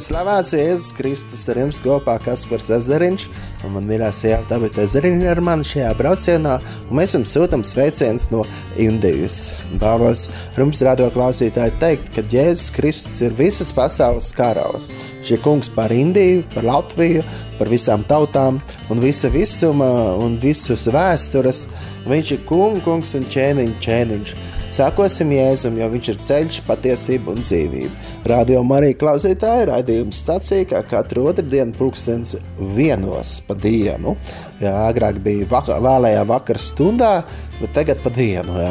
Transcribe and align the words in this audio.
Slavēts 0.00 0.54
Jēzus 0.56 0.94
Kristus 0.96 1.42
ar 1.52 1.58
jums 1.60 1.80
kopā, 1.84 2.14
kas 2.24 2.46
par 2.48 2.62
Ezeriņš, 2.62 3.26
un 3.66 3.74
man 3.74 3.84
mīļā 3.88 4.08
sieva 4.16 4.40
Tabita 4.48 4.80
Ezeriņa 4.86 5.26
ar 5.28 5.40
mani 5.44 5.66
šajā 5.68 5.90
braucienā, 5.98 6.54
un 6.88 6.96
mēs 6.96 7.12
jums 7.16 7.34
sūtam 7.36 7.64
sveicienus 7.66 8.30
no 8.32 8.40
Indijas. 8.80 9.50
Vēlos 9.82 10.28
jums, 10.56 10.80
radio 10.86 11.10
klausītāji, 11.12 11.76
teikt, 11.82 12.08
ka 12.14 12.24
Jēzus 12.32 12.72
Kristus 12.76 13.20
ir 13.26 13.36
visas 13.36 13.74
pasaules 13.76 14.30
karalis. 14.36 14.88
Šie 15.26 15.36
kungs 15.44 15.68
par 15.74 15.92
Indiju, 15.92 16.46
par 16.54 16.64
Latviju, 16.64 17.26
par 17.58 17.68
visām 17.68 18.06
tautām 18.08 18.62
un 18.88 19.04
visa 19.04 19.28
visuma 19.28 19.90
un 20.16 20.40
visus 20.40 20.88
vēstures. 20.88 21.66
Viņš 22.08 22.32
ir 22.38 22.46
kungs, 22.48 22.80
kungs 22.86 23.12
un 23.18 23.28
ķēniņš, 23.28 23.76
ķēniņš. 23.84 24.34
Sākosim 24.70 25.32
Jēzum, 25.34 25.80
jo 25.80 25.86
viņš 25.90 26.08
ir 26.12 26.18
ceļš, 26.22 26.58
patiesība 26.62 27.32
un 27.34 27.40
dzīvība. 27.42 28.12
Radio 28.30 28.60
Marija 28.62 28.94
klausītāja 29.00 29.64
raidījums 29.72 30.20
stācija, 30.22 30.68
kā 30.70 30.84
katru 30.86 31.24
otrdienu 31.26 31.74
pulkstens 31.74 32.36
vienos 32.76 33.40
pa 33.48 33.56
dienu. 33.58 34.14
Jā, 34.62 34.76
agrāk 34.86 35.18
bija 35.24 35.48
vaka, 35.50 35.80
vēlējā 35.82 36.22
vakar 36.30 36.62
stundā, 36.62 37.10
bet 37.58 37.74
tagad 37.74 37.98
pa 38.04 38.14
dienu. 38.14 38.60
Jā. 38.62 38.70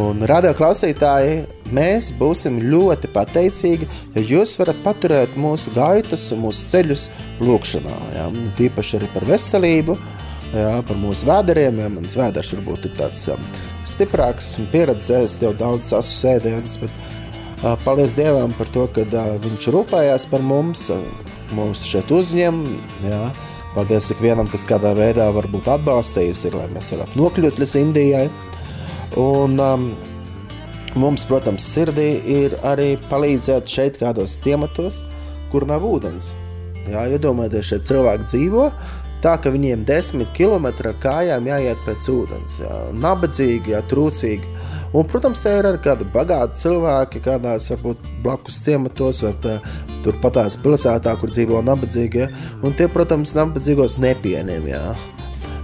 Un 0.00 0.26
radio 0.26 0.50
klausītāji, 0.58 1.44
mēs 1.70 2.10
būsim 2.18 2.58
ļoti 2.72 3.14
pateicīgi, 3.14 3.86
ja 4.18 4.28
jūs 4.34 4.58
varat 4.58 4.82
paturēt 4.82 5.38
mūsu 5.38 5.70
gaitas 5.76 6.32
un 6.34 6.48
mūsu 6.48 6.66
ceļus 6.72 7.10
lūkšanā. 7.38 7.98
Jā. 8.18 8.30
Tīpaši 8.58 8.98
arī 8.98 9.14
par 9.14 9.30
veselību, 9.30 10.00
jā, 10.54 10.78
par 10.88 10.98
mūsu 11.00 11.28
vēderiem. 11.28 11.80
Jā, 11.82 11.90
mans 11.92 12.16
vēders 12.18 12.52
varbūt 12.56 12.88
ir 12.88 12.96
tāds 12.98 13.24
um, 13.32 13.46
stiprāks, 13.88 14.52
esmu 14.52 14.68
pieredzējis 14.72 15.38
jau 15.44 15.54
daudz 15.58 15.92
asu 15.96 16.14
sēdienas, 16.14 16.78
bet 16.82 16.92
uh, 17.62 17.74
paldies 17.84 18.16
Dievam 18.18 18.54
par 18.58 18.70
to, 18.74 18.86
ka 18.94 19.06
uh, 19.06 19.36
viņš 19.44 19.70
rūpējās 19.74 20.28
par 20.32 20.44
mums, 20.44 20.88
uh, 20.94 21.04
mūs 21.56 21.84
šeit 21.88 22.12
uzņem, 22.14 22.64
jā. 23.08 23.22
Paldies 23.74 24.08
ikvienam, 24.10 24.48
kas 24.50 24.64
kādā 24.66 24.94
veidā 24.96 25.28
varbūt 25.36 25.68
atbalstījis, 25.70 26.46
ir, 26.48 26.56
lai 26.56 26.68
mēs 26.72 26.88
varētu 26.94 27.18
nokļūt 27.20 27.60
līdz 27.60 27.74
Indijai. 27.78 28.24
Un, 29.20 29.58
um, 29.60 29.90
mums, 30.98 31.24
protams, 31.28 31.66
sirdī 31.76 32.08
ir 32.28 32.56
arī 32.66 32.94
palīdzēt 33.10 33.68
šeit 33.70 34.00
kādos 34.00 34.38
ciematos, 34.42 35.02
kur 35.52 35.66
nav 35.68 35.84
ūdens. 35.86 36.32
Jā, 36.88 37.04
iedomājieties, 37.12 37.68
šie 37.68 37.78
cilvēki 37.90 38.26
dzīvo, 38.28 38.64
tā 39.24 39.34
ka 39.42 39.50
viņiem 39.54 39.84
desmit 39.88 40.30
km 40.36 40.68
ar 40.70 40.94
kājām 41.02 41.48
jāiet 41.50 41.80
pēc 41.86 42.08
ūdens. 42.12 42.60
Jā. 42.62 42.76
Nabadzīgi, 42.94 43.74
jā, 43.74 43.82
trūcīgi. 43.90 44.56
Un, 44.96 45.04
protams, 45.04 45.42
te 45.44 45.52
ir 45.52 45.68
arī 45.68 45.80
kādi 45.84 46.06
bagāti 46.14 46.62
cilvēki, 46.62 47.20
kādās 47.26 47.68
varbūt 47.74 48.06
blakus 48.24 48.62
ciematos, 48.64 49.20
vai 49.26 49.34
tā, 49.44 49.58
turpatās 50.06 50.56
pilsētā, 50.62 51.12
kur 51.20 51.32
dzīvo 51.32 51.60
nabadzīgie. 51.66 52.30
Un 52.64 52.76
tie, 52.78 52.88
protams, 52.92 53.34
nabadzīgos 53.36 53.98
nepieņem. 54.00 54.68
Jā. 54.70 54.82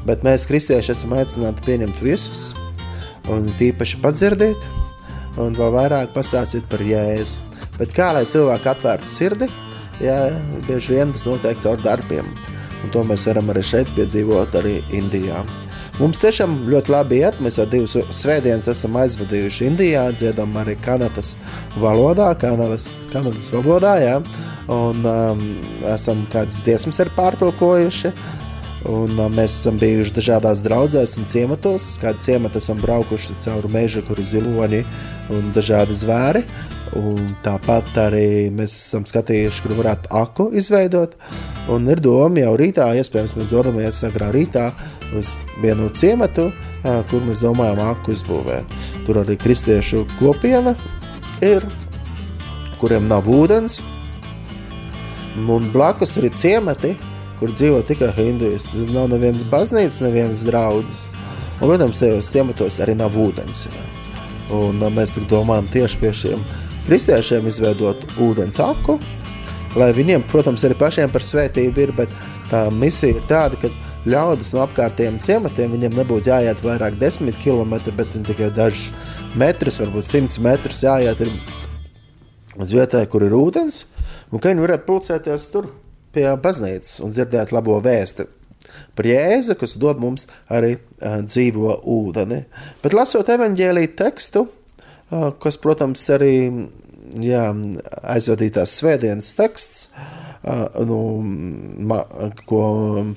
Bet 0.05 0.27
mēs, 0.27 0.45
kristieši, 0.51 0.93
esam 0.93 1.15
aicināti 1.17 1.65
pieņemt 1.65 2.03
visus, 2.05 2.51
un 3.33 3.49
tīpaši 3.57 4.03
padzirdēt, 4.05 4.67
un 5.41 5.57
vēl 5.57 5.73
vairāk 5.79 6.13
pastāstīt 6.17 6.67
par 6.69 6.85
Jēzu. 6.85 7.53
Bet 7.79 7.95
kā 7.97 8.13
lai 8.15 8.27
cilvēki 8.31 8.71
atvērtu 8.71 9.09
sirdi, 9.11 9.49
jā, 10.05 10.19
bieži 10.69 10.99
vien 10.99 11.15
tas 11.15 11.25
notiek 11.31 11.65
caur 11.65 11.81
darbiem. 11.83 12.29
Un 12.85 12.91
to 12.93 13.01
mēs 13.09 13.25
varam 13.31 13.49
arī 13.49 13.65
šeit 13.65 13.89
piedzīvot, 13.97 14.59
arī 14.61 14.83
Indijā. 14.93 15.41
Mums 15.95 16.19
tiešām 16.19 16.65
ļoti 16.69 16.91
labi 16.91 17.21
iet. 17.23 17.37
Mēs 17.43 17.57
jau 17.61 17.65
divas 17.71 17.95
svētdienas 18.19 18.67
esam 18.73 18.97
aizvadījuši 18.99 19.69
Indijā, 19.71 20.09
dziedam 20.19 20.57
arī 20.59 20.75
Kanadas 20.83 21.33
valodā, 21.79 22.33
Kanadas, 22.41 22.89
Kanadas 23.13 23.47
valodā, 23.53 23.95
jā. 24.03 24.17
Un 24.75 25.07
um, 25.07 25.45
esam 25.93 26.25
kādas 26.33 26.65
dziesmas 26.67 26.99
arī 27.01 27.15
pārtulkojuši. 27.15 28.13
Un, 28.91 29.15
uh, 29.17 29.31
mēs 29.33 29.55
esam 29.55 29.79
bijuši 29.81 30.17
dažādās 30.19 30.61
draudzēs 30.67 31.17
un 31.21 31.31
ciematos. 31.31 31.87
Kādu 32.03 32.27
ciematu 32.27 32.61
esam 32.61 32.83
braukuši 32.83 33.39
cauri 33.47 33.71
meža, 33.79 34.03
kur 34.05 34.19
ir 34.21 34.29
ziloņi 34.35 34.85
un 35.33 35.53
dažādi 35.57 35.97
zvēri. 36.03 36.43
Un 36.99 37.37
tāpat 37.47 37.95
arī 38.03 38.51
mēs 38.55 38.75
esam 38.75 39.07
skatījuši, 39.07 39.63
kur 39.63 39.79
varētu 39.79 40.11
aku 40.15 40.51
izveidot. 40.59 41.15
Un 41.73 41.89
ir 41.89 42.01
doma 42.05 42.43
jau 42.43 42.53
rītā, 42.61 42.91
iespējams, 43.01 43.33
mēs 43.39 43.49
dodamies 43.49 44.03
agrā 44.05 44.29
rītā 44.35 44.67
uz 45.17 45.47
vienu 45.63 45.89
ciematu, 45.97 46.51
kur 47.09 47.25
mēs 47.25 47.41
domājam 47.41 47.81
aku 47.87 48.13
izbūvēt. 48.13 48.75
Tur 49.07 49.23
arī 49.23 49.39
kristiešu 49.41 50.03
kopiena 50.19 50.75
ir, 51.41 51.65
kuriem 52.83 53.09
nav 53.09 53.31
ūdens. 53.33 53.79
Un 55.41 55.71
blakus 55.73 56.19
arī 56.21 56.29
ciemati, 56.37 56.93
kur 57.41 57.51
dzīvo 57.57 57.81
tikai 57.89 58.13
hinduisti. 58.19 58.77
Tur 58.77 58.93
nav 58.93 59.09
nevienas 59.15 59.47
baznīcas, 59.49 60.03
nevienas 60.05 60.45
draudzes. 60.45 61.15
Un, 61.63 61.71
protams, 61.71 62.03
tajos 62.03 62.29
ciematos 62.35 62.77
arī 62.85 62.99
nav 63.01 63.17
ūdens. 63.17 63.65
Un 64.53 64.85
mēs 64.93 65.17
domājam 65.33 65.73
tieši 65.73 66.01
pie 66.03 66.13
šiem 66.21 66.45
kristiešiem 66.85 67.47
izveidot 67.49 68.05
ūdens 68.21 68.61
aku, 68.61 68.99
lai 69.79 69.91
viņiem, 69.97 70.27
protams, 70.31 70.65
arī 70.67 70.77
pašiem 70.79 71.13
par 71.13 71.25
svētību 71.27 71.83
ir, 71.85 71.93
bet 71.97 72.13
tā 72.51 72.67
misija 72.75 73.17
ir 73.17 73.27
tāda, 73.31 73.59
ka 73.61 73.71
ļaudis 74.09 74.53
no 74.55 74.63
apkārtējiem 74.67 75.19
ciematiem 75.23 75.75
viņiem 75.75 75.97
nebūtu 75.99 76.31
jāiet 76.33 76.61
vairāk 76.65 76.99
desmit 77.01 77.39
kilometri, 77.43 77.95
bet 77.97 78.13
tikai 78.15 78.51
dažus 78.55 78.91
metrus, 79.39 79.81
varbūt 79.83 80.07
simts 80.07 80.39
metrus 80.45 80.85
jāiet 80.85 81.25
uz 82.55 82.77
vietai, 82.77 83.07
kur 83.11 83.25
ir 83.27 83.35
ūdens, 83.35 83.85
un 84.31 84.41
ka 84.41 84.53
viņi 84.53 84.67
varētu 84.67 84.89
pulcēties 84.89 85.51
tur 85.53 85.73
pie 86.15 86.29
baznīcas 86.39 87.01
un 87.03 87.15
dzirdēt 87.15 87.55
labo 87.55 87.81
vēstu 87.83 88.29
par 88.95 89.09
Jēzu, 89.09 89.57
kas 89.59 89.77
dod 89.81 90.01
mums 90.03 90.29
arī 90.53 90.75
uh, 90.77 91.21
dzīvo 91.27 91.79
ūdeni. 91.91 92.45
Bet 92.83 92.97
lasot 92.97 93.29
evaņģēlīju 93.35 93.93
tekstu, 93.99 94.47
uh, 94.47 95.31
kas, 95.43 95.59
protams, 95.61 96.05
arī 96.15 96.35
jā, 97.25 97.47
aizvadītās 98.15 98.79
svētdienas 98.81 99.33
teksts, 99.39 99.89
nu, 100.85 100.99
ma, 101.89 102.03
ko 102.49 102.65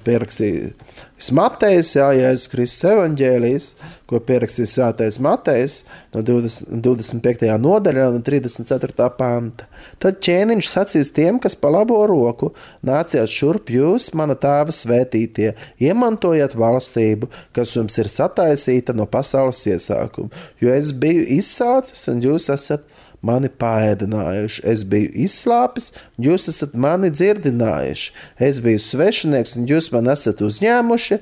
pierakstījis 0.05 1.31
Matejs, 1.33 1.95
Jā, 1.97 2.11
Jēzus 2.13 2.49
Kristus 2.51 2.85
evaņģēlijs, 2.91 3.67
ko 4.07 4.19
pierakstījis 4.23 4.75
Svētais 4.77 5.17
Matejs 5.23 5.79
no 6.13 6.21
20, 6.21 6.77
25. 6.85 7.49
nodaļā 7.59 8.05
un 8.13 8.21
34. 8.23 9.07
panta. 9.17 9.65
Tad 9.99 10.21
ķēniņš 10.23 10.69
sacīs 10.69 11.09
tiem, 11.15 11.39
kas 11.41 11.57
pa 11.57 11.71
labo 11.73 11.99
roku 12.07 12.51
nāciet 12.85 13.33
šurp 13.33 13.73
jūs, 13.73 14.11
mana 14.17 14.37
tēva 14.37 14.75
svētītie, 14.75 15.55
iemantojiet 15.81 16.53
valstību, 16.55 17.31
kas 17.57 17.73
jums 17.75 17.97
ir 17.97 18.11
sataisīta 18.13 18.95
no 18.95 19.09
pasaules 19.09 19.65
iesākuma, 19.73 20.29
jo 20.61 20.69
es 20.71 20.93
biju 20.93 21.25
izsācis 21.39 22.07
un 22.13 22.21
jūs 22.23 22.51
esat 22.53 22.85
mani 23.25 23.49
pāēdinājuši, 23.49 24.63
es 24.67 24.83
biju 24.87 25.09
izslāpis, 25.25 25.91
un 26.17 26.29
jūs 26.29 26.47
esat 26.51 26.75
mani 26.77 27.11
dzirdinājuši, 27.13 28.13
es 28.49 28.61
biju 28.63 28.83
svešinieks, 28.83 29.57
un 29.57 29.67
jūs 29.69 29.91
man 29.95 30.11
esat 30.13 30.43
uzņēmuši. 30.45 31.21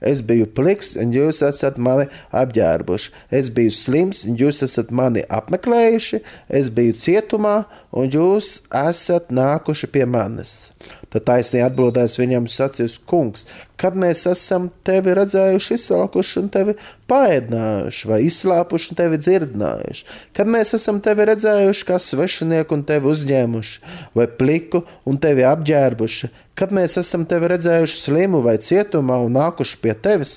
Es 0.00 0.22
biju 0.24 0.46
pliks, 0.56 0.94
un 0.96 1.10
jūs 1.12 1.42
esat 1.44 1.76
mani 1.76 2.06
apģērbuši. 2.32 3.10
Es 3.36 3.50
biju 3.52 3.74
slims, 3.76 4.22
un 4.24 4.38
jūs 4.40 4.62
esat 4.64 4.88
mani 4.96 5.26
apmeklējuši. 5.28 6.22
Es 6.48 6.72
biju 6.72 6.96
cietumā, 6.96 7.66
un 7.92 8.08
jūs 8.08 8.62
esat 8.72 9.28
nākuši 9.28 9.92
pie 9.92 10.08
manis. 10.08 10.69
Tad 11.10 11.24
taisnīgi 11.26 11.64
atbildēs 11.66 12.14
viņam 12.20 12.44
sacīs, 12.46 12.94
kungs, 13.10 13.48
kad 13.80 13.96
mēs 13.98 14.22
esam 14.30 14.68
tevi 14.86 15.10
redzējuši, 15.18 15.74
izsalkuši 15.74 16.36
un 16.38 16.50
tevi 16.54 16.74
paēdinājuši, 17.10 18.04
vai 18.06 18.20
izslāpuši 18.28 18.92
un 18.92 18.98
tevi 19.00 19.18
dzirdinājuši, 19.18 20.04
kad 20.38 20.52
mēs 20.54 20.70
esam 20.78 21.00
tevi 21.02 21.26
redzējuši 21.32 21.88
kā 21.88 21.98
svešinieku 22.04 22.78
un 22.78 22.84
tevi 22.86 23.10
uzņēmuši, 23.10 23.74
vai 24.14 24.28
pliku 24.38 24.84
un 25.10 25.18
tevi 25.24 25.42
apģērbuši, 25.50 26.30
kad 26.54 26.76
mēs 26.78 26.94
esam 27.02 27.26
tevi 27.26 27.50
redzējuši 27.56 27.98
slimu 28.04 28.44
vai 28.46 28.60
cietumā 28.62 29.18
un 29.24 29.34
nākuši 29.34 29.82
pie 29.82 29.96
tevis, 29.98 30.36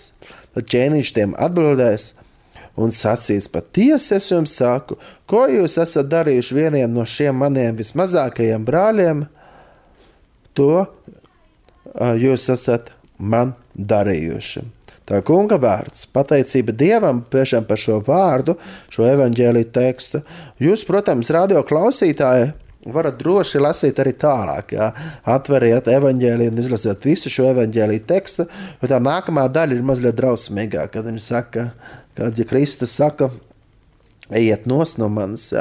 tad 0.58 0.70
ķēniņš 0.74 1.14
tiem 1.20 1.38
atbildēs. 1.38 2.16
Un 2.74 2.90
sacīs, 2.90 3.46
patiesi 3.54 4.16
es 4.16 4.32
jums 4.32 4.56
saku, 4.58 4.96
ko 5.30 5.44
jūs 5.46 5.78
esat 5.78 6.08
darījuši 6.10 6.56
vienam 6.58 6.96
no 6.96 7.06
šiem 7.06 7.38
maniem 7.38 7.78
vismazākajiem 7.78 8.66
brāļiem, 8.66 9.28
to 10.58 10.86
jūs 12.22 12.48
esat 12.54 12.92
man 13.18 13.54
darījuši. 13.74 14.64
Tā 15.04 15.20
ir 15.20 15.26
kunga 15.28 15.58
vārds, 15.60 16.06
pateicība 16.16 16.72
Dievam 16.80 17.22
par 17.28 17.80
šo 17.80 18.00
vārdu, 18.08 18.56
šo 18.94 19.04
evaņģēlīju 19.10 19.72
tekstu. 19.76 20.22
Jūs, 20.64 20.86
protams, 20.88 21.32
radio 21.36 21.60
klausītāji, 21.68 22.54
varat 22.94 23.18
droši 23.20 23.60
lasīt 23.60 24.00
arī 24.00 24.14
tālāk. 24.20 24.72
Jā. 24.78 24.90
Atveriet 25.36 25.90
evaņģēlīju 25.92 26.54
un 26.54 26.64
izlasiet 26.64 27.04
visu 27.04 27.32
šo 27.32 27.50
evaņģēlīju 27.52 28.06
tekstu, 28.08 28.48
jo 28.80 28.92
tā 28.92 29.02
nākamā 29.04 29.46
daļa 29.52 29.76
ir 29.76 29.86
mazliet 29.88 30.16
drausmīgāka. 30.20 30.94
Kad 30.96 31.12
viņš 31.12 31.28
saka, 31.28 31.68
kad 32.16 32.40
ja 32.40 32.48
Kristus 32.48 32.96
saka, 32.96 33.28
ejiet 34.32 34.68
no 34.72 34.84
manis, 35.12 35.52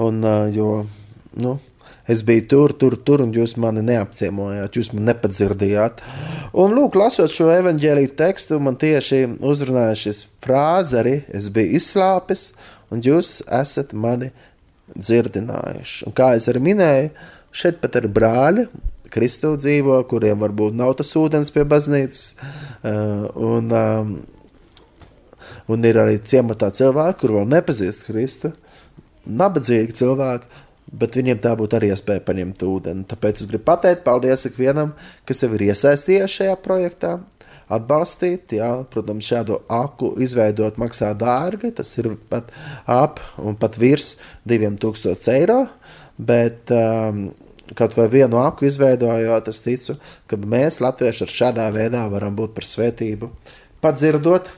un 0.00 0.22
jo, 0.54 0.72
nu, 1.38 1.58
Es 2.10 2.24
biju 2.26 2.46
tur, 2.50 2.74
tur, 2.74 2.96
tur, 3.06 3.22
un 3.22 3.32
jūs 3.34 3.54
mani 3.60 3.84
neapciemojāt, 3.86 4.76
jūs 4.78 4.92
mani 4.94 5.06
nepadzirdījāt. 5.12 6.02
Un, 6.58 6.74
lūk, 6.74 6.98
lasot 6.98 7.30
šo 7.30 7.50
evanģēlīju 7.54 8.14
tekstu, 8.18 8.58
man 8.62 8.78
tieši 8.80 9.22
uzrunāja 9.46 9.98
šis 10.04 10.24
frāze 10.42 10.98
arī: 11.02 11.16
Es 11.30 11.50
biju 11.54 11.78
izslāpis, 11.78 12.48
un 12.90 13.04
jūs 13.06 13.40
esat 13.60 13.94
mani 13.94 14.32
dzirdinājuši. 14.96 16.06
Un 16.08 16.16
kā 16.16 16.32
es 16.38 16.48
arī 16.50 16.64
minēju, 16.70 17.12
šeit 17.54 17.78
pat 17.82 18.00
ir 18.00 18.08
brāļi, 18.10 18.66
Kristu 19.10 19.56
dzīvo, 19.58 19.96
kuriem 20.10 20.38
varbūt 20.38 20.76
nav 20.78 20.94
tas 21.00 21.10
ūdens 21.18 21.50
pie 21.50 21.64
baznīcas. 21.66 22.26
Uh, 22.86 23.24
un, 23.34 23.72
um, 23.74 24.12
un 25.70 25.86
ir 25.86 25.98
arī 25.98 26.20
ciematā 26.22 26.70
cilvēki, 26.74 27.18
kur 27.22 27.34
vēl 27.40 27.48
nepazīst 27.50 28.06
Kristu. 28.06 28.52
Nabadzīgi 29.26 29.98
cilvēki, 29.98 30.62
bet 30.92 31.18
viņiem 31.18 31.40
tā 31.42 31.52
būtu 31.58 31.78
arī 31.78 31.90
iespēja 31.94 32.22
paņemt 32.26 32.64
ūdeni. 32.66 33.06
Tāpēc 33.10 33.42
es 33.42 33.50
gribu 33.50 33.66
pateikt 33.68 34.02
paldies 34.06 34.46
ikvienam, 34.50 34.94
kas 35.28 35.44
jau 35.44 35.50
ir 35.56 35.68
iesaistījies 35.70 36.38
šajā 36.38 36.56
projektā. 36.64 37.18
Atbalstīt, 37.70 38.56
jā, 38.58 38.68
protams, 38.90 39.28
šādu 39.30 39.60
aku 39.70 40.16
izveidot 40.24 40.80
maksā 40.82 41.12
dārgi. 41.14 41.70
Tas 41.78 41.92
ir 42.02 42.16
pat 42.30 42.50
ap 42.90 43.22
un 43.38 43.54
pat 43.58 43.78
virs 43.78 44.16
2000 44.50 45.30
eiro. 45.36 45.60
Bet 46.18 46.72
um, 46.74 47.28
kaut 47.78 47.94
vai 47.96 48.08
vienu 48.10 48.40
aku 48.42 48.66
izveidojot, 48.66 49.48
es 49.52 49.62
ticu, 49.64 49.96
ka 50.26 50.38
mēs, 50.42 50.80
latvieši, 50.82 51.24
ar 51.26 51.34
šādā 51.36 51.68
veidā 51.74 52.02
varam 52.10 52.34
būt 52.36 52.56
par 52.56 52.66
svētību. 52.66 53.30
Padzirdot, 53.80 54.50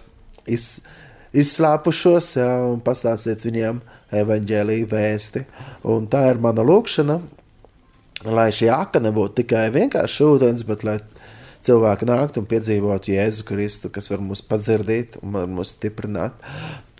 iz, 0.50 0.86
izslāpušos 1.32 2.32
ja, 2.36 2.48
un 2.68 2.82
pastāstīt 2.84 3.44
viņiem 3.46 3.80
evaņģēlīju 4.22 4.88
vēsti. 4.90 5.44
Un 5.92 6.08
tā 6.12 6.26
ir 6.30 6.40
mana 6.42 6.64
lūkšana, 6.66 7.18
lai 8.32 8.48
šī 8.54 8.68
aka 8.74 9.00
nebūtu 9.02 9.42
tikai 9.42 9.66
vienkārši 9.74 10.26
ūdens, 10.28 10.66
bet 10.68 10.84
lai 10.86 10.98
cilvēki 11.66 12.08
nāktu 12.08 12.42
un 12.42 12.48
piedzīvotu 12.50 13.14
Jēzu 13.14 13.46
Kristu, 13.48 13.90
kas 13.92 14.10
var 14.10 14.22
mūs 14.24 14.42
padzirdīt 14.46 15.18
un 15.22 15.36
mūs 15.54 15.76
stiprināt. 15.76 16.36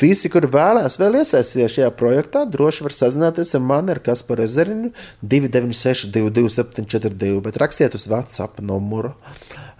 Visi, 0.03 0.31
kuri 0.33 0.49
vēlās 0.51 0.97
vēl 0.99 1.21
iesaistīties 1.21 1.77
šajā 1.77 1.91
projektā, 1.95 2.43
droši 2.51 2.87
var 2.87 2.95
sazināties 2.97 3.53
ar 3.55 3.63
mani, 3.63 3.93
ar 3.95 4.01
Kasparu 4.03 4.43
Ezeriņu 4.43 4.91
296 5.23 6.11
22742, 6.17 7.43
bet 7.45 7.59
rakstiet 7.63 7.95
uz 7.95 8.09
WhatsApp 8.11 8.63
numuru. 8.67 9.13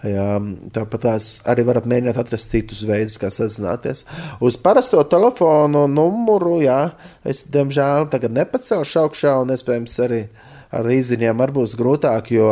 Jā, 0.03 0.35
tāpat 0.75 1.05
arī 1.47 1.63
varat 1.67 1.85
mēģināt 1.87 2.17
atrast 2.19 2.51
citus 2.51 2.81
veidus, 2.87 3.15
kā 3.19 3.29
sazināties. 3.31 4.03
Uz 4.43 4.57
parasto 4.59 4.99
telefonu 5.07 5.85
numuru, 5.91 6.57
jā, 6.63 6.79
es 7.23 7.45
diemžēl 7.51 8.09
tagad 8.11 8.35
nepacelšu 8.35 8.99
augšā, 9.05 9.37
un 9.43 9.55
iespējams 9.55 9.95
arī 10.03 10.25
ar 10.73 10.89
īziņiem 10.93 11.39
var 11.39 11.53
būs 11.55 11.75
grūtāk, 11.79 12.31
jo, 12.33 12.49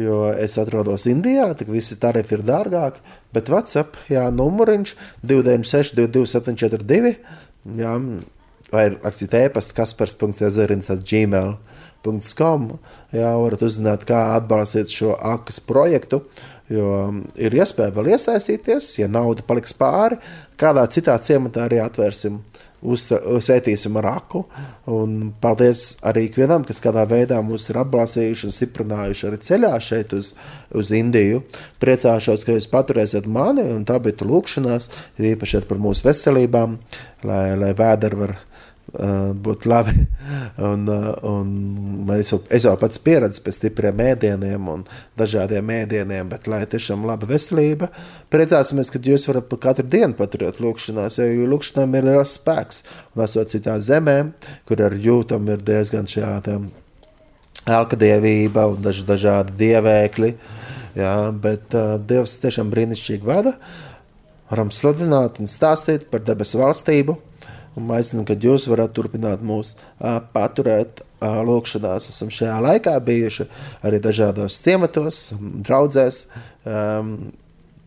jo 0.00 0.20
es 0.34 0.56
atrodos 0.60 1.06
Indijā, 1.10 1.50
tik 1.58 1.70
visi 1.74 1.98
tarifi 2.02 2.38
ir 2.38 2.44
dārgāki, 2.46 3.02
bet 3.36 3.50
WhatsApp, 3.52 3.98
jā, 4.12 4.26
numuriņš 4.34 4.94
296 5.22 5.96
22742, 6.00 7.14
jā, 7.82 7.94
vai 8.72 8.88
rakstīt 8.96 9.38
e-pastu 9.38 9.76
kaspars.ezerins 9.78 10.90
gmail.com, 11.06 12.68
jā, 13.14 13.32
varat 13.44 13.64
uzzināt, 13.66 14.04
kā 14.08 14.26
atbalstīt 14.40 14.92
šo 14.92 15.14
akas 15.36 15.62
projektu, 15.62 16.24
Jo 16.66 17.12
ir 17.38 17.54
iespēja 17.54 17.94
vēl 17.94 18.10
iesaistīties, 18.16 18.96
ja 18.98 19.06
nauda 19.10 19.44
paliks 19.46 19.74
pāri, 19.76 20.18
kādā 20.58 20.82
citā 20.90 21.14
ciematā 21.22 21.68
arī 21.68 21.78
atvērsim, 21.78 22.40
uzsvētīsim 22.84 23.96
ar 24.00 24.08
aku. 24.10 24.42
Un 24.92 25.32
paldies 25.40 25.96
arī 26.06 26.26
ikvienam, 26.28 26.64
kas 26.66 26.80
kādā 26.84 27.06
veidā 27.08 27.40
mūs 27.44 27.70
ir 27.70 27.80
atbalstījuši 27.82 28.48
un 28.48 28.56
stiprinājuši 28.56 29.28
arī 29.30 29.40
ceļā 29.48 29.72
šeit 29.82 30.14
uz, 30.16 30.32
uz 30.76 30.92
Indiju. 30.96 31.42
Priecāšos, 31.82 32.46
ka 32.46 32.56
jūs 32.56 32.70
paturēsiet 32.72 33.28
mani, 33.30 33.66
un 33.74 33.86
tā 33.88 33.98
bija 34.02 34.28
lūkšanās, 34.28 34.90
īpaši 35.32 35.64
par 35.68 35.80
mūsu 35.82 36.08
veselībām, 36.08 36.78
lai, 37.26 37.46
lai 37.58 37.72
vēderi 37.76 38.22
var 38.22 38.36
Uh, 38.86 39.32
būtu 39.34 39.66
labi. 39.66 39.92
Un, 40.70 40.86
uh, 40.88 41.08
un 41.26 41.48
es, 42.14 42.30
jau, 42.30 42.38
es 42.54 42.62
jau 42.64 42.72
pats 42.78 43.00
pieredzu 43.02 43.42
pēc 43.42 43.56
stipriem 43.58 43.98
mēdieniem 43.98 44.68
un 44.72 44.84
dažādiem 45.18 45.66
mēdieniem, 45.66 46.30
bet 46.30 46.46
lai 46.48 46.62
tiešām 46.70 47.02
laba 47.04 47.26
veselība. 47.28 47.90
Priecāsimies, 48.32 48.92
ka 48.94 49.02
jūs 49.02 49.26
varat 49.28 49.52
katru 49.60 49.84
dienu 49.90 50.16
paturēt 50.16 50.62
lūkšanās, 50.62 51.18
jo 51.18 51.50
lūkšanām 51.50 51.98
ir 51.98 52.08
liels 52.08 52.38
spēks. 52.38 52.82
Un 53.12 53.26
esot 53.26 53.52
citā 53.52 53.76
zemē, 53.82 54.16
kur 54.70 54.86
ar 54.86 54.94
jūtam 54.94 55.50
ir 55.52 55.66
diezgan 55.66 56.08
šāda 56.08 56.56
alkadievība 57.66 58.68
un 58.70 58.82
daž, 58.86 59.02
dažādi 59.06 59.58
dievēkļi, 59.66 60.34
jā, 61.02 61.14
bet 61.42 61.74
uh, 61.74 61.96
Dievs 61.98 62.38
tiešām 62.46 62.70
brīnišķīgi 62.72 63.26
vada. 63.26 63.58
Varam 64.46 64.70
sludināt 64.70 65.42
un 65.42 65.50
stāstīt 65.50 66.06
par 66.12 66.22
debesu 66.22 66.62
valstību 66.62 67.18
un 67.76 67.90
aicinu, 67.96 68.24
ka 68.26 68.36
jūs 68.40 68.68
varat 68.72 68.94
turpināt 68.96 69.44
mūs 69.44 69.74
uh, 69.76 70.18
paturēt 70.34 71.02
uh, 71.02 71.40
lūkšanās. 71.46 72.08
Esam 72.12 72.32
šajā 72.32 72.56
laikā 72.64 72.96
bijuši 73.04 73.48
arī 73.86 74.00
dažādos 74.02 74.60
ciematos, 74.64 75.20
draudzēs, 75.40 76.22
um, 76.64 77.16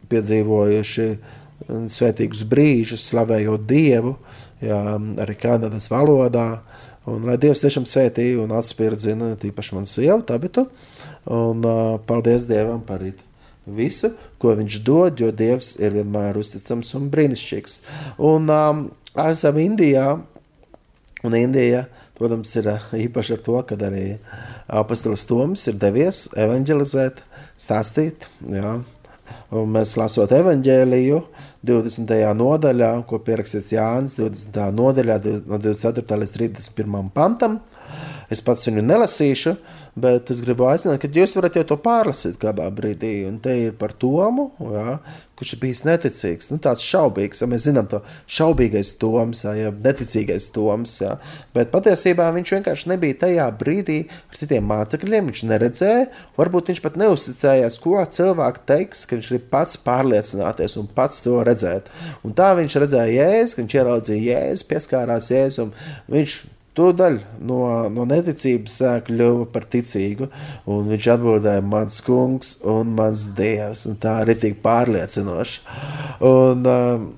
piedzīvojuši 0.10 1.10
svētīgus 1.70 2.46
brīžus, 2.50 3.04
slavējot 3.12 3.66
Dievu, 3.70 4.16
jā, 4.64 4.80
arī 5.22 5.36
Kanadas 5.40 5.90
valodā. 5.92 6.62
Un, 7.10 7.26
lai 7.26 7.38
Dievs 7.42 7.64
tiešām 7.64 7.88
svētī 7.90 8.32
un 8.38 8.52
atspirdzina 8.54 9.34
tīpaši 9.40 9.76
manu 9.76 9.90
sievu, 9.90 10.22
Tabitu. 10.28 10.68
Un 11.30 11.66
uh, 11.66 11.98
paldies 12.06 12.46
Dievam 12.50 12.82
par 12.86 13.04
visu, 13.70 14.12
ko 14.42 14.54
viņš 14.58 14.80
dod, 14.86 15.22
jo 15.22 15.32
Dievs 15.36 15.76
ir 15.82 15.94
vienmēr 15.98 16.38
uzticams 16.42 16.94
un 16.98 17.10
brīnišķīgs. 17.14 17.80
Un 18.30 18.50
um, 18.54 18.86
esam 19.32 19.58
Indijā, 19.62 20.06
un 21.26 21.36
Indija, 21.36 21.86
protams, 22.20 22.54
ir 22.60 22.70
eh, 22.72 22.88
īpaši 23.06 23.36
ar 23.36 23.44
to, 23.46 23.58
ka 23.68 23.78
arī 23.88 24.06
apastulis 24.82 25.26
Toms 25.30 25.66
ir 25.72 25.80
devies 25.82 26.28
evanģelizēt, 26.40 27.24
stāstīt, 27.60 28.30
jā. 28.54 28.78
Un 29.54 29.74
mēs 29.74 29.96
lasot 29.98 30.32
evaņģēliju 30.34 31.20
20. 31.66 32.14
nodaļā, 32.38 32.92
ko 33.10 33.20
pierakstīts 33.26 33.74
Jānis 33.74 34.16
20. 34.20 34.62
nodaļā 34.78 35.18
no 35.50 35.58
24. 35.58 36.20
līdz 36.24 36.36
31. 36.38 37.12
pantam. 37.14 37.60
Es 38.30 38.42
pats 38.46 38.68
viņu 38.70 38.84
nelasīšu, 38.86 39.56
uh, 39.56 39.79
Bet 39.98 40.30
es 40.32 40.44
gribu 40.46 40.68
aicināt, 40.70 41.00
ka 41.02 41.10
jūs 41.12 41.34
varat 41.40 41.58
jau 41.58 41.66
to 41.72 41.78
pārlasīt 41.82 42.38
kādā 42.42 42.68
brīdī. 42.74 43.24
Un 43.30 43.40
te 43.44 43.56
ir 43.66 43.74
par 43.80 43.96
Tomu, 44.00 44.50
jā, 44.62 45.00
kurš 45.40 45.54
ir 45.56 45.62
bijis 45.64 45.82
neticīgs. 45.88 46.50
Nu, 46.52 46.60
tāds 46.62 46.84
šaubīgs, 46.86 47.42
ja 47.42 47.48
mēs 47.50 47.66
zinām 47.68 47.88
to 47.90 48.02
šaubīgais 48.30 48.94
Toms, 49.02 49.46
ja 49.58 49.72
neticīgais 49.72 50.50
Toms. 50.56 50.98
Jā. 51.02 51.16
Bet 51.56 51.72
patiesībā 51.74 52.28
viņš 52.36 52.54
vienkārši 52.58 52.92
nebija 52.92 53.18
tajā 53.26 53.48
brīdī 53.60 54.02
ar 54.12 54.40
citiem 54.40 54.68
mācekļiem. 54.70 55.32
Viņš 55.32 55.44
neredzēja, 55.50 56.06
varbūt 56.38 56.74
viņš 56.74 56.84
pat 56.86 57.00
neuzticējās, 57.00 57.80
ko 57.84 57.98
cilvēki 58.20 58.66
teiks, 58.70 59.04
ka 59.08 59.18
viņš 59.18 59.32
grib 59.34 59.50
pats 59.54 59.80
pārliecināties 59.88 60.78
un 60.82 60.92
pats 60.96 61.26
to 61.26 61.40
redzēt. 61.48 61.90
Un 62.28 62.36
tā 62.38 62.52
viņš 62.60 62.80
redzēja 62.86 63.26
jēzu, 63.32 63.62
viņš 63.64 63.78
ieraudzīja 63.80 64.40
jēzu, 64.44 64.70
pieskārās 64.70 65.34
jēzum. 65.34 65.76
Viņš 66.12 66.40
Tūdaļ 66.80 67.18
no, 67.44 67.64
no 67.92 68.06
neticības 68.08 68.76
sāk 68.80 69.10
kļuva 69.10 69.50
par 69.52 69.66
ticīgu, 69.68 70.30
un 70.72 70.86
viņš 70.88 71.08
atbildēja, 71.12 71.64
mans 71.68 71.98
kungs 72.06 72.54
un 72.64 72.94
mans 72.96 73.26
dievs, 73.36 73.84
un 73.90 73.98
tā 74.00 74.22
arī 74.22 74.38
tik 74.40 74.62
pārliecinoši. 74.64 75.58
Un, 76.30 76.64
um, 76.64 77.10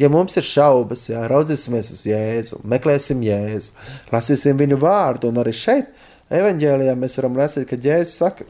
ja 0.00 0.08
mums 0.12 0.38
ir 0.40 0.46
šaubas, 0.48 1.02
jā, 1.10 1.26
raudzīsimies 1.28 1.90
uz 1.92 2.06
Jēzu, 2.08 2.62
meklēsim 2.72 3.20
Jēzu, 3.26 3.76
lasīsim 4.14 4.56
viņu 4.62 4.80
vārdu, 4.80 5.28
un 5.28 5.42
arī 5.42 5.52
šeit, 5.58 5.92
evaņģēlijā, 6.32 6.96
mēs 6.96 7.20
varam 7.20 7.36
lasīt, 7.42 7.68
ka 7.68 7.76
Jēzus 7.76 8.16
saka, 8.22 8.48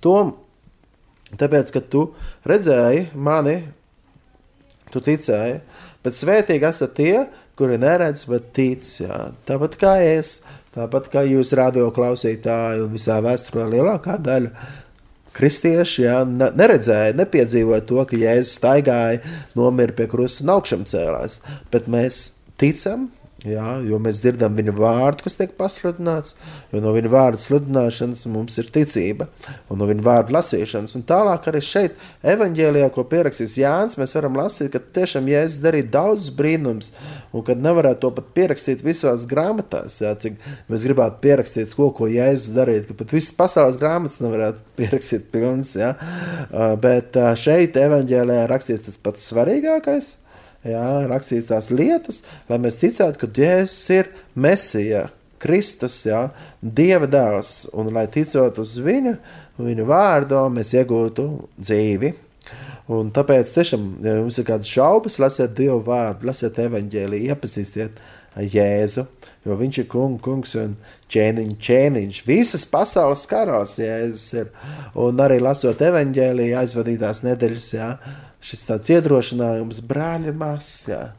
Tom, 0.00 0.32
tāpēc, 1.36 1.74
ka 1.74 1.84
tu 1.84 2.06
redzēji 2.48 3.10
mani, 3.12 3.58
tu 4.88 5.02
ticēji, 5.04 5.60
bet 6.00 6.16
svētīgi 6.16 6.68
esat 6.70 6.96
tie, 6.96 7.26
kuri 7.60 7.78
neredz, 7.80 8.24
bet 8.30 8.50
tic. 8.56 8.86
Jā. 9.04 9.30
Tāpat 9.48 9.76
kā 9.80 9.94
es, 10.02 10.40
tāpat 10.76 11.10
kā 11.12 11.24
jūs 11.28 11.52
radio 11.58 11.90
klausītāji 11.94 12.86
un 12.86 12.94
visā 12.96 13.20
vēsturē 13.24 13.68
lielākā 13.76 14.16
daļa. 14.24 14.52
Kristieši 15.36 16.02
jā, 16.08 16.16
neredzēja, 16.26 17.14
nepiedzīvoja 17.20 17.84
to, 17.86 18.02
ka 18.08 18.18
Jēzus 18.18 18.56
staigāja, 18.58 19.20
nomira 19.54 19.94
pie 19.94 20.08
krusta 20.10 20.42
un 20.42 20.56
augšām 20.56 20.82
cēlās. 20.90 21.38
Bet 21.70 21.86
mēs 21.92 22.18
ticam, 22.60 23.06
Jā, 23.48 23.78
jo 23.88 23.96
mēs 24.02 24.18
dzirdam 24.20 24.52
viņa 24.52 24.72
vārdu, 24.76 25.24
kas 25.24 25.38
tiek 25.38 25.54
pasludināts, 25.56 26.34
jo 26.74 26.82
no 26.84 26.90
viņa 26.92 27.08
vārdu 27.12 27.40
sludināšanas 27.40 28.26
mums 28.28 28.60
ir 28.60 28.68
ticība, 28.74 29.30
un 29.72 29.80
no 29.80 29.88
viņa 29.88 30.04
vārdu 30.04 30.34
lasīšanas. 30.36 30.92
Un 30.98 31.06
tālāk 31.08 31.48
arī 31.48 31.62
šeit, 31.64 31.96
evanģēlijā, 32.34 32.90
ko 32.92 33.06
pierakstīs 33.08 33.56
Jānis, 33.62 33.96
mēs 34.00 34.12
varam 34.18 34.36
lasīt, 34.36 34.74
ka 34.74 34.82
tiešām 35.00 35.32
Jēzus 35.32 35.64
darīja 35.64 35.88
daudz 35.96 36.28
brīnums, 36.36 36.92
un 37.32 37.46
kad 37.48 37.64
nevarētu 37.64 38.04
to 38.04 38.12
pat 38.20 38.30
pierakstīt 38.36 38.84
visās 38.84 39.24
grāmatās, 39.30 40.02
jā, 40.04 40.12
cik 40.20 40.36
mēs 40.68 40.84
gribētu 40.90 41.22
pierakstīt 41.24 41.72
to, 41.72 41.88
ko 41.96 42.12
Jēzus 42.12 42.52
darīja, 42.60 42.90
ka 42.90 43.00
pat 43.00 43.16
visas 43.16 43.32
pasaules 43.40 43.80
grāmatas 43.80 44.20
nevarētu 44.20 44.66
pierakstīt 44.76 45.30
pilnas, 45.32 45.78
jā. 45.80 45.94
Bet 46.84 47.16
šeit 47.40 47.80
evanģēlijā 47.88 48.50
rakstīts 48.52 48.90
tas 48.90 49.00
pats 49.00 49.32
svarīgākais– 49.32 50.16
jā, 50.66 50.86
rakstīts 51.10 51.50
tās 51.50 51.70
lietas, 51.74 52.22
lai 52.50 52.60
mēs 52.62 52.80
ticētu, 52.82 53.20
ka 53.20 53.30
Jēzus 53.40 53.90
ir 53.96 54.10
Mesija, 54.34 55.06
Kristus, 55.40 56.02
jā, 56.04 56.26
Dieva 56.60 57.08
dēls, 57.08 57.70
un 57.72 57.88
lai 57.94 58.06
ticot 58.12 58.60
uz 58.60 58.76
viņu, 58.84 59.14
viņu 59.60 59.86
vārdu, 59.88 60.42
mēs 60.52 60.74
iegūtu 60.76 61.28
dzīvi. 61.56 62.12
Un 62.90 63.12
tāpēc, 63.14 63.52
tiešām, 63.54 63.84
ja 64.02 64.16
jums 64.18 64.40
ir 64.40 64.46
kādas 64.48 64.68
šaubas, 64.68 65.20
lasiet 65.22 65.54
Dievu 65.56 65.78
vārdu, 65.86 66.26
lasiet 66.26 66.58
evaņģēliju, 66.58 67.30
iepazīstiet 67.30 68.00
Jēzu, 68.50 69.04
jo 69.46 69.56
viņš 69.58 69.78
ir 69.82 69.86
kung, 69.90 70.18
kungs 70.22 70.56
un 70.58 70.74
ķēniņš, 71.10 71.54
ķēniņš. 71.66 72.20
Visas 72.26 72.66
pasaules 72.70 73.22
karalis 73.30 73.76
Jēzus 73.80 74.26
ir. 74.42 74.50
Un 74.98 75.22
arī 75.22 75.38
lasot 75.42 75.80
evaņģēliju 75.86 76.58
aizvadītās 76.60 77.22
nedēļas, 77.26 77.68
jā, 77.78 77.88
šis 78.44 78.66
tāds 78.68 78.92
iedrošinājums, 78.92 79.82
brāļi, 79.88 80.34
māsas. 80.36 81.16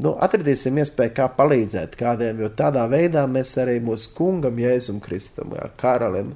Nu, 0.00 0.14
atradīsim 0.22 0.78
iespēju, 0.80 1.12
kā 1.16 1.26
palīdzēt 1.36 1.96
kādiem, 1.98 2.38
jo 2.40 2.48
tādā 2.56 2.86
veidā 2.88 3.26
mēs 3.28 3.52
arī 3.60 3.76
mūsu 3.84 4.14
kungam, 4.16 4.56
Jēzum 4.62 5.00
Kristum, 5.04 5.52
jā, 5.58 5.66
karalim, 5.80 6.30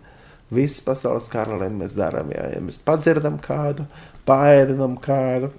visas 0.53 0.83
pasaules 0.85 1.31
karalim 1.33 1.79
mēs 1.81 1.95
darām. 1.97 2.33
Jā, 2.35 2.51
ja 2.53 2.61
mēs 2.61 2.77
padzirdam 2.85 3.39
kādu, 3.43 3.87
paēdinam 4.29 4.99
kādu. 5.01 5.53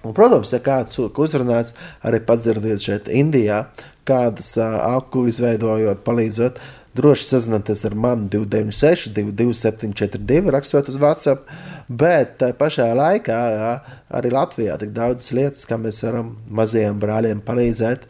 Un, 0.00 0.12
protams, 0.16 0.52
ja 0.52 0.60
kāds 0.64 0.96
uzrunāts, 1.00 1.74
arī 2.04 2.20
padzirdiet 2.24 2.84
šeit 2.84 3.08
Indijā, 3.12 3.66
kādas 4.08 4.54
uh, 4.60 4.78
aku 4.96 5.26
izveidojot, 5.28 6.00
palīdzot, 6.04 6.60
droši 6.98 7.26
sazināties 7.26 7.84
ar 7.88 7.94
mani 7.94 8.28
296, 8.32 9.12
22742, 9.16 10.50
rakstot 10.54 10.90
uz 10.90 10.98
WhatsApp. 11.00 11.50
Bet 11.88 12.36
tā 12.42 12.52
pašā 12.56 12.88
laikā 12.94 13.40
jā, 13.54 13.72
arī 14.18 14.32
Latvijā 14.34 14.78
ir 14.78 14.94
daudzas 14.94 15.32
lietas, 15.36 15.66
kā 15.66 15.78
mēs 15.80 16.02
varam 16.06 16.34
mazajiem 16.60 17.00
brāļiem 17.02 17.42
palīdzēt. 17.46 18.06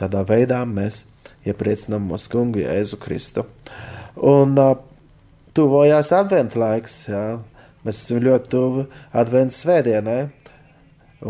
Tādā 0.00 0.24
veidā 0.26 0.62
mēs 0.66 1.04
iepriecinām 1.46 2.06
mūsu 2.10 2.32
kungu 2.32 2.62
Jēzu 2.62 2.98
Kristu. 3.02 3.44
Un 4.26 4.56
uh, 4.58 4.74
tuvojās 5.56 6.12
adventu 6.16 6.60
laiks. 6.60 7.04
Jā. 7.10 7.24
Mēs 7.84 8.02
esam 8.02 8.20
ļoti 8.24 8.52
tuvu 8.52 8.84
adventu 9.16 9.56
svētdienai. 9.56 10.20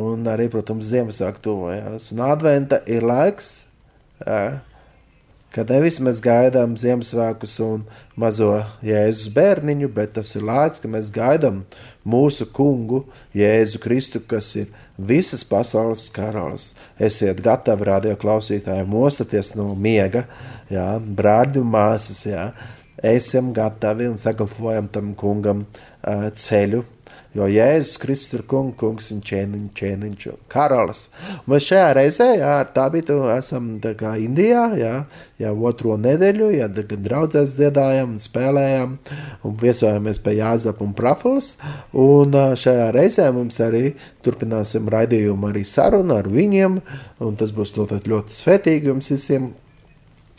Un 0.01 0.27
arī, 0.31 0.47
protams, 0.51 0.87
Ziemassvētku 0.91 1.43
tuvojās. 1.45 2.11
Un 2.15 2.23
adventa 2.27 2.79
ir 2.91 3.07
laiks, 3.07 3.51
jā, 4.23 4.61
Kad 5.51 5.71
nevis 5.73 5.97
mēs 5.99 6.21
gaidām 6.23 6.77
Ziemassvētkus 6.79 7.57
un 7.65 7.81
mazo 8.15 8.53
Jēzus 8.87 9.33
bērniņu, 9.35 9.89
bet 9.97 10.13
tas 10.15 10.31
ir 10.39 10.45
laiks, 10.47 10.79
kad 10.79 10.93
mēs 10.93 11.11
gaidām 11.11 11.65
mūsu 12.07 12.47
kungu, 12.55 13.01
Jēzu 13.35 13.81
Kristu, 13.83 14.23
kas 14.31 14.53
ir 14.61 14.69
visas 14.95 15.43
pasaules 15.43 16.07
karalis. 16.15 16.69
Esiet 17.03 17.43
gatavi, 17.43 17.89
radio 17.91 18.15
klausītāji, 18.21 18.87
mostaties 18.87 19.57
no 19.59 19.73
miega, 19.75 20.23
jā, 20.71 20.87
brāļi 21.03 21.65
un 21.65 21.75
māsas, 21.75 22.23
jā. 22.31 22.47
Esam 23.03 23.51
gatavi 23.57 24.07
un 24.07 24.19
sagatavojam 24.23 24.87
tam 24.95 25.15
kungam 25.19 25.67
uh, 25.67 26.29
ceļu 26.31 26.85
Jo 27.31 27.47
Jēzus 27.47 27.99
Kristus 28.03 28.33
ir 28.35 28.43
kungs, 28.51 28.75
kungs 28.81 29.13
un 29.15 29.21
ķēniņš, 29.23 29.69
ķēniņš 29.79 30.25
un 30.33 30.39
karalis. 30.51 31.03
Mēs 31.47 31.69
šajā 31.69 31.93
reizē, 31.95 32.27
jā, 32.41 32.57
ar 32.65 32.73
tā 32.75 32.89
bija, 32.91 33.19
esam 33.37 33.69
tā 33.83 33.93
kā 33.99 34.17
Indijā, 34.19 34.65
jā, 34.75 34.95
jā 35.39 35.53
otro 35.55 35.95
nedēļu, 36.01 36.49
jā, 36.57 36.67
kad 36.81 37.05
draudzēs 37.07 37.55
dziedājam 37.55 38.17
un 38.17 38.25
spēlējam 38.25 38.99
un 39.47 39.57
viesojamies 39.63 40.19
pie 40.25 40.37
Jāzapa 40.41 40.83
un 40.83 40.97
Prafulas. 40.99 41.53
Un 41.95 42.35
šajā 42.35 42.91
reizē 42.99 43.31
mums 43.37 43.63
arī 43.63 43.93
turpināsim 44.27 44.91
raidījumu 44.91 45.53
arī 45.53 45.63
sarunu 45.63 46.19
ar 46.19 46.27
viņiem, 46.27 46.83
un 47.23 47.39
tas 47.39 47.55
būs 47.55 47.77
ļoti, 47.79 48.03
ļoti 48.11 48.41
svētīgi 48.43 48.91
jums 48.91 49.15
visiem 49.15 49.53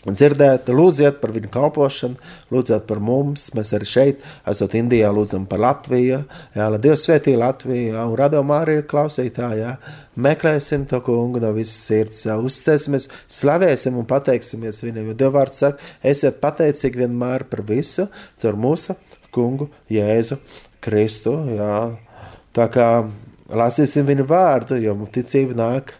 dzirdēt, 0.10 0.70
lūdziet 0.74 1.20
par 1.22 1.30
viņu 1.36 1.52
kalpošanu, 1.54 2.30
lūdziet 2.54 2.88
par 2.90 3.02
mums. 3.04 3.52
Mēs 3.54 3.70
arī 3.78 3.86
šeit, 3.86 4.24
esot 4.50 4.74
Indijā, 4.80 5.12
lūdzam 5.14 5.46
par 5.50 5.62
Latviju. 5.62 6.24
Jā, 6.58 6.70
lai 6.74 6.80
Dievs 6.82 7.06
svētī 7.06 7.36
Latviju, 7.38 7.92
jā, 7.94 8.06
un 8.10 8.18
radom 8.18 8.54
arī 8.56 8.80
klausītāji. 8.90 9.62
Jā. 9.62 9.76
Meklēsim 10.22 10.88
to 10.90 11.04
kungu 11.06 11.42
no 11.44 11.54
visas 11.54 11.78
sirds, 11.86 12.26
jā, 12.26 12.40
uzticēsimies, 12.42 13.08
slavēsim 13.30 14.02
un 14.02 14.10
pateiksimies 14.10 14.82
viņam. 14.88 15.12
Jo 15.12 15.18
Dievvvārds 15.22 15.62
saka, 15.68 15.94
esiet 16.02 16.42
pateicīgi 16.42 17.06
vienmēr 17.06 17.46
par 17.52 17.62
visu, 17.70 18.10
caur 18.42 18.58
mūsu 18.58 18.98
kungu 19.32 19.70
Jēzu 19.94 20.42
Kristu. 20.82 21.38
Jā. 21.54 21.78
Tā 22.58 22.68
kā 22.74 22.90
lasīsim 23.54 24.10
viņu 24.10 24.26
vārdu, 24.28 24.82
jo 24.82 24.98
ticība 25.14 25.62
nāk 25.62 25.94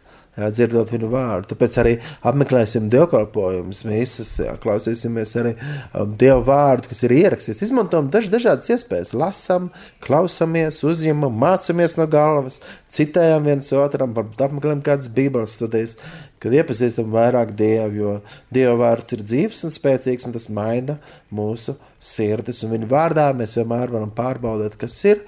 dzirdot 0.50 0.90
viņu 0.94 1.10
vārdu. 1.12 1.52
Tāpēc 1.52 1.78
arī 1.82 1.94
apmeklēsim 2.28 2.88
dievkalpojumus, 2.92 3.84
visus, 3.86 4.34
klausīsimies 4.64 5.36
arī 5.42 5.54
um, 5.58 6.16
dievu 6.18 6.46
vārdu, 6.48 6.90
kas 6.92 7.04
ir 7.06 7.16
ierakstīts. 7.20 7.62
Izmantojam 7.68 8.10
daž, 8.14 8.32
dažādas 8.34 8.72
iespējas, 8.74 9.14
lasam, 9.18 9.70
klausamies, 10.04 10.82
uzņemam, 10.88 11.38
mācamies 11.44 11.98
no 12.00 12.08
galvas, 12.12 12.62
citējam 12.92 13.46
viens 13.52 13.70
otram, 13.78 14.16
varbūt 14.18 14.46
apmeklējam 14.48 14.84
kādas 14.86 15.12
bībeles 15.14 15.58
studijas, 15.60 15.98
kad 16.42 16.56
iepazīstam 16.58 17.12
vairāk 17.14 17.54
dievu, 17.58 17.94
jo 18.00 18.16
dieva 18.54 18.74
vārds 18.80 19.14
ir 19.14 19.22
dzīves 19.28 19.62
un 19.68 19.74
spēcīgs, 19.74 20.26
un 20.26 20.34
tas 20.34 20.50
maina 20.54 20.98
mūsu 21.34 21.78
sirdis, 22.02 22.64
un 22.66 22.74
viņa 22.74 22.90
vārdā 22.90 23.28
mēs 23.38 23.54
vienmēr 23.60 23.94
varam 23.94 24.10
pārbaudīt, 24.18 24.80
kas 24.82 24.98
ir, 25.06 25.22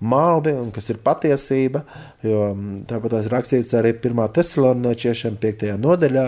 maldi 0.00 0.52
un 0.56 0.72
kas 0.74 0.90
ir 0.92 1.00
patiesība. 1.04 1.84
Jo 2.26 2.50
mm, 2.54 2.82
tāpat 2.90 3.16
tās 3.16 3.30
rakstīts 3.32 3.72
arī 3.78 3.94
1. 3.98 4.26
Thessaloničiešiem 4.36 5.38
5. 5.40 5.70
nodaļā. 5.80 6.26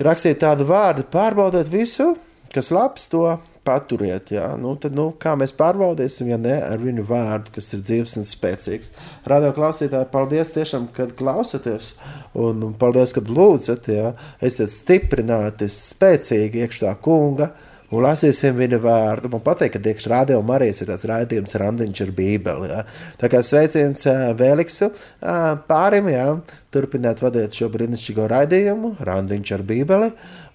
Ir 0.00 0.08
rakstīts 0.08 0.42
tādu 0.42 0.66
vārdu, 0.68 1.06
pārbaudiet 1.12 1.70
visu, 1.72 2.14
kas 2.52 2.72
labs, 2.74 3.08
to 3.12 3.26
paturiet. 3.66 4.32
Jā. 4.34 4.48
Nu, 4.58 4.74
tad, 4.80 4.94
nu, 4.96 5.10
kā 5.22 5.34
mēs 5.38 5.54
pārbaudīsim, 5.58 6.32
ja 6.32 6.38
ne 6.40 6.56
ar 6.64 6.80
viņu 6.82 7.04
vārdu, 7.06 7.52
kas 7.54 7.70
ir 7.76 7.84
dzīves 7.86 8.16
un 8.18 8.26
spēcīgs. 8.26 8.92
Radio 9.30 9.52
klausītāji, 9.56 10.10
paldies 10.12 10.50
tiešām, 10.56 10.88
kad 10.96 11.14
klausaties, 11.18 11.92
un 12.38 12.72
paldies, 12.78 13.14
kad 13.14 13.30
lūdzat, 13.30 13.90
jā. 13.92 14.14
esiet 14.42 14.72
stiprināti, 14.72 15.70
spēcīgi 15.70 16.64
iekšā 16.66 16.96
kunga 17.04 17.52
un 17.92 18.06
lasīsim 18.06 18.56
viņa 18.58 18.80
vārdu. 18.82 19.30
Man 19.32 19.42
patīk, 19.44 19.74
ka 19.74 19.82
Dievs 19.82 20.08
rādio 20.10 20.40
Marijas 20.46 20.82
ir 20.82 20.90
tāds 20.90 21.04
raidījums 21.08 21.56
randiņš 21.60 22.02
ar 22.06 22.12
bībeli. 22.16 22.70
Ja? 22.72 22.82
Tā 23.20 23.30
kā 23.32 23.42
sveiciens 23.44 24.06
Vēliksu 24.38 24.88
pārim, 25.68 26.08
jā, 26.12 26.26
turpināt 26.72 27.20
vadīt 27.22 27.56
šo 27.56 27.68
brīnišķīgo 27.72 28.28
raidījumu, 28.32 28.94
randiņš 29.04 29.52
ar 29.58 29.64
bībeli, 29.68 30.08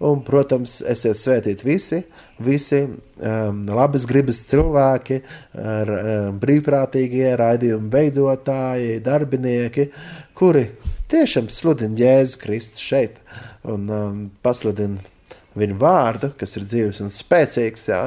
un, 0.07 0.23
protams, 0.25 0.79
esiet 0.89 1.19
svētīti 1.19 1.67
visi, 1.67 2.01
visi 2.43 2.81
um, 2.85 3.63
labas 3.69 4.07
gribas 4.09 4.41
cilvēki, 4.49 5.19
ar, 5.61 5.93
um, 5.97 6.39
brīvprātīgie 6.41 7.35
raidījumu 7.39 7.91
veidotāji, 7.93 8.97
darbinieki, 9.05 9.91
kuri 10.37 10.67
tiešām 11.11 11.51
sludina 11.53 12.01
Jēzu 12.01 12.41
Kristu 12.41 12.83
šeit 12.83 13.21
un 13.67 13.85
um, 13.87 14.25
pasludina 14.43 15.16
viņu 15.57 15.77
vārdu, 15.81 16.31
kas 16.39 16.55
ir 16.59 16.67
dzīves 16.69 17.01
un 17.05 17.13
spēcīgs, 17.13 17.87
jā, 17.91 18.01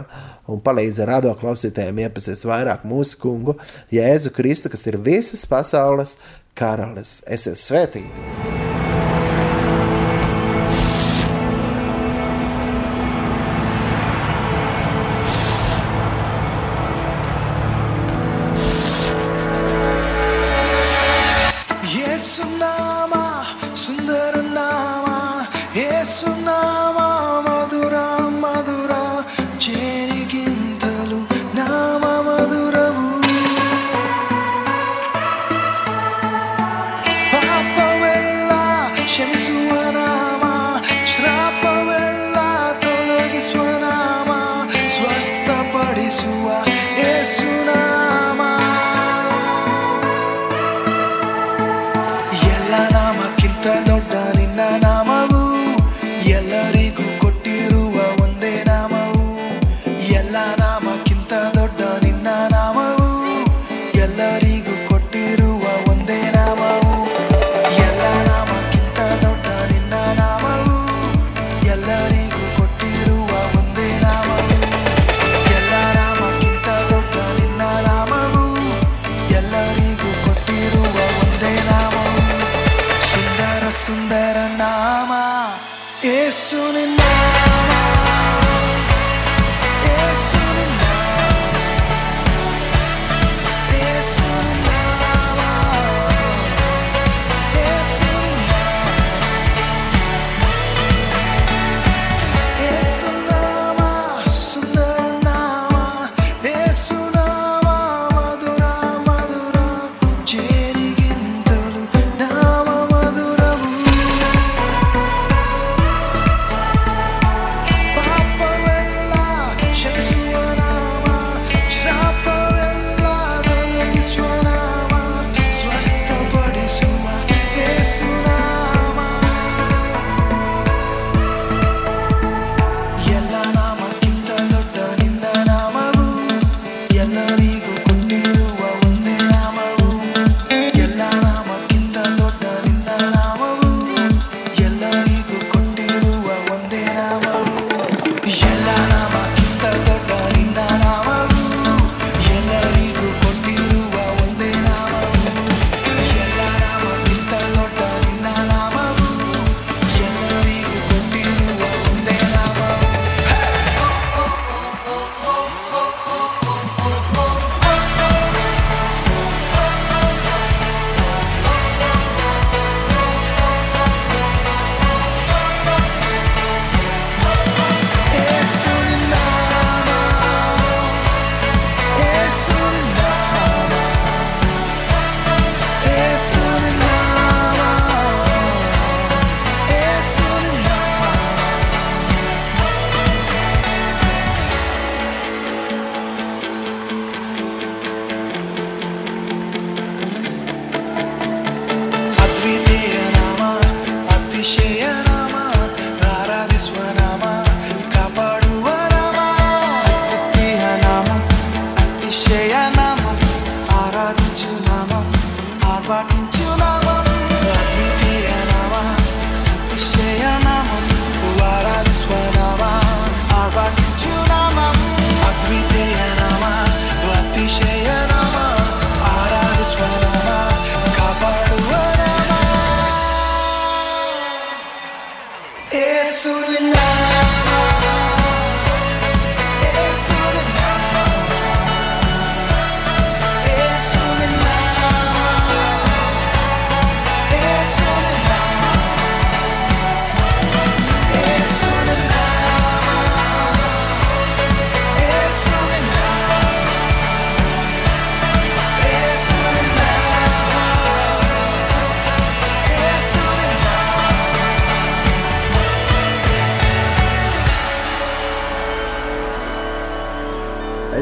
un 0.51 0.63
palīdz 0.65 1.03
rado 1.11 1.35
klausītājiem 1.41 2.05
iepazīt 2.07 2.47
vairāk 2.49 2.87
mūsu 2.89 3.21
kungu, 3.23 3.59
Jēzu 3.95 4.35
Kristu, 4.37 4.73
kas 4.73 4.87
ir 4.91 5.01
visas 5.03 5.47
pasaules 5.51 6.19
karalis. 6.59 7.21
Esiet 7.31 7.61
svētīti! 7.61 8.70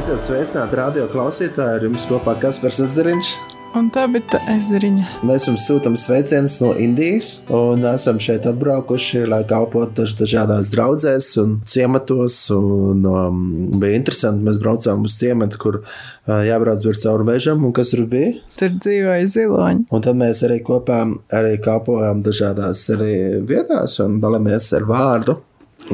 Esiet 0.09 0.25
sveicināti 0.25 0.77
radio 0.79 1.03
klausītāji, 1.13 1.75
ar 1.77 1.83
jums 1.85 2.07
kopā 2.09 2.33
Kaspars 2.41 2.79
Zariņš. 2.95 3.33
Un 3.77 3.91
tā 3.93 4.07
bija 4.09 4.39
ezeriņa. 4.55 5.03
Mēs 5.29 5.45
jums 5.45 5.67
sūtām 5.69 5.99
sveicienus 6.01 6.55
no 6.63 6.71
Indijas, 6.81 7.43
un 7.53 7.85
esam 7.91 8.17
šeit 8.17 8.47
atbraukuši, 8.49 9.27
lai 9.29 9.43
kalpotu 9.51 10.07
dažādās 10.17 10.71
draudzēs 10.73 11.29
un 11.43 11.53
ciematos. 11.69 12.39
Un, 12.57 13.05
um, 13.05 13.43
bija 13.83 13.99
interesanti, 14.01 14.47
mēs 14.49 14.63
braucām 14.63 15.05
uz 15.05 15.19
ciematu, 15.21 15.61
kur 15.61 15.83
uh, 15.83 16.41
jābrauc 16.49 16.81
bija 16.87 17.03
cauri 17.03 17.29
mežam, 17.29 17.69
un 17.69 17.77
kas 17.77 17.93
tur 17.93 18.07
bija? 18.09 18.33
Tur 18.57 18.73
dzīvoja 18.79 19.29
ziloņi. 19.35 19.91
Un 19.93 20.09
tad 20.09 20.17
mēs 20.25 20.41
arī 20.49 20.63
kopā 20.65 21.03
arī 21.37 21.59
kalpojām 21.69 22.25
dažādās 22.25 22.87
arī 22.97 23.13
vietās 23.45 24.01
un 24.07 24.17
dalāmies 24.25 24.73
ar 24.81 24.89
vārdu 24.89 25.37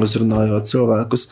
uzrunājot 0.01 0.69
cilvēkus. 0.69 1.27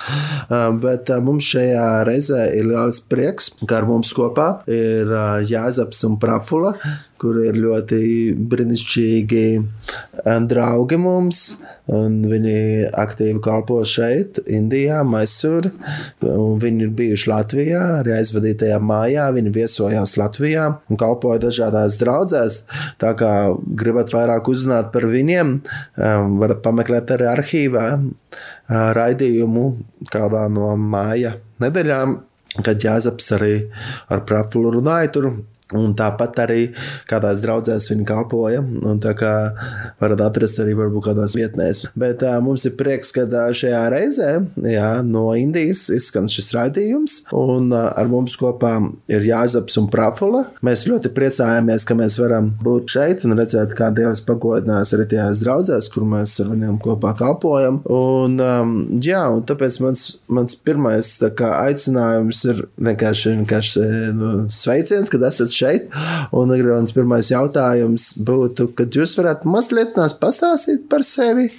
Bet 0.83 1.11
mums 1.23 1.47
šajā 1.53 1.87
reizē 2.07 2.45
ir 2.57 2.69
liels 2.71 3.01
prieks, 3.09 3.51
ka 3.67 3.81
ar 3.81 3.89
mums 3.89 4.13
kopā 4.15 4.49
ir 4.71 5.09
Jāzaps 5.49 6.05
un 6.07 6.19
Prafula, 6.21 6.75
kur 7.23 7.37
ir 7.39 7.55
ļoti 7.55 7.99
brīnišķīgi 8.51 9.45
draugi 10.51 10.97
mums. 10.99 11.43
Viņi 11.87 12.57
aktīvi 12.99 13.39
kalpo 13.43 13.79
šeit, 13.87 14.41
Indijā, 14.51 15.01
Maisūrā. 15.07 15.71
Viņi 16.23 16.85
ir 16.87 16.91
bijuši 16.95 17.29
Latvijā, 17.31 17.81
arī 18.01 18.15
aizvadītajā 18.17 18.79
mājā. 18.83 19.29
Viņi 19.35 19.55
viesojās 19.55 20.17
Latvijā 20.19 20.69
un 20.91 20.99
kalpoja 20.99 21.41
dažādās 21.45 21.99
draudzēs. 22.01 22.61
Tā 23.03 23.13
kā 23.19 23.33
gribat 23.79 24.11
vairāk 24.15 24.47
uzzināt 24.51 24.91
par 24.95 25.07
viņiem, 25.11 25.57
varat 26.39 26.63
pameklēt 26.65 27.15
arī 27.15 27.29
arhīvā 27.31 27.87
raidījumu 28.69 29.65
kādā 30.11 30.45
no 30.51 30.73
māja 30.79 31.35
nedēļām, 31.63 32.15
kad 32.63 32.83
Jāzaps 32.83 33.31
arī 33.37 33.55
ar 34.13 34.23
Prafulu 34.27 34.75
runāja 34.77 35.11
tur 35.15 35.31
Un 35.77 35.93
tāpat 35.97 36.39
arī 36.43 36.61
kādās 37.09 37.41
draudzēs 37.43 37.89
viņa 37.91 38.05
kalpoja. 38.09 38.61
Tā 39.03 39.13
kā 39.17 39.33
varat 40.01 40.21
atrast 40.25 40.59
arī 40.61 40.75
varbūt 40.77 41.07
kādās 41.07 41.37
vietnēs. 41.37 41.85
Bet 41.99 42.23
uh, 42.25 42.37
mums 42.43 42.65
ir 42.67 42.75
prieks, 42.79 43.13
ka 43.15 43.25
uh, 43.25 43.51
šajā 43.55 43.83
reizē 43.93 44.31
jā, 44.67 44.89
no 45.07 45.29
Indijas 45.39 45.87
izskan 45.93 46.27
šis 46.31 46.51
raidījums. 46.57 47.19
Un 47.37 47.71
uh, 47.71 47.87
ar 47.95 48.11
mums 48.11 48.35
kopā 48.39 48.75
ir 49.11 49.25
Jāzaps 49.27 49.79
un 49.81 49.87
Prafula. 49.93 50.43
Mēs 50.65 50.85
ļoti 50.89 51.13
priecājamies, 51.15 51.87
ka 51.87 51.97
mēs 51.97 52.19
varam 52.21 52.51
būt 52.63 52.97
šeit 52.97 53.25
un 53.27 53.37
redzēt, 53.39 53.75
kā 53.77 53.89
Dievs 53.95 54.23
pagodinās 54.27 54.93
arī 54.95 55.07
tajās 55.13 55.41
draudzēs, 55.43 55.89
kur 55.93 56.07
mēs 56.09 56.35
ar 56.43 56.51
viņiem 56.51 56.77
kopā 56.83 57.15
kalpojam. 57.19 57.79
Un, 57.93 58.37
um, 58.43 58.75
jā, 59.03 59.23
un 59.31 59.43
tāpēc 59.47 59.79
mans, 59.83 60.05
mans 60.27 60.57
pirmais 60.59 61.15
kā, 61.37 61.49
aicinājums 61.69 62.43
ir 62.51 62.63
vienkārši, 62.83 63.35
vienkārši 63.39 63.87
nu, 64.17 64.31
sveiciens, 64.53 65.11
kad 65.13 65.23
esat 65.27 65.52
šeit 65.53 65.73
šeit. 65.73 65.91
Un 66.35 66.53
Grons 66.61 66.93
pirmais 66.95 67.31
jautājums 67.31 68.13
būtu, 68.25 68.71
kad 68.77 68.93
jūs 68.93 69.17
varētu 69.19 69.49
mazliet 69.51 69.97
pastāstīt 70.19 70.87
par 70.89 71.03
sevi, 71.07 71.49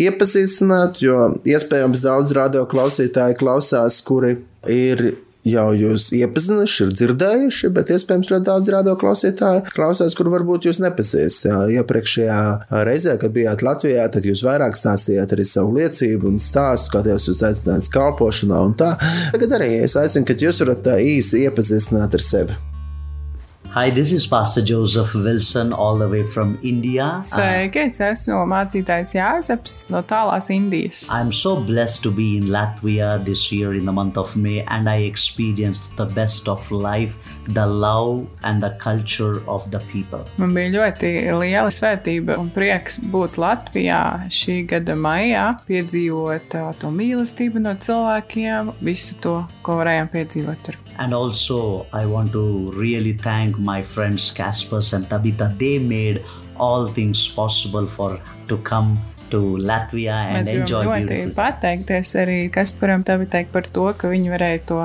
iepazīstināt, 0.00 1.02
jo 1.02 1.34
iespējams 1.44 2.04
daudz 2.04 2.32
radio 2.36 2.64
klausītāji 2.68 3.38
klausās, 3.40 4.00
kuri 4.06 4.38
ir 4.70 5.12
jau 5.42 5.72
jūs 5.74 6.12
iepazinuši, 6.14 6.84
ir 6.84 6.92
dzirdējuši, 6.94 7.70
bet 7.74 7.90
iespējams 7.90 8.30
ļoti 8.30 8.46
daudz 8.46 8.68
rādo 8.70 8.94
klausītāju 9.00 9.64
klausās, 9.74 10.14
kur 10.14 10.30
varbūt 10.30 10.68
jūs 10.68 10.78
nepazīstat. 10.84 11.72
Iepriekšējā 11.74 12.38
reizē, 12.86 13.16
kad 13.18 13.34
bijāt 13.34 13.66
Latvijā, 13.66 14.06
tad 14.14 14.28
jūs 14.28 14.44
vairāk 14.46 14.78
stāstījāt 14.78 15.34
arī 15.34 15.46
savu 15.48 15.74
liecību 15.80 16.30
un 16.30 16.38
stāstu, 16.42 16.94
kā 16.94 17.02
Dievs 17.08 17.26
jūs 17.26 17.42
aicinājis 17.48 17.90
kalpošanā 17.90 18.66
un 18.68 18.76
tā. 18.78 18.94
Tagad 19.34 19.58
arī 19.58 19.72
es 19.82 19.98
aicinu, 19.98 20.28
ka 20.30 20.38
jūs 20.38 20.62
varat 20.62 20.94
īsi 21.02 21.48
iepazīstināt 21.48 22.20
ar 22.20 22.30
sevi. 22.32 22.62
Hi, 23.74 23.88
this 23.88 24.12
is 24.12 24.26
Pastor 24.26 24.60
Joseph 24.60 25.14
Wilson, 25.14 25.72
all 25.72 25.96
the 25.96 26.06
way 26.06 26.22
from 26.22 26.58
India. 26.62 27.22
Sveiki, 27.24 27.86
es 27.88 28.02
esmu 28.04 28.42
mācītājs 28.50 29.14
Jāzeps 29.16 29.76
no 29.88 30.02
tālās 30.04 30.50
Indijas. 30.52 31.06
I'm 31.08 31.32
so 31.32 31.54
blessed 31.56 32.02
to 32.04 32.10
be 32.12 32.36
in 32.36 32.50
Latvia 32.52 33.14
this 33.24 33.46
year 33.50 33.72
in 33.72 33.86
the 33.88 33.94
month 33.96 34.18
of 34.20 34.36
May, 34.36 34.60
and 34.68 34.90
I 34.90 35.08
experienced 35.08 35.96
the 35.96 36.04
best 36.04 36.50
of 36.52 36.68
life, 36.70 37.16
the 37.48 37.64
love, 37.64 38.26
and 38.44 38.62
the 38.62 38.76
culture 38.76 39.40
of 39.48 39.64
the 39.70 39.80
people. 39.88 40.28
Man 40.36 40.52
bija 40.52 40.74
ļoti 40.76 41.14
liela 41.40 41.72
svētība 41.72 42.36
un 42.42 42.52
prieks 42.52 43.00
būt 43.00 43.40
Latvijā 43.40 44.02
šī 44.28 44.66
gada 44.68 45.00
maijā, 45.00 45.48
piedzīvot 45.64 46.60
uh, 46.60 46.74
to 46.76 46.92
mīlestību 46.92 47.64
no 47.64 47.72
cilvēkiem, 47.80 48.74
visu 48.84 49.16
to, 49.24 49.38
ko 49.64 49.80
varējām 49.80 50.12
piedzīvot 50.12 50.68
tur. 50.68 50.82
And 50.98 51.14
also, 51.14 51.86
I 51.92 52.06
want 52.06 52.32
to 52.32 52.70
really 52.72 53.12
thank 53.12 53.58
my 53.58 53.82
friends 53.82 54.30
Caspers 54.30 54.92
and 54.92 55.08
Tabitha. 55.08 55.54
They 55.58 55.78
made 55.78 56.24
all 56.56 56.86
things 56.86 57.26
possible 57.28 57.86
for 57.86 58.20
to 58.48 58.58
come 58.58 58.98
to 59.32 59.40
Latvia 59.64 60.16
and 60.28 60.44
Mēs 60.44 60.50
enjoy 60.52 60.82
ļoti 60.86 61.18
pateikties 61.36 62.12
arī 62.20 62.38
Kasparam 62.52 63.04
Tabitei 63.08 63.46
par 63.52 63.64
to, 63.76 63.86
ka 63.98 64.10
viņi 64.12 64.32
varēja 64.34 64.60
to 64.68 64.80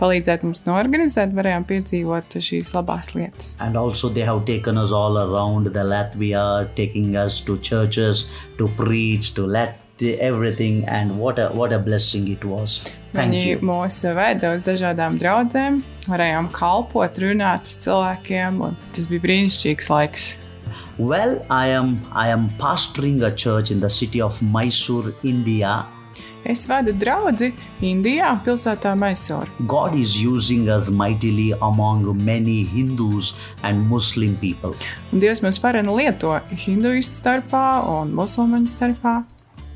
palīdzēt 0.00 0.42
mums 0.46 0.64
norganizēt, 0.66 1.34
varējām 1.38 1.66
piedzīvot 1.70 2.38
šīs 2.48 2.74
labās 2.76 3.12
lietas. 3.14 3.54
And 3.62 3.78
also, 3.78 4.10
they 4.10 4.26
have 4.26 4.44
taken 4.44 4.78
us 4.82 4.90
all 4.90 5.18
around 5.22 5.70
the 5.70 5.86
Latvia, 5.86 6.66
taking 6.74 7.16
us 7.16 7.40
to 7.46 7.58
churches 7.58 8.26
to 8.58 8.66
preach, 8.80 9.34
to 9.38 9.46
let 9.46 9.78
everything. 10.02 10.84
And 10.88 11.18
what 11.18 11.38
a 11.38 11.48
what 11.48 11.72
a 11.72 11.78
blessing 11.78 12.28
it 12.28 12.44
was! 12.44 12.82
Thank 13.12 13.34
Viņi 13.34 13.46
you. 13.46 13.62
mūs 13.68 14.02
veda 14.16 14.54
uz 14.56 14.62
dažādām 14.66 15.18
draudzēm, 15.20 15.82
varējām 16.08 16.48
kalpot, 16.56 17.18
runāt 17.20 17.68
ar 17.68 17.80
cilvēkiem, 17.86 18.62
un 18.68 18.78
tas 18.96 19.08
bija 19.10 19.26
brīnišķīgs 19.26 19.90
laiks. 19.92 20.28
Well, 20.98 21.40
I 21.50 21.68
am 21.68 21.98
I 22.12 22.28
am 22.28 22.48
pastoring 22.60 23.22
a 23.22 23.30
church 23.30 23.70
in 23.70 23.80
the 23.80 23.90
city 23.90 24.20
of 24.20 24.40
Mysore, 24.42 25.14
India. 25.22 25.82
Es 26.42 26.64
vadu 26.66 26.90
draugu 26.98 27.52
Indijā, 27.86 28.32
pilsētā 28.42 28.96
Maisūra. 28.98 29.46
God 29.66 29.94
is 29.94 30.16
using 30.18 30.68
us 30.68 30.90
mightily 30.90 31.52
among 31.62 32.02
many 32.24 32.64
Hindus 32.64 33.34
and 33.62 33.86
Muslim 33.88 34.36
people. 34.36 34.74
Un 35.12 35.22
Dievs 35.22 35.42
mūs 35.44 35.60
varenu 35.62 35.94
lieto 36.00 36.34
hinduistu 36.50 37.20
starpā 37.20 37.66
un 37.86 38.10
musulmaņu 38.18 38.72
starpā. 38.74 39.20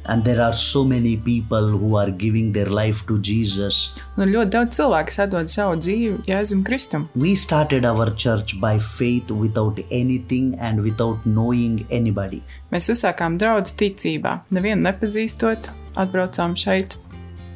And 0.09 0.25
there 0.25 0.41
are 0.41 0.53
so 0.53 0.85
many 0.85 1.17
people 1.17 1.67
who 1.69 1.97
are 1.97 2.11
giving 2.11 2.53
their 2.53 2.71
life 2.71 3.05
to 3.07 3.19
Jesus. 3.19 3.97
Un 4.17 4.31
ļoti 4.31 4.53
daudz 4.55 4.79
cilvēku 4.79 5.15
sadod 5.15 5.51
savu 5.51 5.81
dzīvi 5.83 6.13
Jēzum 6.31 6.63
Kristum. 6.69 7.09
We 7.17 7.35
started 7.35 7.85
our 7.85 8.11
church 8.15 8.61
by 8.61 8.79
faith 8.79 9.31
without 9.31 9.81
anything 9.91 10.55
and 10.61 10.85
without 10.85 11.27
knowing 11.27 11.83
anybody. 11.91 12.43
Mēs 12.71 12.91
uzsākām 12.95 13.41
draugu 13.43 13.75
ticībā, 13.83 14.37
nevienu 14.55 14.87
nepazīstot, 14.87 15.73
atbraucām 15.99 16.55
šeit. 16.55 16.97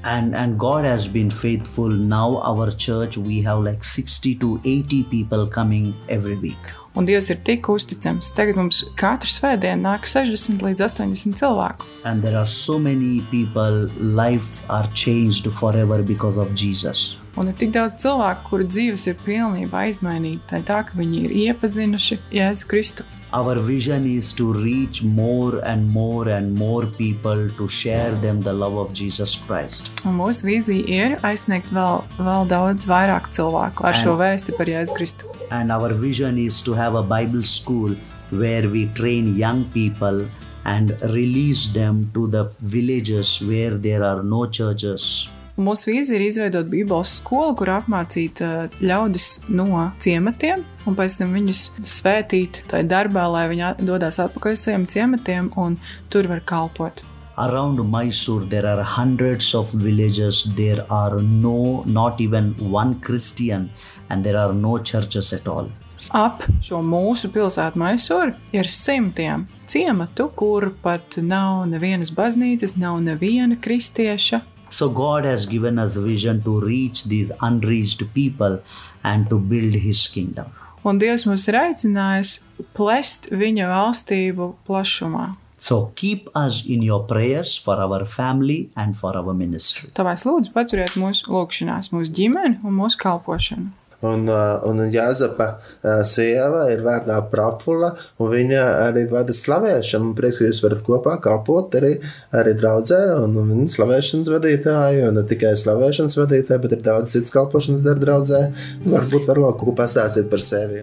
And, 0.02 0.34
and 0.34 0.58
God 0.58 0.84
has 0.86 1.06
been 1.06 1.30
faithful. 1.30 1.90
Now, 1.90 2.38
our 2.38 2.70
church, 2.70 3.18
we 3.18 3.42
have 3.42 3.60
like 3.60 3.84
60 3.84 4.34
to 4.36 4.60
80 4.64 5.04
people 5.04 5.46
coming 5.46 5.94
every 6.08 6.36
week. 6.36 6.79
Un 6.98 7.06
Dievs 7.06 7.28
ir 7.30 7.38
tik 7.46 7.68
uzticams. 7.70 8.32
Tagad 8.34 8.58
mums 8.58 8.80
katru 8.98 9.30
svētdienu 9.30 9.84
nāk 9.84 10.08
60 10.10 10.64
līdz 10.64 10.82
80 10.88 11.38
cilvēku. 11.38 11.86
And 12.02 12.24
there 12.24 12.36
are 12.36 12.48
so 12.48 12.78
many 12.78 13.20
people, 13.30 13.86
lives 14.00 14.64
are 14.68 14.88
changed 14.94 15.46
forever 15.54 16.02
because 16.02 16.40
of 16.40 16.50
Jesus. 16.58 17.20
Un 17.38 17.52
ir 17.52 17.54
tik 17.60 17.70
daudz 17.76 18.00
cilvēku, 18.02 18.42
kuru 18.48 18.66
dzīves 18.66 19.06
ir 19.06 19.20
pilnībā 19.22 19.86
izmainītas. 19.92 20.50
Tā 20.50 20.64
tā, 20.66 20.82
ka 20.88 20.98
viņi 20.98 21.24
ir 21.28 21.38
iepazinuši 21.46 22.18
Jēzu 22.34 22.70
Kristu. 22.72 23.06
Our 23.32 23.54
vision 23.60 24.06
is 24.10 24.32
to 24.32 24.52
reach 24.52 25.04
more 25.04 25.60
and 25.64 25.88
more 25.88 26.28
and 26.28 26.52
more 26.52 26.86
people 26.86 27.48
to 27.50 27.68
share 27.68 28.10
them 28.10 28.40
the 28.40 28.52
love 28.52 28.74
of 28.74 28.92
Jesus 28.92 29.36
Christ. 29.36 29.92
Un 30.02 30.16
mūsu 30.18 30.48
vīzija 30.48 30.82
ir 30.90 31.14
aizsniegt 31.22 31.70
vēl, 31.70 32.02
vēl 32.18 32.50
daudz 32.50 32.88
vairāk 32.90 33.30
cilvēku 33.30 33.86
ar 33.86 33.94
šo 33.94 34.16
vēsti 34.18 34.56
par 34.58 34.66
Jēzu 34.66 34.98
Kristu. 34.98 35.30
And 35.54 35.70
our 35.70 35.94
vision 35.94 36.42
is 36.42 36.58
to 36.66 36.74
have 36.74 36.98
a 36.98 37.06
Bible 37.06 37.44
school 37.44 37.94
where 38.30 38.68
we 38.68 38.88
train 38.98 39.36
young 39.38 39.62
people 39.70 40.26
and 40.64 40.98
release 41.14 41.68
them 41.70 42.10
to 42.14 42.26
the 42.26 42.50
villages 42.58 43.38
where 43.46 43.78
there 43.78 44.02
are 44.02 44.24
no 44.24 44.46
churches. 44.46 45.28
Mūsu 45.60 45.90
vīzija 45.90 46.16
ir 46.16 46.22
izveidot 46.24 46.68
Bībeles 46.72 47.18
skolu, 47.18 47.52
kur 47.58 47.68
apmācīt 47.74 48.40
uh, 48.40 48.78
ļaudis 48.80 49.26
no 49.52 49.82
ciematiem, 50.00 50.62
un 50.88 50.96
pēc 50.96 51.18
tam 51.20 51.34
viņus 51.36 51.60
svētīt 51.84 52.62
tajā 52.70 52.86
darbā, 52.88 53.26
lai 53.28 53.42
viņi 53.50 53.74
dodas 53.84 54.16
atpakaļ 54.24 54.56
uz 54.56 54.62
saviem 54.64 54.86
ciematiem 54.88 55.50
un 55.60 55.76
tur 56.08 56.30
var 56.32 56.40
kalpot. 56.48 57.04
Around 57.40 57.84
Mysore, 57.92 58.48
there 58.48 58.66
are 58.66 58.82
hundreds 58.82 59.54
of 59.54 59.70
villages. 59.72 60.46
There 60.56 60.84
are 60.90 61.20
no, 61.20 61.84
not 61.86 62.20
even 62.20 62.54
one 62.58 62.98
Christian, 63.00 63.70
and 64.08 64.24
there 64.24 64.38
are 64.38 64.52
no 64.52 64.78
churches 64.78 65.32
at 65.32 65.48
all. 65.48 65.68
Ap 66.16 66.42
šo 66.64 66.80
mūsu 66.82 67.28
pilsētu 67.30 67.78
Maisuru 67.78 68.32
ir 68.56 68.68
simtiem 68.72 69.44
ciematu, 69.70 70.30
kur 70.34 70.70
pat 70.82 71.20
nav 71.22 71.66
nevienas 71.70 72.10
baznīcas, 72.16 72.74
nav 72.80 72.98
neviena 73.04 73.60
kristieša. 73.60 74.40
So 74.70 74.88
God 74.88 75.24
has 75.24 75.46
given 75.46 75.78
us 75.78 75.96
vision 75.96 76.42
to 76.42 76.60
reach 76.60 77.04
these 77.04 77.32
unreached 77.40 78.02
people 78.14 78.60
and 79.04 79.28
to 79.28 79.38
build 79.38 79.74
His 79.74 80.06
kingdom. 80.08 80.46
Un 80.86 80.96
Dievs 80.96 81.26
mūs 81.28 81.44
ir 81.50 81.58
aicinājis 81.60 82.38
plest 82.76 83.28
viņa 83.34 83.68
valstību 83.68 84.54
plašumā. 84.68 85.34
So 85.60 85.92
keep 85.94 86.30
us 86.34 86.62
in 86.64 86.80
your 86.80 87.04
prayers 87.04 87.54
for 87.54 87.76
our 87.76 88.06
family 88.06 88.70
and 88.76 88.96
for 88.96 89.12
our 89.12 89.34
ministry. 89.36 89.90
Tāpēc 89.92 90.24
lūdzu 90.24 90.54
paturiet 90.54 90.96
mūsu 90.96 91.28
lūgšanās, 91.28 91.92
mūsu 91.92 92.14
ģimeni 92.16 92.62
un 92.64 92.78
mūsu 92.78 92.96
kalpošanu. 93.02 93.68
Un, 94.00 94.24
uh, 94.32 94.62
un 94.64 94.80
Jāzepa 94.88 95.48
uh, 95.58 96.00
sieva 96.08 96.64
ir 96.72 96.80
vārdā 96.84 97.18
Prapula, 97.32 97.92
un 98.20 98.30
viņa 98.32 98.62
arī 98.86 99.04
vada 99.10 99.34
slavēšanu. 99.36 100.10
Man 100.10 100.16
prieks, 100.16 100.40
ka 100.40 100.48
jūs 100.48 100.62
varat 100.64 100.84
kopā 100.86 101.18
kalpot 101.20 101.76
arī, 101.76 101.96
arī 102.36 102.54
draudzē, 102.56 103.00
un 103.26 103.36
viņa 103.36 103.68
slavēšanas 103.74 104.32
vadītāja, 104.32 105.10
un 105.10 105.20
ne 105.20 105.26
tikai 105.28 105.52
slavēšanas 105.60 106.16
vadītāja, 106.22 106.62
bet 106.64 106.78
ir 106.78 106.86
daudz 106.86 107.12
citas 107.16 107.34
kalpošanas 107.36 107.84
dara 107.84 108.00
draudzē. 108.00 108.46
Varbūt 108.88 109.28
var 109.28 109.44
vēl 109.44 109.54
ko 109.60 109.76
pastāstīt 109.76 110.32
par 110.32 110.44
sevi. 110.44 110.80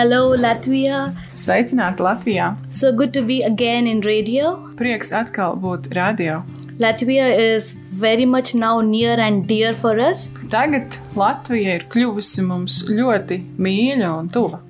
Hello, 0.00 0.32
Latvia. 0.32 1.10
Sveicināti 1.36 2.00
Latvijā! 2.00 2.54
So 2.70 2.90
good 2.90 3.12
to 3.12 3.22
be 3.22 3.42
again 3.44 3.86
in 3.86 4.00
radio. 4.00 4.56
Prieks 4.78 5.12
atkal 5.12 5.60
būt 5.60 5.92
radio. 5.94 6.40
Latvia 6.80 7.26
is 7.36 7.72
very 7.92 8.24
much 8.24 8.54
now 8.54 8.80
near 8.80 9.18
and 9.20 9.46
dear 9.46 9.74
for 9.74 9.96
us. 10.00 10.28
Tagad 10.48 10.96
Latvija 11.14 11.74
ir 11.76 11.84
kļuvusi 11.92 12.44
mums 12.46 12.78
ļoti 12.88 13.40
mīļa 13.60 14.12
un 14.18 14.28
tuva, 14.32 14.60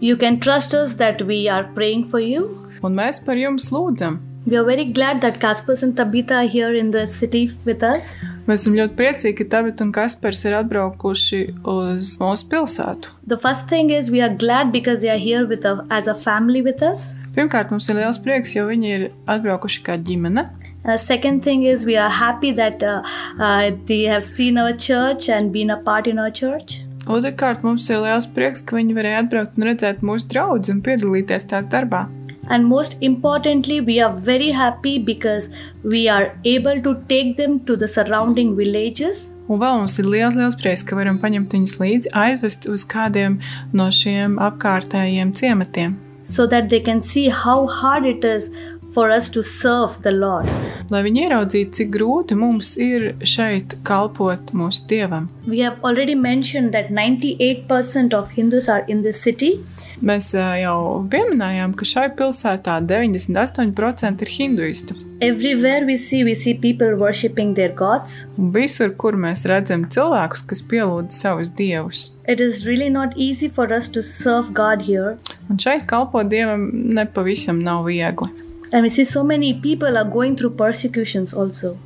You 0.00 0.16
can 0.16 0.40
trust 0.40 0.74
us 0.74 0.94
that 1.00 1.22
we 1.22 1.48
are 1.48 1.64
praying 1.74 2.04
for 2.04 2.20
you. 2.20 2.48
un 2.82 2.94
mēs 2.98 3.20
par 3.24 3.36
jums 3.40 3.70
lūdzam. 3.72 4.18
We 4.46 4.56
are 4.58 4.64
very 4.64 4.84
glad 4.84 5.20
that 5.22 5.40
Kaspers 5.40 5.82
and 5.82 5.96
Tabitha 5.96 6.34
are 6.42 6.46
here 6.46 6.74
in 6.74 6.90
the 6.90 7.06
city 7.06 7.50
with 7.64 7.82
us. 7.82 8.12
Mēs 8.46 8.62
esam 8.66 8.74
ļoti 8.78 8.94
priecīgi, 8.98 9.36
ka 9.38 9.44
Tabita 9.56 9.82
un 9.86 9.92
Kaspars 9.94 10.44
ir 10.46 10.54
atbraukuši 10.58 11.40
uz 11.66 12.12
mūsu 12.20 12.46
pilsētu. 12.52 13.14
The 13.26 13.38
first 13.38 13.66
thing 13.70 13.90
is 13.90 14.10
we 14.10 14.20
are 14.22 14.30
glad 14.34 14.70
because 14.72 15.00
they 15.00 15.10
are 15.10 15.18
here 15.18 15.46
with 15.46 15.64
a, 15.64 15.84
as 15.90 16.06
a 16.06 16.14
family 16.14 16.62
with 16.62 16.82
us. 16.82 17.08
Pirmkārt, 17.34 17.70
mums 17.74 17.88
ir 17.90 17.98
liels 17.98 18.18
prieks, 18.22 18.54
jo 18.54 18.66
viņi 18.68 18.92
ir 18.98 19.08
atbraukuši 19.26 19.82
kā 19.88 19.96
ģimene. 19.98 20.46
Uh, 20.86 20.96
second 20.96 21.42
thing 21.42 21.64
is 21.64 21.84
we 21.84 21.96
are 21.96 22.08
happy 22.08 22.52
that 22.52 22.80
uh, 22.80 23.02
uh, 23.40 23.72
they 23.86 24.02
have 24.02 24.24
seen 24.24 24.56
our 24.56 24.72
church 24.72 25.28
and 25.28 25.52
been 25.52 25.70
a 25.70 25.76
part 25.78 26.06
in 26.06 26.16
our 26.16 26.30
church. 26.30 26.82
Otrakārt, 27.06 27.64
mums 27.66 27.88
ir 27.90 27.98
liels 28.04 28.28
prieks, 28.36 28.62
ka 28.62 28.78
viņi 28.78 28.94
varēja 28.94 29.24
atbraukt 29.24 29.58
un 29.58 29.66
redzēt 29.66 30.04
mūsu 30.06 30.30
draugus 30.30 30.70
un 30.70 30.84
piedalīties 30.86 31.48
tās 31.50 31.66
darbā. 31.74 32.04
And 32.46 32.70
most 32.70 32.96
importantly, 33.02 33.80
we 33.80 33.98
are 33.98 34.12
very 34.30 34.52
happy 34.54 34.98
because 34.98 35.50
we 35.82 36.06
are 36.08 36.38
able 36.44 36.80
to 36.86 36.94
take 37.10 37.36
them 37.36 37.58
to 37.66 37.74
the 37.74 37.90
surrounding 37.90 38.54
villages. 38.54 39.32
Un 39.50 39.58
vēl 39.62 39.82
mums 39.82 39.98
ir 39.98 40.06
liels, 40.06 40.38
liels 40.38 40.58
prieks, 40.62 40.86
ka 40.86 40.98
varam 40.98 41.18
paņemt 41.22 41.54
viņus 41.58 41.78
līdzi, 41.82 42.14
aizvest 42.14 42.70
uz 42.70 42.86
kādiem 42.86 43.40
no 43.74 43.90
šiem 43.90 44.38
apkārtējiem 44.50 45.34
ciematiem. 45.34 45.98
so 46.28 46.46
that 46.46 46.68
they 46.70 46.80
can 46.80 47.02
see 47.02 47.28
how 47.28 47.66
hard 47.66 48.04
it 48.04 48.24
is 48.24 48.50
for 48.96 49.10
us 49.12 49.28
to 49.36 49.44
serve 49.44 50.00
the 50.06 50.14
Lord. 50.16 50.48
Lai 50.90 51.04
viņi 51.04 51.26
ieraudzītu, 51.26 51.76
cik 51.80 51.94
grūti 51.98 52.38
mums 52.40 52.74
ir 52.80 53.12
šeit 53.20 53.76
kalpot 53.86 54.54
mūsu 54.56 54.88
dievam. 54.90 55.28
We 55.46 55.60
have 55.60 55.84
already 55.84 56.16
mentioned 56.16 56.72
that 56.72 56.88
98% 56.88 58.16
of 58.16 58.32
Hindus 58.38 58.70
are 58.72 58.84
in 58.88 59.02
this 59.04 59.20
city, 59.20 59.58
Mēs 60.04 60.34
ā, 60.36 60.58
jau 60.60 60.78
pieminējām, 61.08 61.72
ka 61.76 61.86
šai 61.88 62.10
pilsētā 62.18 62.76
98% 62.84 64.24
ir 64.26 64.32
hinduistu. 64.34 64.96
Everywhere 65.24 65.86
we 65.88 65.96
see, 65.96 66.22
we 66.24 66.34
see 66.34 66.52
people 66.52 66.92
worshipping 67.00 67.54
their 67.56 67.72
gods. 67.72 68.26
Visur, 68.36 68.92
kur 69.00 69.16
mēs 69.16 69.46
redzam 69.48 69.86
cilvēkus, 69.88 70.44
kas 70.50 70.60
pielūdz 70.68 71.16
savus 71.16 71.48
dievus. 71.56 72.10
It 72.28 72.44
is 72.44 72.66
really 72.68 72.90
not 72.90 73.16
easy 73.16 73.48
for 73.48 73.72
us 73.72 73.88
to 73.96 74.02
serve 74.04 74.52
God 74.52 74.84
here. 74.84 75.16
Un 75.48 75.56
šeit 75.56 75.88
kalpot 75.88 76.28
dievam 76.28 76.68
nepavisam 76.92 77.64
nav 77.64 77.88
viegli. 77.88 78.45
And 78.72 78.82
we 78.82 78.88
see 78.90 79.04
so 79.04 79.22
many 79.22 79.54
people 79.54 79.96
are 79.96 80.04
going 80.04 80.36
through 80.36 80.56
persecutions 80.58 81.32
also. 81.32 81.76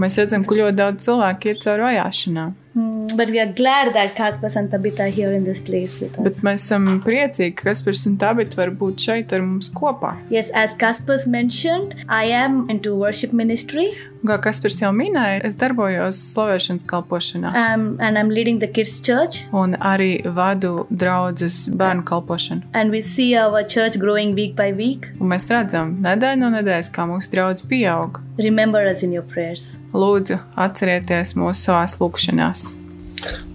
Mēs 0.00 0.16
redzam, 0.20 0.46
ka 0.46 0.56
ļoti 0.56 0.78
daudz 0.78 1.04
cilvēku 1.04 1.52
iet 1.52 1.64
cauri 1.64 1.84
vajāšanām. 1.88 2.54
Hmm, 2.74 3.09
but 3.16 3.28
we 3.28 3.40
are 3.40 3.52
glad 3.52 3.92
that 3.94 4.14
Kaspas 4.14 4.56
and 4.56 4.70
Tabitha 4.70 5.04
are 5.04 5.08
here 5.08 5.32
in 5.32 5.44
this 5.44 5.60
place 5.60 6.00
with 6.00 6.18
us. 6.18 6.24
Bet 6.24 6.42
mēs 6.46 6.66
esam 6.66 7.00
priecīgi, 7.04 7.54
ka 7.56 7.70
Kaspars 7.70 8.06
un 8.10 8.16
Tabita 8.20 8.60
var 8.60 8.70
būt 8.82 9.06
šeit 9.06 9.32
ar 9.36 9.44
mums 9.46 9.70
kopā. 9.74 10.16
Yes, 10.30 10.50
as 10.54 10.74
Kaspas 10.74 11.26
mentioned, 11.26 11.94
I 12.08 12.24
am 12.24 12.68
into 12.70 12.94
worship 12.94 13.32
ministry 13.32 13.90
Kā 14.20 14.36
Kaspars 14.44 14.76
jau 14.76 14.90
minēja, 14.92 15.38
es 15.48 15.54
darbojos 15.56 16.18
slavēšanas 16.34 16.84
kalpošanā. 16.84 17.52
um, 17.56 17.96
and 18.00 18.18
I'm 18.18 18.28
leading 18.28 18.58
the 18.58 18.68
kids' 18.68 19.00
church. 19.00 19.46
Un 19.52 19.76
arī 19.80 20.20
vadu 20.24 20.86
draudzes 20.90 21.70
bērnu 21.72 22.04
kalpošanu. 22.04 22.62
And 22.74 22.90
we 22.90 23.00
see 23.00 23.34
our 23.34 23.62
church 23.64 23.98
growing 23.98 24.34
week 24.34 24.54
by 24.56 24.72
week. 24.72 25.08
Un 25.20 25.32
mēs 25.32 25.48
redzam, 25.48 25.96
nedēļa 26.04 26.36
no 26.42 26.52
nedēļas, 26.58 26.92
kā 26.92 27.08
mūsu 27.08 27.32
draugs 27.32 27.64
pieaug. 27.64 28.20
Remember 28.36 28.84
us 28.84 29.02
in 29.02 29.12
your 29.12 29.24
prayers. 29.24 29.78
Lūdzu, 29.96 30.36
atcerieties 30.68 31.32
mūsu 31.40 31.70
savās 31.70 31.96
lūkšanās. 32.02 32.89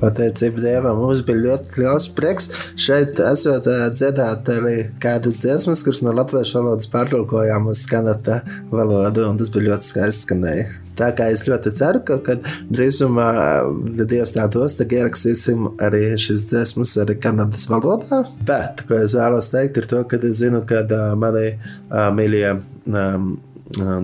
Pateicība 0.02 0.64
Dievam, 0.64 1.00
mums 1.02 1.22
bija 1.26 1.42
ļoti 1.44 1.82
liels 1.82 2.08
prieks. 2.18 2.50
Šeit 2.80 3.20
esot 3.24 3.68
ā, 3.70 3.90
dziedāt 3.96 4.50
arī 4.54 4.76
kādas 5.04 5.42
dziesmas, 5.44 5.84
kuras 5.86 6.02
no 6.06 6.14
latviešu 6.16 6.60
valodas 6.60 6.90
pārtulkojām 6.94 7.70
uz 7.72 7.86
skanata 7.86 8.42
valodu, 8.72 9.28
un 9.30 9.40
tas 9.42 9.52
bija 9.54 9.72
ļoti 9.72 9.92
skaisti 9.92 10.28
skanēja. 10.28 10.66
Tā 10.96 11.10
kā 11.16 11.28
es 11.34 11.44
ļoti 11.44 11.74
ceru, 11.76 12.00
ka 12.08 12.20
kad 12.24 12.46
drīzumā 12.72 13.30
ja 14.00 14.06
Dievs 14.08 14.36
tā 14.38 14.46
dos, 14.52 14.78
tad 14.80 14.94
ierakstīsim 14.96 15.68
arī 15.84 16.06
šīs 16.22 16.48
dziesmas 16.54 16.96
arī 17.04 17.18
Kanadas 17.20 17.68
valodā. 17.72 18.24
Bet, 18.48 18.86
ko 18.88 19.02
es 19.02 19.16
vēlos 19.18 19.52
teikt, 19.52 19.82
ir 19.82 19.90
to, 19.92 20.04
ka 20.08 20.22
es 20.22 20.40
zinu, 20.40 20.64
ka 20.70 20.86
uh, 20.86 21.08
mani 21.20 21.50
mīļie 21.92 22.54
uh, 22.56 23.18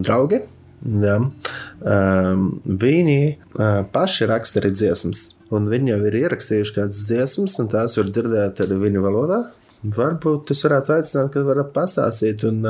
draugi, 0.03 0.41
Jā. 0.81 1.17
Um, 1.85 2.47
viņi 2.65 3.19
uh, 3.29 3.83
paši 3.93 4.27
raksta 4.29 4.61
arī 4.61 4.71
dziesmas, 4.73 5.35
un 5.51 5.71
viņi 5.71 5.95
jau 5.95 6.03
ir 6.09 6.19
ierakstījuši 6.25 6.77
kādas 6.77 7.05
dziesmas, 7.09 7.57
un 7.61 7.71
tās 7.71 7.97
var 7.99 8.11
dzirdēt 8.11 8.63
arī 8.65 8.79
viņu 8.87 9.03
valodā. 9.03 9.41
Varbūt 9.81 10.51
tas 10.51 10.59
varētu 10.61 10.93
aicināt, 10.93 11.31
kad 11.33 11.45
varat 11.47 11.71
pastāstīt. 11.73 12.43
Un, 12.45 12.61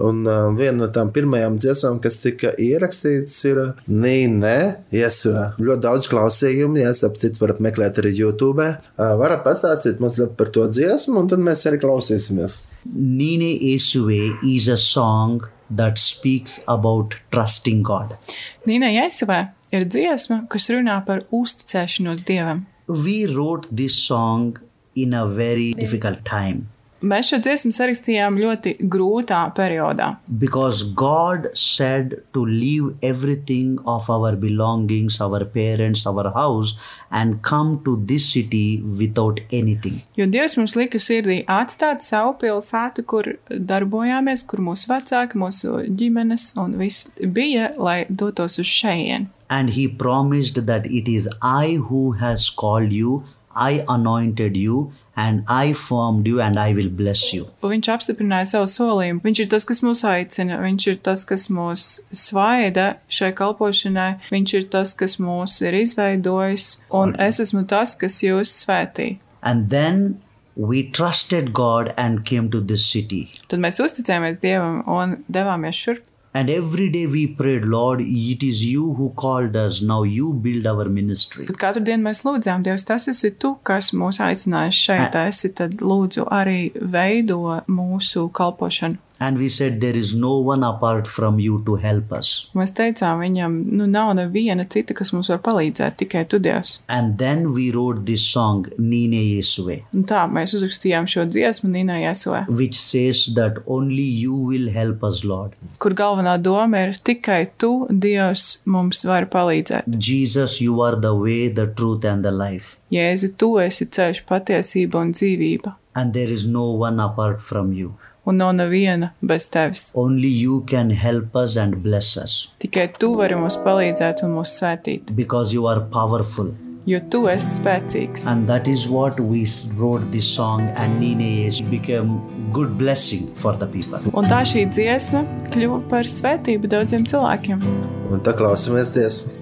un 0.00 0.22
viena 0.56 0.78
no 0.78 0.88
tām 0.92 1.10
pirmajām 1.12 1.58
dziesmām, 1.60 1.98
kas 2.00 2.16
tika 2.22 2.54
ierakstītas, 2.56 3.36
ir 3.50 3.60
Nīne. 3.92 4.54
Iesua. 4.96 5.50
Ļoti 5.60 5.84
daudz 5.84 6.08
klausījumu, 6.08 6.80
ja 6.80 6.94
ap 6.96 7.20
citu 7.20 7.44
varat 7.44 7.60
meklēt 7.60 8.00
arī 8.00 8.14
YouTube. 8.16 8.70
Varat 8.96 9.44
pastāstīt 9.44 10.00
mazliet 10.00 10.32
par 10.40 10.48
to 10.54 10.64
dziesmu, 10.72 11.20
un 11.20 11.28
tad 11.28 11.44
mēs 11.44 11.66
arī 11.68 11.82
klausīsimies. 11.84 12.62
Nine 12.88 13.52
Esue 13.74 14.32
is 14.48 14.72
a 14.72 14.80
song 14.80 15.44
that 15.68 16.00
speaks 16.00 16.58
about 16.66 17.20
trusting 17.30 17.84
God. 17.84 18.16
Nīnai 18.64 18.94
Jēzusē 18.96 19.42
ir 19.72 19.86
dziesma, 19.86 20.44
kas 20.50 20.70
runā 20.72 20.98
par 21.06 21.24
uzticēšanos 21.30 22.24
dievam. 22.26 22.66
We 22.88 23.26
wrote 23.30 23.70
this 23.70 23.96
song 24.02 24.58
in 24.96 25.14
a 25.14 25.26
very 25.26 25.72
difficult 25.78 26.24
time 26.26 26.68
Mēs 27.02 27.30
šo 27.32 27.38
dziesmu 27.40 27.70
sarakstījām 27.72 28.36
ļoti 28.36 28.74
grūtā 28.92 29.40
periodā. 29.56 30.16
because 30.38 30.82
God 30.82 31.48
said 31.54 32.22
to 32.34 32.44
leave 32.44 32.94
everything 33.02 33.78
of 33.86 34.10
our 34.10 34.36
belongings, 34.36 35.20
our 35.20 35.44
parents, 35.44 36.06
our 36.06 36.30
house, 36.34 36.74
and 37.10 37.40
come 37.42 37.80
to 37.84 37.96
this 38.06 38.26
city 38.32 38.82
without 38.98 39.40
anything. 39.50 40.02
Jo 40.16 40.26
Dievs 40.26 40.56
mums 40.58 40.76
lika 40.76 40.98
sirdī 40.98 41.44
atstāt 41.46 42.02
savu 42.02 42.34
pilsētu, 42.42 43.04
kur 43.06 43.24
darbojāmies, 43.50 44.44
kur 44.46 44.60
mūsu 44.60 44.90
vecāki, 44.92 45.40
mūsu 45.40 45.80
ģimenes 46.00 46.50
un 46.60 46.76
viss 46.80 47.08
bija, 47.20 47.72
lai 47.78 48.04
dotos 48.10 48.58
uz 48.58 48.66
šejienu. 48.66 49.28
And 49.48 49.70
He 49.70 49.88
promised 49.88 50.66
that 50.66 50.86
it 50.86 51.08
is 51.08 51.28
I 51.42 51.74
who 51.88 52.12
has 52.12 52.48
called 52.50 52.92
you, 52.92 53.24
I 53.54 53.84
anointed 53.88 54.56
you, 54.56 54.92
and 55.20 55.44
I 55.48 55.72
formed 55.72 56.26
you, 56.26 56.40
and 56.40 56.58
I 56.58 56.72
will 56.76 56.90
bless 57.00 57.32
you. 57.34 57.48
Viņš 57.62 57.90
apstiprināja 57.94 58.48
savu 58.54 58.70
solījumu. 58.72 59.22
Viņš 59.26 59.42
ir 59.44 59.50
tas, 59.52 59.66
kas 59.68 59.82
mūs 59.84 60.02
aicina, 60.08 60.60
viņš 60.62 60.86
ir 60.92 60.98
tas, 61.06 61.26
kas 61.28 61.48
mūs 61.52 61.86
svaida 62.24 62.88
šai 63.12 63.30
kalpošanai, 63.40 64.10
viņš 64.32 64.56
ir 64.60 64.66
tas, 64.72 64.96
kas 64.98 65.18
mūs 65.22 65.60
ir 65.66 65.76
izveidojis, 65.82 66.72
un 67.02 67.14
es 67.28 67.42
esmu 67.44 67.66
tas, 67.70 67.96
kas 68.00 68.22
jūs 68.24 68.54
svētī. 68.64 69.12
And 69.42 69.70
then 69.70 70.20
we 70.56 70.82
trusted 70.90 71.52
God 71.52 71.94
and 71.96 72.24
came 72.24 72.50
to 72.50 72.60
this 72.60 72.84
city. 72.84 73.28
Tad 73.48 73.62
mēs 73.62 73.80
uzticējāmies 73.80 74.40
Dievam 74.42 74.82
un 74.90 75.20
devāmies 75.32 75.78
šurp. 75.78 76.09
And 76.32 76.48
every 76.48 76.88
day 76.88 77.06
we 77.06 77.26
prayed, 77.26 77.64
Lord, 77.64 78.00
it 78.00 78.44
is 78.46 78.64
you 78.64 78.94
who 78.94 79.10
called 79.16 79.56
us. 79.56 79.82
Now 79.82 80.04
you 80.04 80.32
build 80.32 80.66
our 80.66 80.84
ministry. 80.86 81.46
Tad 81.48 81.58
katru 81.58 81.82
dienu 81.88 82.06
mēs 82.06 82.22
lūdzām, 82.22 82.62
Dievs, 82.62 82.86
tas 82.86 83.08
esi 83.10 83.32
tu, 83.34 83.56
kas 83.66 83.90
mūs 83.90 84.22
aicinājis 84.22 84.78
šeit. 84.86 85.18
Esi 85.26 85.50
tad 85.58 85.82
lūdzu 85.82 86.28
arī 86.30 86.70
veido 86.94 87.40
mūsu 87.66 88.28
kalpošanu. 88.30 89.02
And 89.20 89.36
we 89.36 89.48
said, 89.50 89.80
There 89.82 89.96
is 89.96 90.14
no 90.16 90.38
one 90.38 90.62
apart 90.64 91.06
from 91.06 91.38
you 91.38 91.58
to 91.66 91.74
help 91.76 92.12
us. 92.16 92.48
Mēs 92.56 92.70
teicām 92.72 93.20
viņam, 93.20 93.56
nu 93.76 93.84
nav 93.86 94.14
neviena 94.16 94.64
cita, 94.72 94.94
kas 94.96 95.12
mums 95.12 95.28
var 95.28 95.42
palīdzēt, 95.44 95.98
tikai 96.00 96.22
tu, 96.32 96.38
Dievs. 96.40 96.78
And 96.88 97.18
then 97.18 97.52
we 97.52 97.70
wrote 97.70 98.06
this 98.06 98.24
song, 98.24 98.64
Nine 98.78 99.20
Yesue, 99.36 99.82
Un 99.92 100.06
tā 100.08 100.22
mēs 100.32 100.54
uzrakstījām 100.56 101.04
šo 101.10 101.26
dziesmu 101.28 101.68
Nīnai 101.74 102.00
Esovē, 102.08 102.46
which 102.48 102.78
says 102.80 103.26
that 103.36 103.60
only 103.66 104.08
you 104.24 104.34
will 104.34 104.70
help 104.72 105.04
us, 105.04 105.22
Lord. 105.24 105.52
kur 105.78 105.92
galvenā 105.92 106.38
doma 106.42 106.86
ir 106.88 106.96
tikai 107.04 107.42
tu, 107.60 107.86
Dievs, 107.92 108.62
mums 108.64 109.04
var 109.04 109.28
palīdzēt. 109.32 109.84
Jesus, 109.98 110.60
you 110.64 110.80
are 110.80 110.96
the 110.96 111.12
way, 111.14 111.48
the 111.48 111.66
truth, 111.66 112.04
and 112.04 112.24
the 112.24 112.32
life. 112.32 112.78
Jēzu, 112.90 113.34
tu 113.36 113.52
esi 113.60 113.84
ceļš, 113.86 114.24
patiesība 114.26 114.96
un 115.04 115.12
dzīvība, 115.12 115.76
And 115.94 116.14
there 116.14 116.30
is 116.32 116.46
no 116.46 116.70
one 116.70 117.00
apart 117.02 117.40
from 117.40 117.72
you. 117.74 117.96
Un 118.26 118.36
nav 118.36 118.54
neviena 118.54 119.12
bez 119.22 119.48
tevis. 119.48 119.90
Only 119.94 120.28
you 120.42 120.64
can 120.70 120.90
help 120.90 121.36
us 121.36 121.56
and 121.56 121.76
bless 121.82 122.16
us 122.16 122.48
Tikai 122.60 122.88
tu 122.98 123.14
vari 123.16 123.34
mums 123.38 123.56
palīdzēt 123.64 124.24
un 124.26 124.34
mūs 124.38 124.56
svētīt, 124.60 125.14
because 125.16 125.54
you 125.54 125.66
are 125.66 125.80
powerful. 125.80 126.52
jo 126.86 126.98
tu 127.12 127.20
esi 127.28 127.60
spēcīgs. 127.60 128.26
And 128.26 128.48
that 128.48 128.68
is 128.68 128.88
what 128.88 129.20
we 129.20 129.44
wrote 129.76 130.10
this 130.10 130.26
song, 130.34 130.62
and 130.76 131.00
Nine 131.00 131.20
Yes 131.20 131.60
became 131.60 132.20
good 132.52 132.76
blessing 132.78 133.28
for 133.36 133.52
the 133.56 133.66
people. 133.66 134.00
Un 134.14 134.24
tā 134.30 134.40
šī 134.48 134.64
dziesma 134.72 135.24
kļuva 135.52 135.82
par 135.92 136.08
svētību 136.08 136.70
daudziem 136.72 137.04
cilvēkiem. 137.06 137.62
Un 138.10 138.24
tā 138.24 138.34
klausamies 138.36 138.94
dziesmu. 138.96 139.39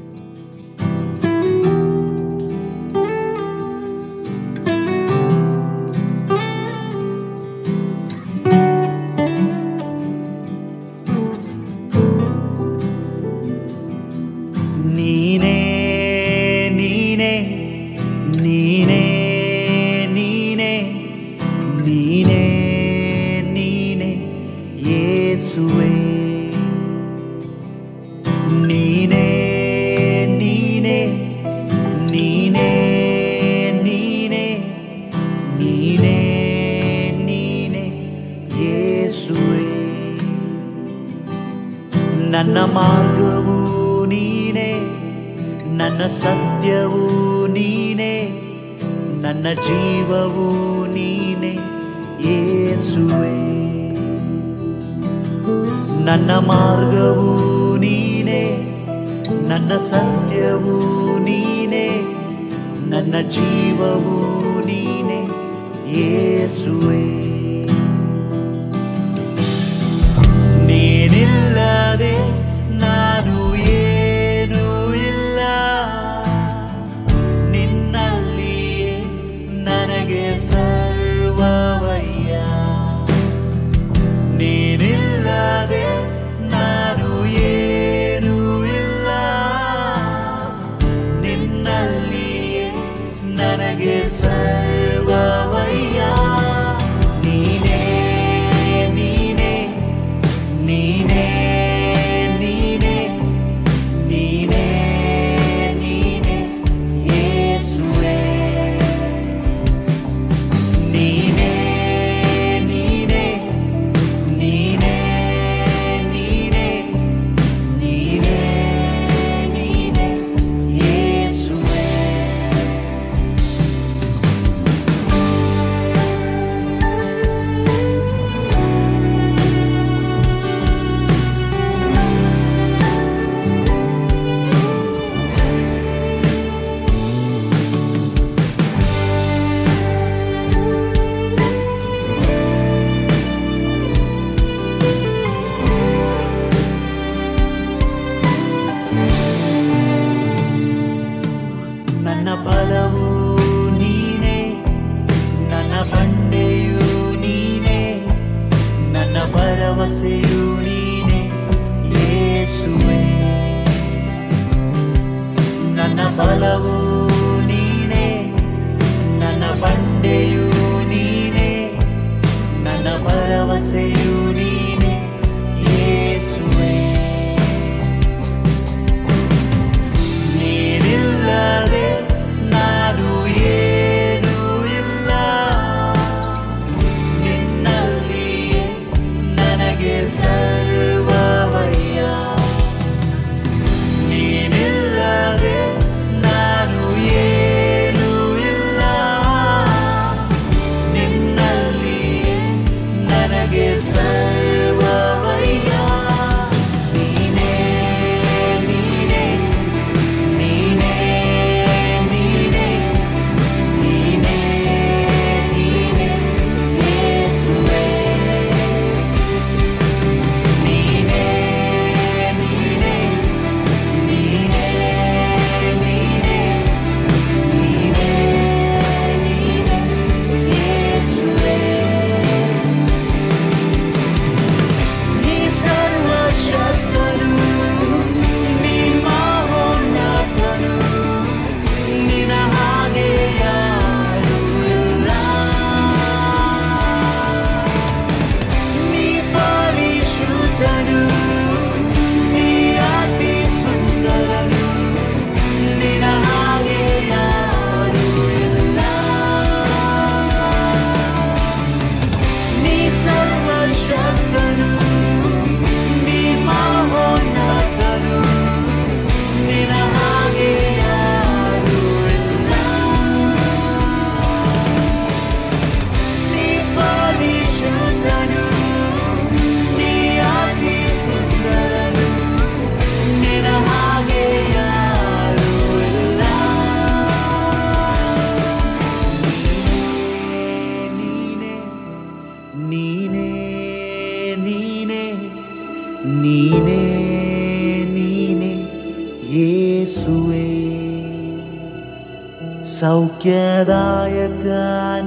సౌఖ్యదాయక 302.78 304.46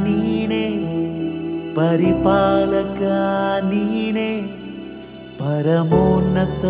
నీనే 0.04 0.66
పరిపాలక 1.78 3.02
నీనే 3.70 4.32
పరమోన్నత 5.42 6.66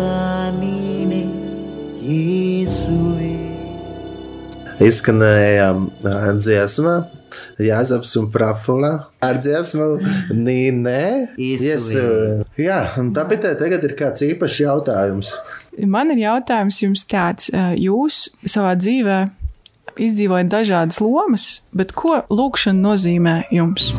నీనే 0.60 1.24
యేసువే 2.10 3.30
Izskanējām 4.82 5.82
dziesmā, 6.44 6.92
Jāzaps 7.66 8.12
un 8.20 8.24
Prafula 8.34 8.90
ar 9.26 9.36
dziesmu 9.44 9.86
Nīnē. 10.46 11.02
Iesu. 11.38 12.02
Jā, 12.58 12.80
un 13.02 13.12
tāpēc 13.18 13.46
tagad 13.60 13.86
ir 13.88 13.94
kāds 14.00 14.24
īpašs 14.26 14.56
jautājums. 14.64 15.30
Man 15.94 16.10
ir 16.16 16.24
jautājums 16.24 16.80
jums 16.82 17.06
tāds, 17.14 17.52
jūs 17.78 18.24
savā 18.56 18.74
dzīvē 18.82 19.20
izdzīvojat 20.00 20.48
dažādas 20.52 21.00
lomas, 21.04 21.62
bet 21.76 21.92
ko 21.96 22.22
lūkšana 22.30 22.80
nozīmē 22.80 23.34
jums? 23.52 23.92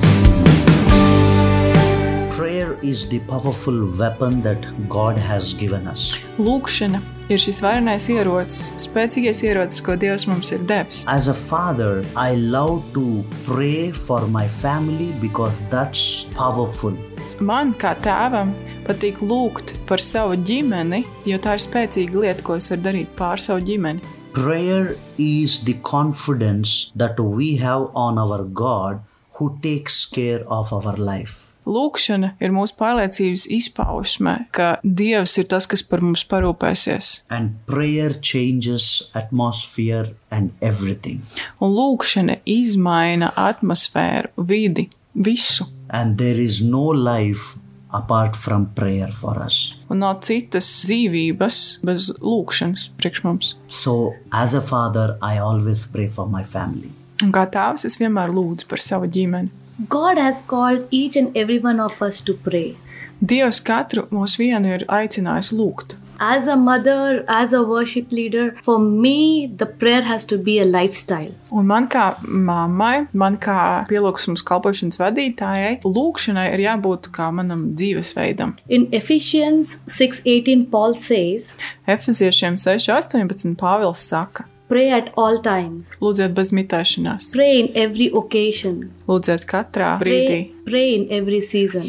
Lūkšana 6.38 7.02
ir 7.30 7.40
šis 7.40 7.62
varenais 7.64 8.08
ierocis, 8.12 8.74
spēcīgais 8.84 9.44
ierocis, 9.48 9.84
ko 9.86 9.96
Dievs 10.00 10.28
mums 10.28 10.52
ir 10.56 10.66
devis. 10.68 11.04
As 11.08 11.30
a 11.30 11.34
father, 11.34 12.04
I 12.16 12.36
love 12.36 12.84
to 12.94 13.24
pray 13.46 13.92
for 13.92 14.28
my 14.28 14.48
family 14.48 15.14
because 15.22 15.64
that's 15.70 16.28
powerful. 16.36 16.98
Man 17.40 17.74
kā 17.80 17.96
tēvam 18.04 18.54
patīk 18.88 19.22
lūgt 19.24 19.74
par 19.90 20.04
savu 20.04 20.38
ģimeni, 20.46 21.04
jo 21.30 21.40
tā 21.42 21.58
ir 21.58 21.64
spēcīga 21.64 22.26
lieta, 22.26 22.46
ko 22.46 22.60
es 22.60 22.70
varu 22.72 22.86
darīt 22.90 23.16
pār 23.18 23.42
savu 23.42 23.64
ģimeni. 23.66 24.04
Prayer 24.34 24.96
is 25.20 25.60
the 25.64 25.76
confidence 25.84 26.92
that 26.96 27.20
we 27.20 27.58
have 27.58 27.92
on 27.94 28.18
our 28.18 28.44
God 28.44 29.02
who 29.38 29.60
takes 29.62 30.08
care 30.08 30.42
of 30.50 30.74
our 30.74 30.98
life. 30.98 31.54
Lūkšana 31.70 32.34
ir 32.42 32.52
mūsu 32.52 32.74
pārliecības 32.80 33.46
izpausme, 33.54 34.34
ka 34.52 34.80
Dievs 34.82 35.38
ir 35.38 35.46
tas, 35.54 35.70
kas 35.70 35.86
par 35.86 36.02
mums 36.02 36.26
parūpēsies. 36.26 37.12
And 37.30 37.62
prayer 37.70 38.18
changes 38.20 39.12
atmosphere 39.14 40.16
and 40.34 40.52
everything. 40.66 41.22
Un 41.62 41.78
lūkšana 41.78 42.42
izmaina 42.50 43.30
atmosfēru, 43.38 44.34
vidi, 44.50 44.90
visu. 45.14 45.70
And 45.94 46.18
there 46.18 46.42
is 46.42 46.64
no 46.66 46.90
life 46.90 47.54
apart 47.94 48.36
from 48.36 48.68
prayer 48.76 49.12
for 49.12 49.38
us. 49.44 49.76
Un 49.90 50.02
nav 50.04 50.24
citas 50.26 50.68
dzīvības 50.88 51.60
bez 51.86 52.10
lūkšanas 52.20 52.90
priekš 53.00 53.24
mums. 53.28 53.54
So, 53.68 54.14
as 54.32 54.54
a 54.54 54.62
father, 54.62 55.18
I 55.22 55.38
always 55.38 55.86
pray 55.86 56.08
for 56.08 56.28
my 56.28 56.44
family. 56.44 56.92
Un 57.24 57.32
kā 57.32 57.46
tēvs, 57.54 57.86
es 57.88 58.00
vienmēr 58.02 58.34
lūdzu 58.34 58.68
par 58.68 58.82
savu 58.82 59.08
ģimeni. 59.08 59.54
God 59.90 60.18
has 60.18 60.42
called 60.48 60.88
each 60.92 61.16
and 61.16 61.36
every 61.38 61.60
one 61.60 61.80
of 61.80 62.02
us 62.02 62.22
to 62.22 62.34
pray. 62.34 62.76
Dievs 63.24 63.62
katru 63.64 64.04
mūsu 64.12 64.44
vienu 64.44 64.74
ir 64.76 64.84
aicinājis 64.92 65.54
lūgt. 65.56 65.96
As 66.20 66.48
a 66.48 66.56
mother, 66.56 67.26
as 67.28 67.54
a 67.54 67.64
worship 67.64 68.12
leader, 68.12 68.56
for 68.62 68.80
me, 68.80 69.48
the 69.58 69.66
prayer 69.66 70.02
has 70.04 70.26
to 70.26 70.38
be 70.38 70.60
a 70.60 70.66
lifestyle. 70.66 71.32
Un 71.52 71.68
man 71.68 71.88
kā 71.88 72.16
mammai, 72.28 73.08
man 73.14 73.38
kā 73.38 73.86
pielūgsmes 73.90 74.44
kalpošanas 74.46 75.00
vadītājai, 75.02 75.82
lūkšanai 75.84 76.48
ir 76.54 76.64
jābūt 76.68 77.10
kā 77.12 77.30
manam 77.34 77.74
dzīvesveidam. 77.76 78.56
In 78.70 78.88
Ephesians 78.92 79.78
6:18 79.88 80.70
Paul 80.72 80.96
says, 80.96 81.52
Efeziešiem 81.88 82.56
6.18. 82.58 83.56
Pāvils 83.56 83.98
saka: 83.98 84.46
"Pray 84.70 84.90
at 84.92 85.12
all 85.18 85.40
times. 85.42 85.88
Lūdziet 86.02 86.34
bez 86.34 86.52
mitēšanās, 86.52 87.32
Pray 87.34 87.60
in 87.60 87.70
every 87.76 88.10
occasion. 88.14 88.92
lūdziet 89.08 89.46
katrā 89.46 90.00
brīdī, 90.00 90.28
Pray, 90.28 90.52
pray 90.66 90.96
in 90.96 91.08
every 91.12 91.42
season." 91.42 91.84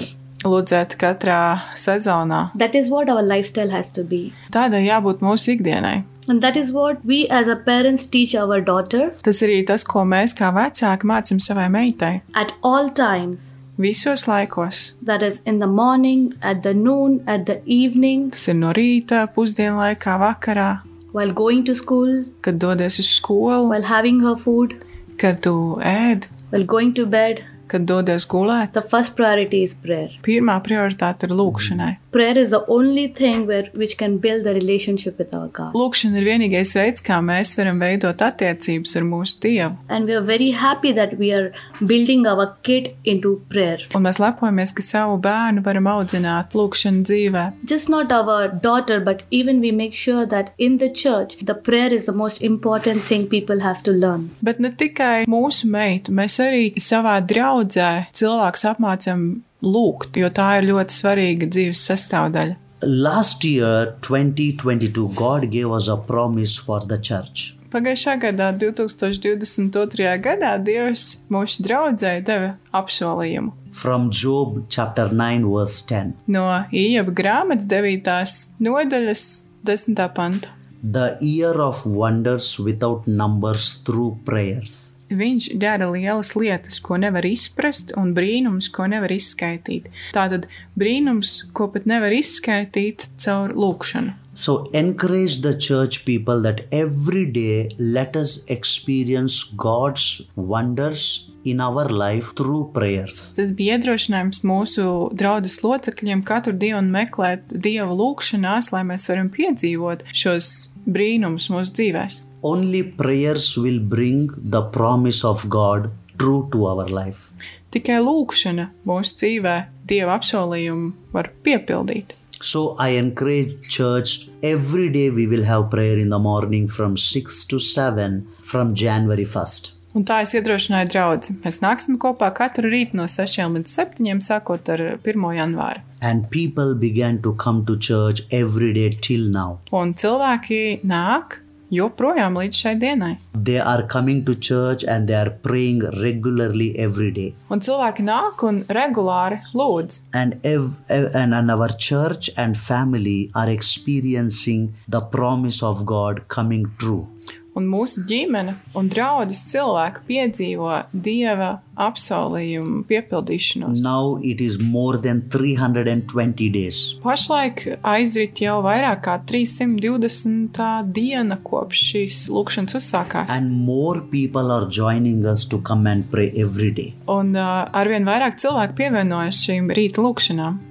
Lūdziet 0.44 0.96
katrā 1.00 1.38
sezonā. 1.74 2.50
That 2.54 2.74
is 2.74 2.88
what 2.88 3.08
our 3.08 3.22
lifestyle 3.22 3.70
has 3.70 3.90
to 3.92 4.04
be. 4.04 4.32
Tādai 4.52 4.84
jābūt 4.86 5.20
mūsu 5.24 5.56
ikdienai. 5.56 6.04
And 6.28 6.40
that 6.42 6.56
is 6.56 6.70
what 6.72 7.04
we 7.04 7.26
as 7.28 7.48
a 7.48 7.56
parents 7.56 8.06
teach 8.06 8.34
our 8.34 8.60
daughter 8.60 9.10
Tas 9.22 9.42
arī 9.44 9.58
tas, 9.66 9.84
ko 9.84 10.04
mēs 10.08 10.32
kā 10.38 10.48
vecāki 10.56 11.04
mācām 11.10 11.40
savai 11.40 11.66
meitai. 11.68 12.20
at 12.34 12.52
all 12.62 12.88
times. 12.90 13.50
Visos 13.78 14.24
laikos. 14.30 14.92
That 15.02 15.20
is 15.22 15.40
in 15.44 15.58
the 15.58 15.66
morning, 15.66 16.34
at 16.40 16.62
the 16.62 16.72
noon, 16.72 17.22
at 17.26 17.44
the 17.46 17.60
evening, 17.66 18.30
Tas 18.30 18.46
ir 18.48 18.54
no 18.54 18.72
rīta, 18.72 19.26
pusdienlaikā, 19.34 20.14
vakarā, 20.22 20.80
while 21.12 21.32
going 21.32 21.64
to 21.64 21.74
school, 21.74 22.24
kad 22.40 22.58
dodies 22.58 22.98
uz 23.00 23.08
skolu, 23.20 23.68
while 23.68 23.82
having 23.82 24.20
her 24.20 24.36
food, 24.36 24.76
kad 25.18 25.42
tu 25.42 25.76
ēd, 25.82 26.28
while 26.50 26.64
going 26.64 26.94
to 26.94 27.04
bed. 27.04 27.42
Kad 27.74 27.88
dodies 27.90 28.26
gulēt. 28.30 28.72
The 28.76 28.84
first 28.86 29.16
priority 29.18 29.64
is 29.66 29.74
prayer. 29.74 30.14
Pirmā 30.24 30.60
prioritāte 30.64 31.28
ir 31.28 31.34
lūkšanai. 31.34 31.92
Prayer 32.14 32.38
is 32.38 32.52
the 32.52 32.62
only 32.70 33.08
thing 33.10 33.46
where 33.48 33.66
which 33.74 33.96
can 33.98 34.18
build 34.22 34.44
the 34.46 34.54
relationship 34.54 35.18
with 35.18 35.34
our 35.34 35.48
God. 35.50 35.74
Lūkšana 35.74 36.20
ir 36.20 36.28
vienīgais 36.28 36.74
veids, 36.78 37.02
kā 37.02 37.18
mēs 37.18 37.56
varam 37.58 37.80
veidot 37.82 38.22
attiecības 38.22 38.94
ar 39.00 39.06
mūsu 39.08 39.40
Dievu. 39.42 39.74
And 39.88 40.06
we 40.06 40.14
are 40.14 40.22
very 40.22 40.52
happy 40.54 40.92
that 40.94 41.16
we 41.18 41.32
are 41.34 41.50
building 41.80 42.28
our 42.30 42.46
kid 42.62 42.92
into 43.02 43.40
prayer. 43.50 43.82
Un 43.98 44.06
mēs 44.06 44.20
lepojamies, 44.22 44.74
ka 44.76 44.86
savu 44.86 45.18
bērnu 45.24 45.64
varam 45.66 45.90
audzināt 45.90 46.54
lūkšanu 46.54 47.02
dzīvē. 47.10 47.44
Just 47.66 47.90
not 47.90 48.14
our 48.14 48.46
daughter, 48.68 49.00
but 49.00 49.26
even 49.32 49.58
we 49.58 49.74
make 49.74 49.98
sure 49.98 50.22
that 50.26 50.54
in 50.58 50.78
the 50.78 50.92
church, 50.92 51.34
the 51.42 51.58
prayer 51.58 51.90
is 51.92 52.06
the 52.06 52.14
most 52.14 52.46
important 52.46 53.02
thing 53.02 53.26
people 53.26 53.66
have 53.66 53.82
to 53.82 53.90
learn. 53.90 54.30
Bet 54.38 54.62
ne 54.62 54.70
tikai 54.70 55.26
mūsu 55.26 55.66
meitu, 55.74 56.14
mēs 56.14 56.38
arī 56.46 56.70
savā 56.78 57.18
draudzē 57.26 57.63
cilvēkus 57.68 58.66
apmācām 58.74 59.26
lūgt, 59.64 60.18
jo 60.20 60.30
tā 60.34 60.58
ir 60.60 60.70
ļoti 60.72 60.94
svarīga 61.00 61.48
dzīves 61.48 61.82
sastāvdaļa. 61.88 62.60
Last 62.84 63.44
year, 63.44 63.94
2022, 64.04 65.14
God 65.16 65.50
gave 65.50 65.72
us 65.72 65.88
a 65.88 65.96
promise 65.96 66.58
for 66.58 66.84
the 66.84 66.98
church. 66.98 67.54
Pagājušā 67.74 68.12
gadā, 68.22 68.52
2022. 68.54 70.12
gadā, 70.22 70.52
Dievs 70.62 71.24
mūsu 71.32 71.64
draudzē 71.66 72.20
deva 72.22 72.52
apsolījumu. 72.70 73.50
From 73.74 74.12
Job 74.14 74.60
chapter 74.70 75.10
9, 75.10 75.48
verse 75.50 75.82
10. 75.88 76.12
No 76.30 76.44
Ieba 76.70 77.10
grāmatas 77.10 77.66
9. 77.66 78.46
nodaļas 78.62 79.24
10. 79.66 79.98
panta. 80.14 80.54
The 80.84 81.16
year 81.20 81.58
of 81.60 81.82
wonders 81.86 82.60
without 82.60 83.08
numbers 83.08 83.72
through 83.82 84.20
prayers. 84.24 84.93
Viņš 85.14 85.52
dara 85.62 85.86
lielas 85.92 86.32
lietas, 86.38 86.80
ko 86.82 86.98
nevar 86.98 87.26
izprast, 87.28 87.94
un 88.00 88.12
brīnums, 88.16 88.70
ko 88.74 88.88
nevar 88.90 89.14
izskaidrot. 89.14 89.86
Tātad 90.16 90.48
brīnums, 90.78 91.36
ko 91.54 91.68
pat 91.70 91.86
nevar 91.86 92.14
izskaidrot 92.16 93.06
caur 93.22 93.54
lūkšanu. 93.54 94.23
So, 94.34 94.68
encourage 94.72 95.42
the 95.42 95.54
church 95.54 96.04
people 96.04 96.42
that 96.42 96.66
every 96.72 97.24
day 97.24 97.70
let 97.78 98.16
us 98.16 98.44
experience 98.48 99.44
God's 99.44 100.22
wonders 100.34 101.30
in 101.44 101.60
our 101.60 101.88
life 101.88 102.34
through 102.34 102.72
prayers. 102.74 103.30
Tas 103.36 103.52
bija 103.54 103.76
iedrošinājums 103.78 104.42
mūsu 104.42 104.86
draudzes 105.14 105.60
locekļiem 105.62 106.24
katru 106.26 106.54
dienu 106.58 106.82
meklēt 106.90 107.46
Dieva 107.52 107.94
lūgšanās, 107.94 108.72
lai 108.74 108.82
mēs 108.88 109.06
varam 109.12 109.30
piedzīvot 109.30 110.02
šos 110.10 110.50
brīnumus 110.84 111.50
mūsu 111.52 111.76
dzīvēm. 111.78 112.16
Only 112.42 112.82
prayers 112.82 113.54
will 113.56 113.78
bring 113.78 114.32
the 114.42 114.64
promise 114.74 115.22
of 115.24 115.46
God 115.48 115.92
true 116.18 116.48
to 116.50 116.66
our 116.66 116.90
life. 116.90 117.30
Tikai 117.74 118.00
lūkšana 118.02 118.68
mūsu 118.88 119.16
dzīvē 119.22 119.56
Dieva 119.86 120.18
apsolījumu 120.18 121.14
var 121.14 121.30
piepildīt. 121.46 122.14
So 122.42 122.76
I 122.78 122.90
encourage 122.98 123.68
church 123.68 124.28
every 124.42 124.88
day 124.90 125.10
we 125.10 125.26
will 125.26 125.44
have 125.44 125.70
prayer 125.70 125.98
in 125.98 126.10
the 126.10 126.18
morning 126.18 126.66
from 126.68 126.96
6 126.96 127.44
to 127.46 127.58
7 127.58 128.26
from 128.40 128.74
January 128.74 129.24
1st. 129.24 129.74
Un 129.94 130.02
tā 130.02 130.16
es 130.24 130.32
iedrošināju 130.34 130.88
draugu. 130.90 131.36
Mēs 131.44 131.60
nāksim 131.62 132.00
kopā 132.02 132.32
katru 132.34 132.66
rītu 132.72 132.98
no 132.98 133.04
6 133.06 133.38
līdz 133.54 133.70
7, 133.70 134.22
sākot 134.26 134.70
ar 134.74 134.82
1. 134.96 135.26
janvāru. 135.36 135.84
And 136.00 136.26
people 136.30 136.74
began 136.74 137.22
to 137.22 137.32
come 137.34 137.64
to 137.66 137.78
church 137.78 138.24
every 138.30 138.72
day 138.74 138.90
till 138.90 139.30
now. 139.30 139.60
Un 139.70 139.94
cilvēki 139.94 140.82
nāk 140.82 141.38
joprojām 141.78 142.36
līdz 142.40 142.60
šai 142.64 142.74
dienai. 142.80 143.12
They 143.34 143.58
are 143.60 143.82
coming 143.86 144.24
to 144.24 144.34
church 144.34 144.84
and 144.88 145.08
they 145.08 145.16
are 145.18 145.30
praying 145.30 145.80
regularly 146.02 146.70
every 146.78 147.10
day. 147.10 147.34
Un 147.50 147.60
cilvēki 147.60 148.04
nāk 148.06 148.42
un 148.48 148.62
regulāri 148.68 149.40
lūdz. 149.54 150.00
And, 150.12 150.38
ev- 150.44 150.78
ev- 150.88 151.10
and, 151.14 151.34
and 151.34 151.50
our 151.50 151.68
church 151.78 152.30
and 152.36 152.56
family 152.56 153.30
are 153.34 153.48
experiencing 153.50 154.74
the 154.88 155.00
promise 155.00 155.62
of 155.62 155.84
God 155.86 156.26
coming 156.28 156.66
true. 156.78 157.06
Un 157.54 157.68
mūsu 157.70 158.02
ģimene 158.08 158.56
un 158.74 158.88
draudzes 158.90 159.44
cilvēki 159.52 160.02
piedzīvo 160.08 160.70
dieva 160.90 161.50
apsolījumu 161.78 162.82
piepildīšanos. 162.88 163.82
Now 163.82 164.18
it 164.22 164.40
is 164.42 164.58
more 164.58 164.98
than 164.98 165.22
320 165.30 166.50
days. 166.54 166.80
Pašlaik 167.04 167.64
aizrit 167.94 168.42
jau 168.42 168.58
vairāk 168.66 169.04
kā 169.06 169.16
320. 169.30 170.60
diena 170.98 171.38
kopš 171.46 171.86
šīs 171.92 172.18
lūkšanas 172.34 172.78
uzsākās. 172.80 173.30
And 173.30 173.50
more 173.50 174.02
people 174.10 174.50
are 174.50 174.66
joining 174.66 175.24
us 175.26 175.46
to 175.46 175.62
come 175.62 175.86
and 175.90 176.10
pray 176.10 176.32
every 176.34 176.70
day. 176.74 176.94
Un 177.06 177.34
uh, 177.38 177.64
arvien 177.70 178.06
vairāk 178.06 178.38
cilvēku 178.42 178.78
pievienojas 178.82 179.42
šīm 179.46 179.70
rīta 179.74 180.02
lūkšanām. 180.02 180.62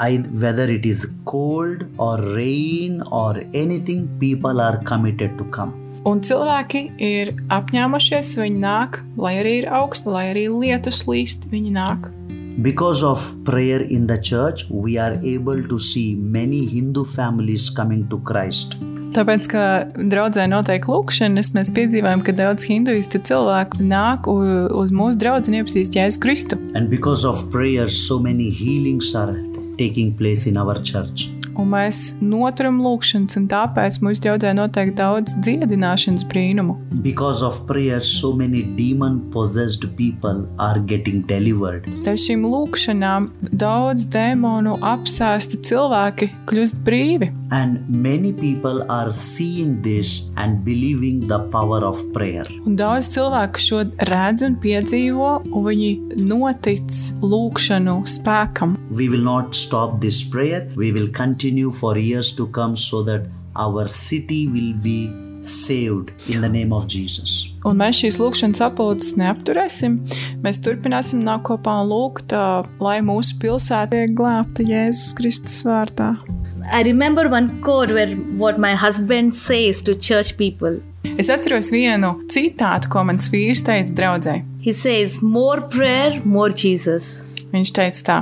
I, 0.00 0.16
whether 0.32 0.70
it 0.70 0.86
is 0.86 1.06
cold 1.26 1.84
or 1.98 2.16
rain 2.16 3.02
or 3.10 3.42
anything, 3.52 4.08
people 4.18 4.62
are 4.62 4.78
committed 4.84 5.36
to 5.36 5.44
come. 5.44 5.74
Un 6.06 6.20
cilvēki 6.22 6.84
ir 7.02 7.32
apņēmušies, 7.50 8.36
viņi 8.38 8.62
nāk, 8.62 9.00
lai 9.18 9.38
arī 9.40 9.54
ir 9.62 9.70
augsta, 9.74 10.12
lai 10.14 10.28
arī 10.34 10.46
lietus 10.52 11.04
līst, 11.08 11.48
viņi 11.50 11.74
nāk. 11.74 12.10
Because 12.62 13.04
of 13.06 13.22
prayer 13.44 13.82
in 13.82 14.06
the 14.06 14.18
church, 14.18 14.66
we 14.68 14.98
are 14.98 15.14
able 15.22 15.62
to 15.68 15.78
see 15.78 16.14
many 16.14 16.66
Hindu 16.66 17.04
families 17.04 17.70
coming 17.70 18.08
to 18.10 18.18
Christ. 18.26 18.74
Tāpēc, 19.14 19.46
ka 19.48 19.62
draudzē 19.96 20.44
notiek 20.50 20.84
lūkšanas, 20.84 21.54
mēs 21.56 21.70
piedzīvojam, 21.74 22.20
ka 22.26 22.34
daudz 22.36 22.66
hinduistu 22.68 23.22
cilvēku 23.24 23.80
nāk 23.86 24.28
uz 24.28 24.92
mūsu 24.92 25.16
draugu 25.22 25.48
un 25.48 25.60
iepazīst 25.62 25.96
Jēzu 25.96 26.20
Kristu. 26.22 26.58
And 26.74 26.90
because 26.90 27.24
of 27.24 27.46
prayer, 27.50 27.88
so 27.88 28.18
many 28.18 28.50
healings 28.50 29.14
are 29.14 29.38
taking 29.78 30.12
place 30.18 30.46
in 30.46 30.58
our 30.58 30.76
church. 30.82 31.30
Un 31.58 31.72
mēs 31.72 32.12
noturam 32.22 32.76
lūkšanas, 32.84 33.34
un 33.40 33.48
tāpēc 33.50 33.96
mūsu 34.06 34.22
draudzē 34.22 34.52
notiek 34.54 34.92
daudz 34.94 35.34
dziedināšanas 35.42 36.22
brīnumu. 36.30 36.76
Because 37.02 37.42
of 37.42 37.58
prayer, 37.66 37.98
so 37.98 38.30
many 38.32 38.62
demon 38.76 39.18
possessed 39.34 39.82
people 39.98 40.44
are 40.62 40.78
getting 40.78 41.24
delivered. 41.26 41.88
Dēļ 42.06 42.20
šīm 42.24 42.44
lūkšanām 42.46 43.26
daudz 43.58 44.06
dēmonu 44.14 44.76
apsēsti 44.86 45.58
cilvēki 45.66 46.30
kļūst 46.46 46.78
brīvi. 46.86 47.32
And 47.50 47.82
many 47.88 48.30
people 48.32 48.84
are 48.92 49.10
seeing 49.12 49.80
this 49.82 50.28
and 50.36 50.62
believing 50.62 51.26
the 51.26 51.40
power 51.50 51.82
of 51.82 51.98
prayer. 52.14 52.46
Un 52.68 52.78
daudz 52.78 53.10
cilvēku 53.16 53.64
šo 53.64 53.82
redz 54.06 54.46
un 54.46 54.58
piedzīvo, 54.62 55.32
un 55.48 55.66
viņi 55.66 55.90
notic 56.22 56.92
lūkšanu 57.24 57.98
spēkam. 58.06 58.78
We 58.94 59.08
will 59.10 59.26
not 59.26 59.58
stop 59.58 59.98
this 60.04 60.22
prayer, 60.22 60.68
we 60.76 60.92
will 60.92 61.10
continue 61.10 61.47
for 61.72 61.96
years 61.98 62.32
to 62.36 62.46
come 62.48 62.76
so 62.76 63.02
that 63.02 63.26
our 63.56 63.88
city 63.88 64.46
will 64.46 64.74
be 64.82 65.12
saved 65.42 66.10
in 66.28 66.40
the 66.40 66.48
name 66.48 66.72
of 66.72 66.86
Jesus. 66.86 67.48
Un 67.64 67.78
mēs 67.78 68.00
šīs 68.02 68.18
lūkšanas 68.20 68.62
apgūtas 68.68 69.14
neapturēsim. 69.18 69.98
Mēs 70.44 70.60
turpināsim 70.64 71.22
nākt 71.24 71.46
kopā 71.48 71.80
un 71.82 71.90
lūgt, 71.92 72.34
lai 72.82 72.98
mūsu 73.04 73.38
pilsēta 73.42 73.94
tiek 73.94 74.14
glābta 74.18 74.66
Jēzus 74.66 75.14
Kristus 75.18 75.62
vārdā. 75.66 76.16
I 76.70 76.82
remember 76.82 77.28
one 77.28 77.62
quote 77.62 77.92
where 77.94 78.14
what 78.36 78.58
my 78.58 78.74
husband 78.74 79.34
says 79.34 79.82
to 79.82 79.94
church 79.94 80.36
people. 80.36 80.80
Es 81.18 81.30
atceros 81.32 81.70
vienu 81.72 82.18
citātu, 82.28 82.90
ko 82.92 83.04
mans 83.08 83.30
vīrs 83.32 83.64
teica 83.64 83.94
draudzē. 83.96 84.42
He 84.60 84.72
says, 84.72 85.22
More 85.22 85.62
prayer, 85.62 86.20
more 86.24 86.52
Jesus. 86.52 87.22
Viņš 87.54 87.72
teica 87.72 88.04
tā: 88.04 88.18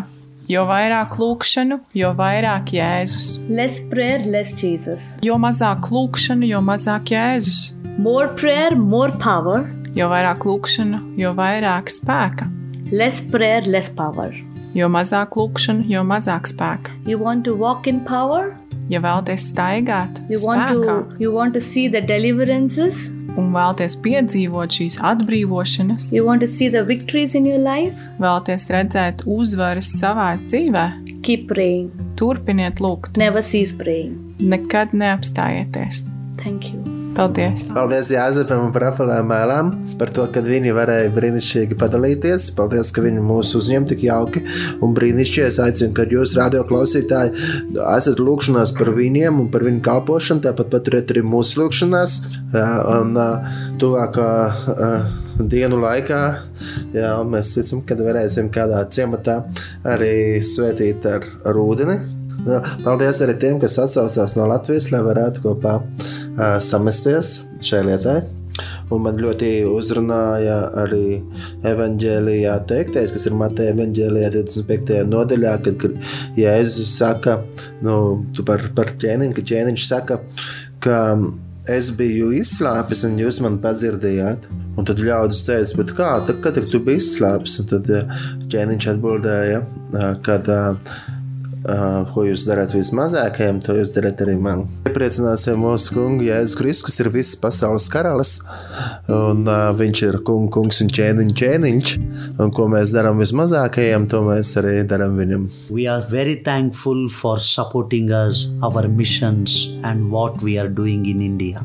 Jo 0.47 0.63
vairāk 0.69 1.17
lūkšanu, 1.19 1.81
jo 1.99 2.13
vairāk 2.15 2.71
Jēzus. 2.77 3.41
Less 3.51 3.81
prayer, 3.91 4.23
less 4.31 4.53
Jesus. 4.55 5.03
Jo 5.27 5.41
mazāk 5.43 5.89
lūkšanu, 5.91 6.47
jo 6.47 6.61
mazāk 6.63 7.11
Jēzus. 7.11 7.73
More 7.99 8.29
prayer, 8.39 8.77
more 8.79 9.11
power. 9.19 9.65
Jo 9.99 10.07
vairāk 10.13 10.47
lūkšanu, 10.47 11.01
jo 11.19 11.33
vairāk 11.35 11.91
spēka. 11.91 12.47
Less 12.93 13.25
prayer, 13.33 13.67
less 13.67 13.91
power. 13.91 14.31
Jo 14.77 14.87
mazāk 14.93 15.35
lūkšanu, 15.35 15.89
jo 15.91 16.05
mazāk 16.07 16.47
spēka. 16.47 16.95
You 17.11 17.19
want 17.19 17.43
to 17.49 17.57
walk 17.59 17.91
in 17.91 18.05
power? 18.07 18.53
Ja 18.87 19.01
vēlaties 19.03 19.49
staigāt, 19.51 20.23
You 20.31 20.39
want 20.47 20.71
spēkā, 20.71 20.97
to 21.11 21.25
you 21.25 21.33
want 21.35 21.59
to 21.59 21.61
see 21.61 21.89
the 21.89 22.01
deliverances? 22.01 23.09
Un 23.37 23.53
vēlaties 23.55 23.97
piedzīvot 24.05 24.77
šīs 24.79 24.99
atbrīvošanas, 25.13 26.11
You 26.13 26.25
want 26.27 26.41
to 26.41 26.47
see 26.49 26.69
the 26.69 26.83
victories 26.85 27.35
in 27.35 27.47
your 27.47 27.59
life? 27.61 27.97
vēlaties 28.19 28.69
redzēt 28.73 29.25
uzvaras 29.27 29.93
savā 30.01 30.33
dzīvē, 30.47 30.87
turpiniet 32.17 32.81
lūgt, 32.81 33.17
nekad 34.41 34.93
neapstājieties. 34.93 36.11
Thank 36.37 36.73
you. 36.73 36.96
Paldies! 37.17 37.63
Paldies 37.73 38.11
Jāzepam 38.13 38.67
un 38.67 38.75
Rafaelēm 38.77 39.31
Mēlām 39.31 39.71
par 39.97 40.11
to, 40.13 40.27
ka 40.33 40.43
viņi 40.45 40.75
varēja 40.77 41.13
brīnišķīgi 41.17 41.79
padalīties. 41.81 42.51
Paldies, 42.59 42.91
ka 42.93 43.05
viņi 43.07 43.23
mūs 43.25 43.55
uzņem 43.57 43.87
tik 43.89 44.05
jauki 44.05 44.43
un 44.85 44.93
brīnišķīgi. 44.97 45.47
Es 45.49 45.61
aicinu, 45.63 45.95
ka 45.97 46.05
jūs, 46.13 46.37
radio 46.37 46.65
klausītāji, 46.69 47.33
esat 47.97 48.21
lūgšanās 48.21 48.75
par 48.77 48.93
viņiem 48.99 49.41
un 49.45 49.49
par 49.53 49.65
viņu 49.65 49.81
kalpošanu. 49.87 50.45
Tāpat 50.45 50.73
paturiet 50.75 51.15
arī 51.15 51.25
mūsu 51.25 51.63
lūgšanās. 51.63 52.19
Jā, 52.57 52.67
Un 52.97 53.17
tuvākā 53.81 54.29
dienu 55.53 55.81
laikā 55.83 56.21
jā, 56.97 57.13
mēs 57.29 57.55
ticam, 57.57 57.83
ka 57.87 57.97
varēsim 57.99 58.51
kādā 58.55 58.83
ciematā 58.93 59.41
arī 59.89 60.43
svētīt 60.45 61.09
ar, 61.11 61.27
ar 61.49 61.61
ūdeni. 61.61 61.99
Paldies 62.85 63.19
arī 63.25 63.35
tiem, 63.43 63.59
kas 63.63 63.79
atsaucās 63.83 64.37
no 64.39 64.47
Latvijas, 64.47 64.91
lai 64.93 65.03
varētu 65.03 65.43
kopā 65.43 65.81
samesties 66.37 67.41
šai 67.65 67.85
lietai. 67.91 68.21
Un 68.95 69.03
man 69.05 69.19
ļoti 69.21 69.51
uzrunāja 69.69 70.59
arī 70.81 71.19
evanģēlijā 71.67 72.55
teiktais, 72.71 73.13
kas 73.13 73.27
ir 73.29 73.35
Mateja 73.37 73.75
evanģēlijā 73.75 74.31
25. 74.39 75.01
nodaļā, 75.11 75.57
kad, 75.67 75.77
kad 75.83 76.39
Jēzus 76.41 76.95
saka 77.01 77.41
nu, 77.85 77.97
par, 78.47 78.65
par 78.79 78.95
ķēniņu, 79.03 79.37
ka 79.37 79.45
ķēniņš 79.51 79.89
saka, 79.91 80.21
ka 80.85 81.01
es 81.73 81.91
biju 81.99 82.31
izslāpis 82.39 83.03
un 83.09 83.19
jūs 83.21 83.43
man 83.45 83.59
padzirdējāt. 83.61 84.47
Un 84.77 84.87
tad 84.89 85.01
ļaudis 85.03 85.43
teica, 85.49 85.77
bet 85.81 85.93
kā, 85.99 86.11
tad, 86.29 86.41
kad 86.45 86.59
tu 86.71 86.81
biji 86.85 87.03
izslāpis? 87.03 87.59
Un 87.63 87.71
tad 87.75 87.93
ķēniņš 88.53 88.91
atbildēja, 88.95 89.63
kad 90.25 90.53
Uh, 90.53 91.16
ko 92.13 92.25
jūs 92.27 92.47
darāt 92.47 92.75
vismazākajiem, 92.77 93.61
to 93.65 93.77
jūs 93.81 93.93
darāt 93.97 94.21
arī 94.25 94.37
man. 94.41 94.67
Iepriecināsim 94.89 95.59
mūsu 95.63 95.97
kungu 95.97 96.27
Jēzus 96.29 96.57
Kristus, 96.59 96.87
kas 96.89 97.01
ir 97.03 97.11
visas 97.15 97.39
pasaules 97.43 97.89
karalis. 97.93 98.37
Un, 99.11 99.45
uh, 99.45 99.71
viņš 99.77 100.03
ir 100.09 100.21
kungs, 100.27 100.53
kungs 100.55 100.83
un 100.85 100.93
ķēniņš, 100.95 101.37
ķēniņš. 101.41 101.95
Un 102.43 102.53
ko 102.55 102.69
mēs 102.73 102.95
darām 102.95 103.21
vismazākajiem, 103.23 104.09
to 104.13 104.23
mēs 104.27 104.55
arī 104.61 104.79
darām 104.89 105.19
viņam. 105.21 105.49
We 105.75 105.89
are 105.91 106.05
very 106.07 106.37
thankful 106.47 107.09
for 107.09 107.41
supporting 107.43 108.13
us, 108.13 108.47
our 108.63 108.87
missions, 108.89 109.77
and 109.83 110.11
what 110.13 110.43
we 110.43 110.59
are 110.59 110.69
doing 110.69 111.07
in 111.11 111.23
India. 111.25 111.65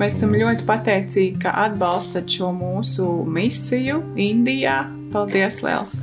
Mēs 0.00 0.20
esam 0.20 0.32
ļoti 0.38 0.64
pateicīgi, 0.68 1.40
ka 1.42 1.52
atbalstat 1.66 2.30
šo 2.30 2.54
mūsu 2.56 3.08
misiju 3.28 4.00
Indijā. 4.16 4.84
Paldies, 5.10 5.60
Liels! 5.66 5.98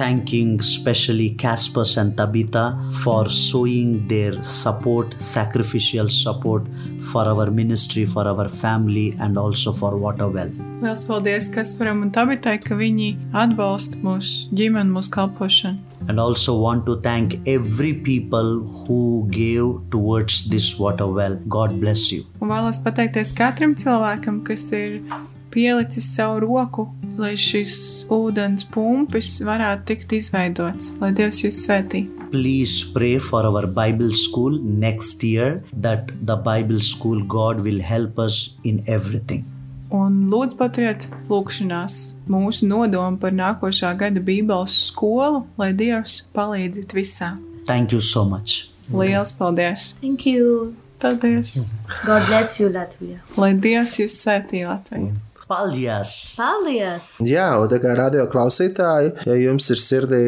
Thanking 0.00 0.58
especially 0.60 1.28
Caspers 1.36 1.98
and 2.00 2.16
Tabitha 2.16 2.64
for 3.02 3.28
showing 3.28 4.08
their 4.08 4.42
support, 4.44 5.14
sacrificial 5.20 6.08
support 6.08 6.62
for 7.10 7.24
our 7.28 7.50
ministry, 7.50 8.06
for 8.06 8.26
our 8.26 8.48
family, 8.48 9.14
and 9.20 9.36
also 9.36 9.72
for 9.72 9.98
Waterwell. 9.98 10.48
Liels 10.80 11.04
paldies 11.04 11.50
Kasparam 11.52 12.00
un 12.06 12.10
Tabitai, 12.16 12.56
ka 12.64 12.78
viņi 12.78 13.10
atbalsta 13.42 14.00
mūsu 14.06 14.48
ģimeni, 14.56 14.94
mūsu 14.94 15.12
kalpošanu. 15.18 15.76
And 16.08 16.18
also 16.18 16.56
want 16.58 16.86
to 16.86 16.96
thank 17.08 17.36
every 17.46 17.92
people 17.92 18.60
who 18.86 19.28
gave 19.30 19.90
towards 19.90 20.48
this 20.48 20.78
water 20.78 21.06
well. 21.06 21.36
God 21.46 21.76
bless 21.82 22.10
you. 22.10 22.24
Un 22.40 22.48
vēlos 22.48 22.80
pateikties 22.86 23.34
katram 23.36 23.76
cilvēkam, 23.76 24.40
kas 24.48 24.64
ir 24.72 25.02
pielicis 25.50 26.08
savu 26.14 26.40
roku, 26.44 26.86
lai 27.20 27.34
šis 27.38 28.06
ūdens 28.12 28.66
pumpis 28.72 29.36
varētu 29.46 29.86
tikt 29.90 30.16
izveidots. 30.20 30.94
Lai 31.02 31.12
Dievs 31.16 31.42
jūs 31.44 31.64
svētī. 31.66 32.06
Please 32.30 32.84
pray 32.94 33.18
for 33.18 33.42
our 33.46 33.66
Bible 33.66 34.12
school 34.14 34.58
next 34.62 35.24
year 35.26 35.64
that 35.72 36.12
the 36.22 36.36
Bible 36.36 36.80
school 36.80 37.24
God 37.26 37.64
will 37.66 37.80
help 37.82 38.18
us 38.18 38.54
in 38.62 38.84
everything. 38.86 39.46
Un 39.90 40.28
lūdzu 40.30 40.54
paturiet 40.54 41.08
lūkšanās 41.26 41.96
mūsu 42.30 42.68
nodomu 42.70 43.18
par 43.18 43.34
nākošā 43.34 43.90
gada 43.98 44.22
Bībeles 44.22 44.76
skolu, 44.86 45.42
lai 45.58 45.72
Dievs 45.74 46.20
palīdzit 46.36 46.94
visā. 46.94 47.32
Thank 47.66 47.90
you 47.90 47.98
so 48.00 48.22
much. 48.24 48.68
Lielas 48.94 49.34
paldies! 49.34 49.94
Thank 50.00 50.26
you. 50.26 50.76
Paldies! 51.02 51.66
God 52.06 52.22
bless 52.28 52.60
you, 52.60 52.70
Latvia. 52.70 53.18
Lai 53.34 53.50
Dievs 53.58 53.98
jūs 53.98 54.14
svētī 54.22 54.62
Latviju! 54.68 55.16
Paldies! 55.50 56.10
Paldies! 56.38 57.06
Jā, 57.26 57.48
un 57.58 57.66
tā 57.72 57.80
kā 57.82 57.96
radio 57.98 58.28
klausītāji, 58.30 59.10
ja 59.26 59.38
jums 59.40 59.66
ir 59.74 59.80
sirdī 59.82 60.20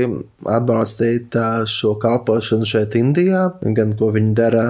atbalstīt 0.51 1.37
šo 1.71 1.95
kalpošanu 2.03 2.67
šeit, 2.67 2.97
Indijā, 2.99 3.45
gan 3.77 3.95
ko 4.01 4.11
viņi 4.17 4.35
dara 4.35 4.65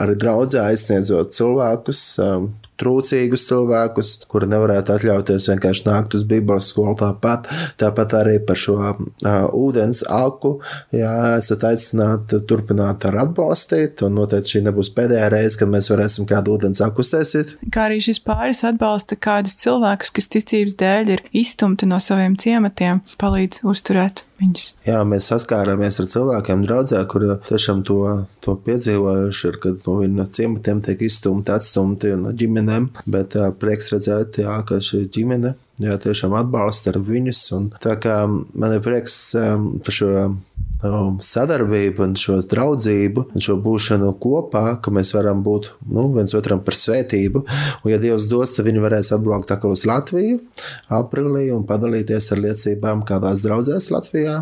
arī 0.00 0.16
draudzē, 0.22 0.62
aizsniedzot 0.70 1.36
cilvēkus. 1.36 2.04
Trūcīgus 2.80 3.44
cilvēkus, 3.50 4.12
kuri 4.30 4.48
nevarētu 4.50 4.94
atļauties 4.94 5.48
vienkārši 5.52 5.86
nākt 5.88 6.16
uz 6.16 6.24
Bībeles 6.28 6.70
skolu 6.72 6.96
tāpat, 7.00 7.50
tāpat 7.80 8.14
arī 8.20 8.38
par 8.46 8.60
šo 8.60 8.76
uh, 8.80 8.94
ūdens 9.56 10.02
aku. 10.06 10.56
Jā, 10.96 11.12
esat 11.38 11.66
aicināti 11.70 12.40
turpināt 12.48 13.04
ar 13.08 13.20
atbalstīt, 13.26 14.04
un 14.06 14.16
noteikti 14.16 14.56
šī 14.56 14.64
nebūs 14.68 14.92
pēdējā 14.96 15.28
reize, 15.34 15.58
kad 15.60 15.72
mēs 15.72 15.90
varēsim 15.92 16.28
kādu 16.30 16.56
ūdens 16.56 16.82
aku 16.84 17.04
uztaisīt. 17.04 17.56
Kā 17.74 17.88
arī 17.90 18.00
šis 18.04 18.22
pāris 18.24 18.64
atbalsta 18.66 19.18
kādus 19.20 19.58
cilvēkus, 19.60 20.14
kas 20.16 20.32
ticības 20.32 20.78
dēļ 20.80 21.14
ir 21.16 21.26
izstumti 21.44 21.88
no 21.90 22.00
saviem 22.02 22.38
ciematiem, 22.40 23.04
palīdz 23.20 23.64
uzturēt 23.68 24.24
viņus. 24.40 24.66
Jā, 24.88 25.00
mēs 25.08 25.30
saskārāmies 25.30 26.00
ar 26.02 26.08
cilvēkiem, 26.10 26.64
draudzē, 26.66 27.00
kur 27.10 27.26
tiešām 27.48 27.84
to, 27.88 28.00
to 28.44 28.56
piedzīvojuši, 28.66 29.48
ir, 29.50 29.58
kad 29.62 29.86
no 29.86 29.96
viņa 30.00 30.28
ciematiem 30.36 30.82
tiek 30.86 31.06
izstumti, 31.06 31.54
atstumti 31.54 32.14
no 32.18 32.34
ģimenēm. 32.36 32.90
Bet 33.10 33.38
jā, 33.38 33.50
prieks 33.60 33.92
redzēt, 33.94 34.40
jā, 34.44 34.60
ka 34.66 34.80
šī 34.84 35.04
ģimene 35.14 35.54
jā, 35.80 35.96
tiešām 36.02 36.36
atbalsta 36.38 36.94
ar 36.94 37.00
viņus. 37.04 37.42
Un 37.56 37.70
tā 37.82 37.96
kā 38.00 38.22
man 38.28 38.76
ir 38.76 38.84
prieks 38.84 39.20
par 39.84 39.96
šo 39.96 40.14
um, 40.86 41.18
sadarbību 41.22 42.04
un 42.04 42.14
šo 42.18 42.38
draudzību 42.50 43.26
un 43.34 43.44
šo 43.44 43.56
būšanu 43.62 44.12
kopā, 44.22 44.64
ka 44.82 44.92
mēs 44.94 45.12
varam 45.16 45.42
būt 45.46 45.72
nu, 45.90 46.08
viens 46.14 46.34
otram 46.36 46.62
par 46.64 46.76
svētību. 46.78 47.44
Un, 47.82 47.90
ja 47.92 48.00
Dievs 48.02 48.28
dos, 48.30 48.54
tad 48.56 48.68
viņi 48.68 48.84
varēs 48.84 49.12
atbraukt 49.16 49.52
atkal 49.52 49.76
uz 49.76 49.86
Latviju 49.88 50.40
aprīlī 51.00 51.48
un 51.54 51.66
padalīties 51.68 52.30
ar 52.34 52.42
liecībām 52.44 53.04
kādās 53.08 53.44
draudzēs 53.46 53.90
Latvijā. 53.94 54.40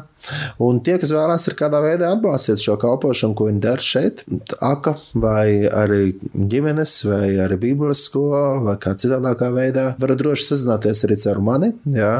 Un 0.62 0.80
tie, 0.84 0.96
kas 0.98 1.12
vēlās 1.14 1.46
ar 1.50 1.54
kādā 1.58 1.80
veidā 1.82 2.10
atbalstīt 2.12 2.60
šo 2.62 2.74
kalpošanu, 2.80 3.36
ko 3.38 3.46
viņi 3.48 3.62
dara 3.62 3.84
šeit, 3.84 4.24
aka 4.64 4.96
vai 5.14 5.68
arī 5.68 6.16
ģimenes, 6.34 6.94
vai 7.06 7.36
arī 7.44 7.58
Bībeles 7.62 8.02
skola, 8.08 8.58
vai 8.66 8.74
kā 8.82 8.96
citādākā 8.98 9.52
veidā, 9.54 9.86
varat 10.02 10.20
droši 10.20 10.48
sazināties 10.50 11.04
arī 11.06 11.18
ar 11.30 11.42
mani. 11.44 11.70
Jā, 11.94 12.12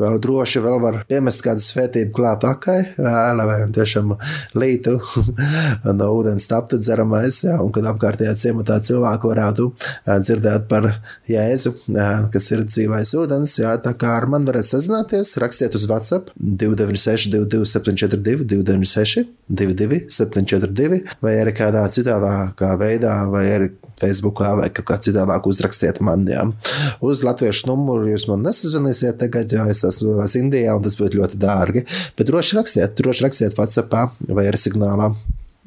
vēl 0.00 0.18
droši 0.24 0.64
vēl 0.64 0.80
var 0.82 1.02
piemest 1.10 1.44
kādu 1.44 1.64
svētību 1.64 2.14
klāt 2.16 2.46
akai, 2.48 2.80
jā, 2.96 3.18
lai 3.62 3.70
tiešām 3.78 4.16
lītu. 4.58 4.98
No 6.02 6.08
ūdens 6.16 6.44
taptu 6.48 6.78
dzeramais, 6.80 7.42
jā, 7.44 7.54
un 7.62 7.70
kad 7.74 7.84
apkārtējā 7.90 8.32
ciematā 8.38 8.78
cilvēku 8.84 9.30
varētu 9.30 9.66
dzirdēt 10.08 10.64
par 10.70 10.86
Jēzu, 11.28 11.72
jā, 11.92 12.08
kas 12.32 12.48
ir 12.54 12.64
dzīvais 12.66 13.12
ūdens, 13.18 13.54
jā, 13.60 13.74
tā 13.82 13.92
kā 13.98 14.14
ar 14.18 14.26
mani 14.30 14.48
varat 14.48 14.66
sazināties, 14.68 15.34
rakstiet 15.42 15.76
uz 15.78 15.86
WhatsApp 15.90 16.32
296 16.38 17.30
22 17.34 17.68
742 17.72 18.46
296 18.52 19.26
22 19.48 20.02
742 20.08 21.02
vai 21.24 21.36
arī 21.42 21.54
kādā 21.56 21.84
citādākā 21.92 22.72
veidā 22.80 23.16
vai 23.30 23.46
arī 23.56 23.70
Facebookā 24.02 24.52
vai 24.58 24.68
kā 24.74 24.98
citādāk 25.02 25.48
uzrakstiet 25.50 26.02
man. 26.04 26.26
Jā. 26.28 26.44
Uz 27.04 27.24
latviešu 27.26 27.70
numuru 27.70 28.12
jūs 28.12 28.28
man 28.30 28.44
nesazvanīsiet 28.48 29.20
tagad, 29.22 29.52
jo 29.54 29.68
es 29.72 29.84
esmu 29.88 30.18
Indijā 30.42 30.74
un 30.76 30.82
tas 30.84 30.98
būtu 30.98 31.20
ļoti 31.20 31.38
dārgi. 31.40 31.86
Bet 32.18 32.30
droši 32.30 32.58
rakstiet, 32.58 32.96
droši 32.98 33.28
rakstiet 33.28 33.58
WhatsAppā 33.58 34.08
vai 34.28 34.48
arī 34.50 34.60
signālā. 34.60 35.12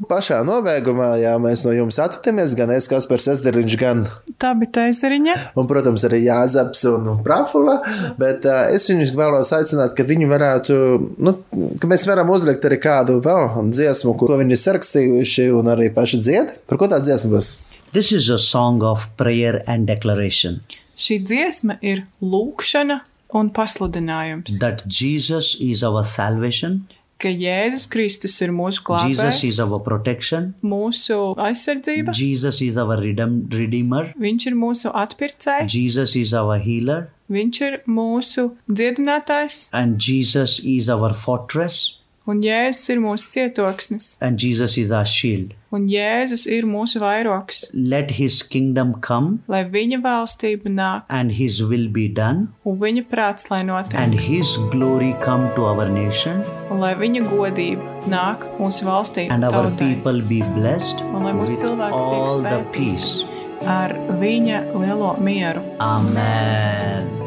Pašā 0.09 0.41
nobeigumā, 0.43 1.13
jā, 1.21 1.37
mēs 1.39 1.61
no 1.63 1.71
jums 1.71 1.95
atvadāmies, 2.03 2.51
gan 2.59 2.73
es, 2.75 2.89
Kaspars 2.91 3.29
Ezeriņš, 3.31 3.75
gan 3.79 4.01
Tā 4.43 4.49
bija 4.59 4.73
taisariņa. 4.75 5.35
un, 5.55 5.69
protams, 5.69 6.03
arī 6.03 6.19
Jāzaps 6.25 6.81
un 6.89 7.21
Prafula. 7.23 7.77
Bet 8.19 8.43
uh, 8.43 8.65
es 8.75 8.89
viņus 8.91 9.13
vēlos 9.15 9.53
aicināt, 9.55 9.93
ka 9.95 10.03
viņi 10.03 10.27
varētu, 10.27 10.79
nu, 11.23 11.35
ka 11.79 11.87
mēs 11.87 12.03
varam 12.11 12.33
uzlikt 12.35 12.67
arī 12.67 12.81
kādu 12.83 13.21
vēl 13.23 13.71
dziesmu, 13.71 14.17
ko 14.19 14.35
viņi 14.35 14.57
ir 14.57 14.61
sarakstījuši 14.65 15.47
un 15.55 15.71
arī 15.71 15.87
paši 15.95 16.19
dzied. 16.19 16.57
Par 16.67 16.81
ko 16.81 16.91
tā 16.91 16.99
dziesma 16.99 17.37
būs? 17.37 17.53
This 17.95 18.11
is 18.11 18.27
a 18.27 18.37
song 18.37 18.83
of 18.83 19.15
prayer 19.15 19.63
and 19.71 19.87
declaration. 19.87 20.59
Šī 20.99 21.15
dziesma 21.23 21.77
ir 21.79 22.01
lūkšana 22.19 22.97
un 23.39 23.51
pasludinājums, 23.55 24.57
that 24.59 24.83
Jesus 24.87 25.53
is 25.63 25.81
our 25.81 26.03
salvation, 26.03 26.81
ka 27.23 27.31
Jēzus 27.31 27.87
Kristus 27.87 28.35
ir 28.43 28.51
mūsu 28.51 28.83
Jesus 29.07 29.39
is 29.47 29.61
glābējs, 29.61 29.71
our 29.71 29.79
protection, 29.79 30.51
mūsu 30.61 31.21
aizsardzība, 31.39 32.11
Jesus 32.11 32.59
is 32.67 32.75
our 32.75 32.99
redem- 32.99 33.47
redeemer, 33.55 34.11
viņš 34.19 34.47
ir 34.51 34.59
mūsu 34.59 34.91
atpircējs, 34.91 35.71
Jesus 35.71 36.17
is 36.19 36.33
our 36.33 36.59
healer, 36.59 37.07
viņš 37.31 37.61
ir 37.69 37.79
mūsu 37.87 38.49
dziedinātājs, 38.67 39.69
and 39.71 40.03
Jesus 40.03 40.59
is 40.59 40.89
our 40.89 41.13
fortress, 41.13 41.93
un 42.27 42.39
Jēzus 42.41 42.89
ir 42.89 42.99
mūsu 43.03 43.29
cietoksnis, 43.33 44.17
and 44.21 44.39
Jesus 44.41 44.77
is 44.77 44.91
our 44.91 45.05
shield. 45.05 45.53
un 45.71 45.85
Jēzus 45.91 46.45
ir 46.47 46.63
mūsu 46.65 46.99
vairoks, 47.03 47.65
Let 47.73 48.11
his 48.19 48.41
kingdom 48.43 48.95
come 49.01 49.39
lai 49.47 49.63
viņa 49.65 49.99
valstība 50.01 50.71
nāk 50.71 51.03
and 51.09 51.31
his 51.33 51.61
will 51.63 51.87
be 51.89 52.07
done, 52.07 52.47
un 52.65 52.77
viņa 52.79 53.05
prāts, 53.11 53.49
lai 53.51 53.61
notiek, 53.63 53.93
and 53.95 54.13
his 54.13 54.55
glory 54.71 55.13
come 55.21 55.49
to 55.55 55.65
our 55.65 55.87
nation, 55.89 56.41
un 56.71 56.79
lai 56.79 56.95
viņa 56.95 57.25
godība 57.29 57.83
nāk 58.09 58.47
mūsu 58.59 58.85
valstī, 58.89 59.27
and 59.29 59.43
our 59.45 59.51
tautai, 59.69 59.77
people 59.95 60.21
be 60.21 60.41
blessed 60.57 61.01
Un 61.13 61.23
lai 61.23 61.33
mūsu 61.33 61.59
cilvēki 61.61 61.93
tiek 61.93 62.19
all 62.21 62.41
the 62.41 62.49
svētīti. 62.49 62.71
peace. 62.73 63.23
ar 63.65 63.93
viņa 64.21 64.63
lielo 64.77 65.15
mieru. 65.25 65.61
Amen. 65.79 67.24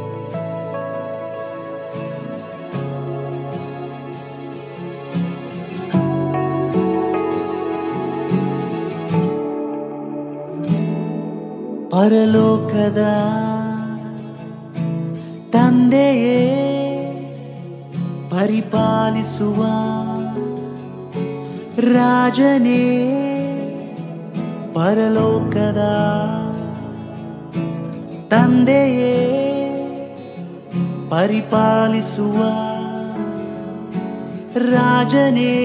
ಪರಲೋಕದ 11.98 13.02
ತಂದೆಯೇ 15.50 16.42
ಪರಿಪಾಲಿಸುವ 18.30 19.62
ರಾಜನೇ 21.78 22.84
ಪರಲೋಕದ 24.74 25.82
ತಂದೆಯೇ 28.28 29.14
ಪರಿಪಾಲಿಸುವ 31.10 32.42
ರಾಜನೇ. 34.54 35.56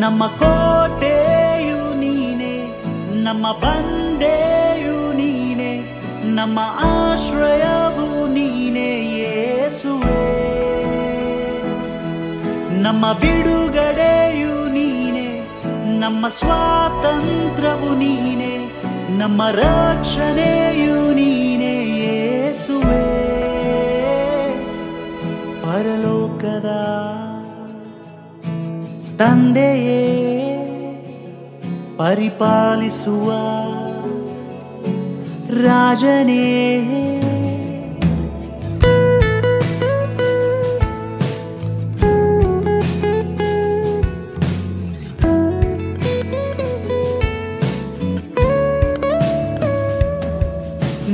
ನಮ್ಮ 0.00 0.22
ನೀನೆ 0.24 1.45
ನಮ್ಮ 3.26 3.52
ಬಂಡೆಯು 3.52 5.12
ನೀನೆ, 5.12 5.80
ನಮ್ಮ 6.34 6.58
ಆಶ್ರಯವು 6.80 8.26
ನೀನೆ 8.26 8.88
ಯೇಸುವೆ. 9.18 10.20
ನಮ್ಮ 12.82 13.12
ಬಿಡುಗಡೆಯು 13.12 14.68
ನೀನೆ, 14.72 15.40
ನಮ್ಮ 15.98 16.28
ಸ್ವಾತಂತ್ರ್ಯವು 16.28 17.94
ನೀನೆ, 17.96 18.52
ನಮ್ಮ 19.18 19.48
ರಕ್ಷಣೆಯು 19.48 21.14
ನೀನೆ 21.14 21.74
ಯೇಸುವೆ. 22.00 23.04
ಪರಲೋಕದ 25.62 26.68
ತಂದೆಯೇ. 29.18 30.45
ಪರಿಪಾಲಿಸುವ 31.97 33.29
ರಾಜನೇ 35.63 36.41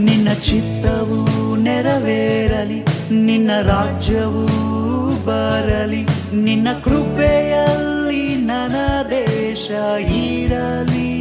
ನಿನ್ನ 0.05 0.30
ಚಿತ್ತವು 0.41 1.17
ನೆರವೇರಲಿ 1.63 2.80
ನಿನ್ನ 3.25 3.51
ರಾಜ್ಯವು 3.61 4.43
ಬರಲಿ 5.25 6.01
ನಿನ್ನ 6.43 6.67
ಕೃಪೆಯಲ್ಲಿ 6.84 7.65
ನನ್ನ 7.88 7.90
ದೇಶ 9.12 9.70
ಇರಲಿ. 10.12 11.12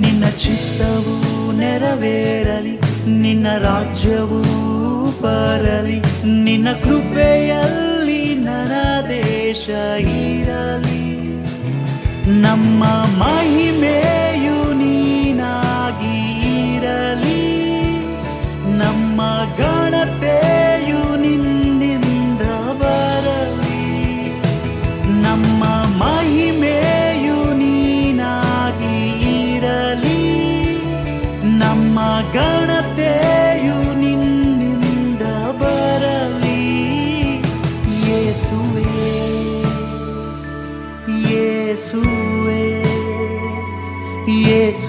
ನಿನ್ನ 0.00 0.24
ಚಿತ್ತವು 0.24 1.16
ನೆರವೇರಲಿ, 1.52 2.80
ನಿನ್ನ 3.20 3.46
ರಾಜ್ಯವು 3.58 4.42
ಬರಲಿ. 5.22 6.00
ನಿನ್ನ 6.44 6.72
ಕೃಪೆಯಲ್ಲಿ 6.72 8.34
ನನ್ನ 8.34 8.74
ದೇಶ 9.08 9.68
ಇರಲಿ. 9.98 10.98
ನಮ್ಮ 12.42 12.84
ಮಹಿಮೆಯು 13.24 14.72
ನೀನಾಗಿ 14.72 16.16
ಇರಲಿ. 16.74 17.44
ನಮ್ಮ 18.78 19.20
ಗಣತೆಯು 19.58 20.17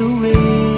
away. 0.01 0.68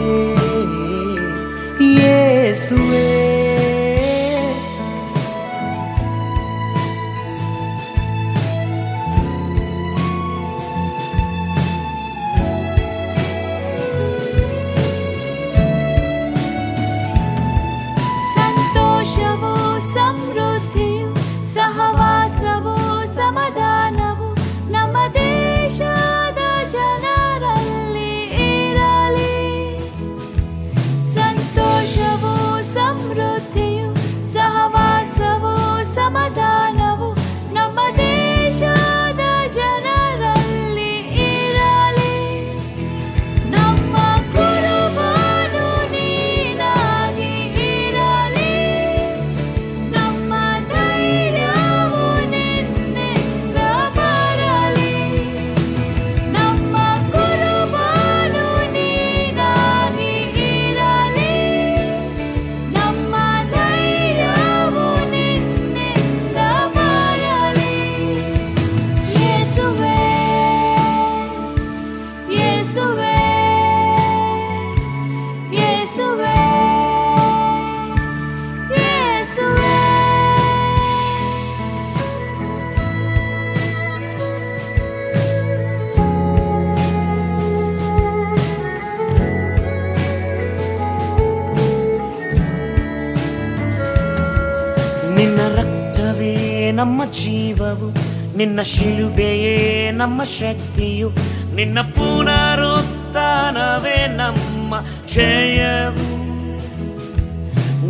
ನಿನ್ನ 98.51 98.61
ಶಿಲುಬೆಯೇ 98.61 99.91
ನಮ್ಮ 99.91 100.23
ಶಕ್ತಿಯು. 100.23 101.11
ನಿನ್ನ 101.55 101.81
ಪುನರುತ್ಥಾನವೇ 101.81 104.07
ನಮ್ಮ 104.07 104.75
ಜಯವು 105.13 106.21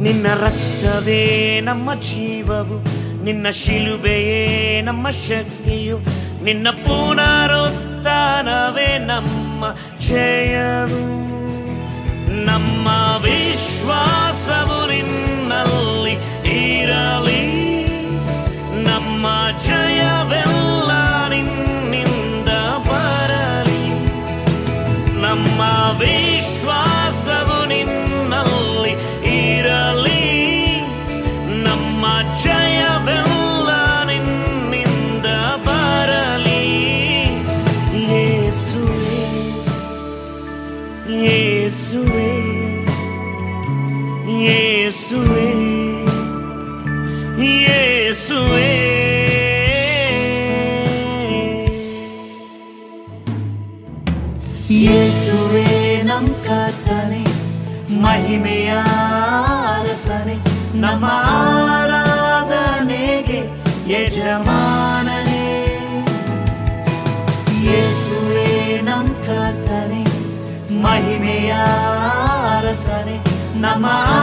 ನಿನ್ನ 0.02 0.28
ರಕ್ತವೇ 0.28 1.60
ನಮ್ಮ 1.64 1.94
ಜೀವವು. 1.94 2.86
ನಿನ್ನ 3.24 3.50
ಶಿಲುಬೆಯೇ 3.50 4.82
ನಮ್ಮ 4.82 5.10
ಶಕ್ತಿಯು. 5.10 6.00
ನಿನ್ನ 6.44 6.70
ಪುನರುತ್ಥಾನವೇ 6.70 8.98
ನಮ್ಮ 8.98 9.66
ಜಯವು 10.00 11.02
ನಮ್ಮ 12.46 12.88
ವಿಶ್ವಾಸವು 13.22 14.90
ನಿನ್ನಲ್ಲಿ 14.90 16.80
ಇರಲಿ. 16.80 17.62
ನಮ್ಮ 18.84 19.28
ಜಯ 19.68 19.91
ವಿಶ್ವಾಸವು 26.02 27.60
ನಿನ್ನಲ್ಲಿ 27.66 28.94
ಇರಲಿ. 29.38 30.24
ನಮ್ಮ 31.64 32.06
ಜಯ 32.44 32.71
Nama. 73.62 74.21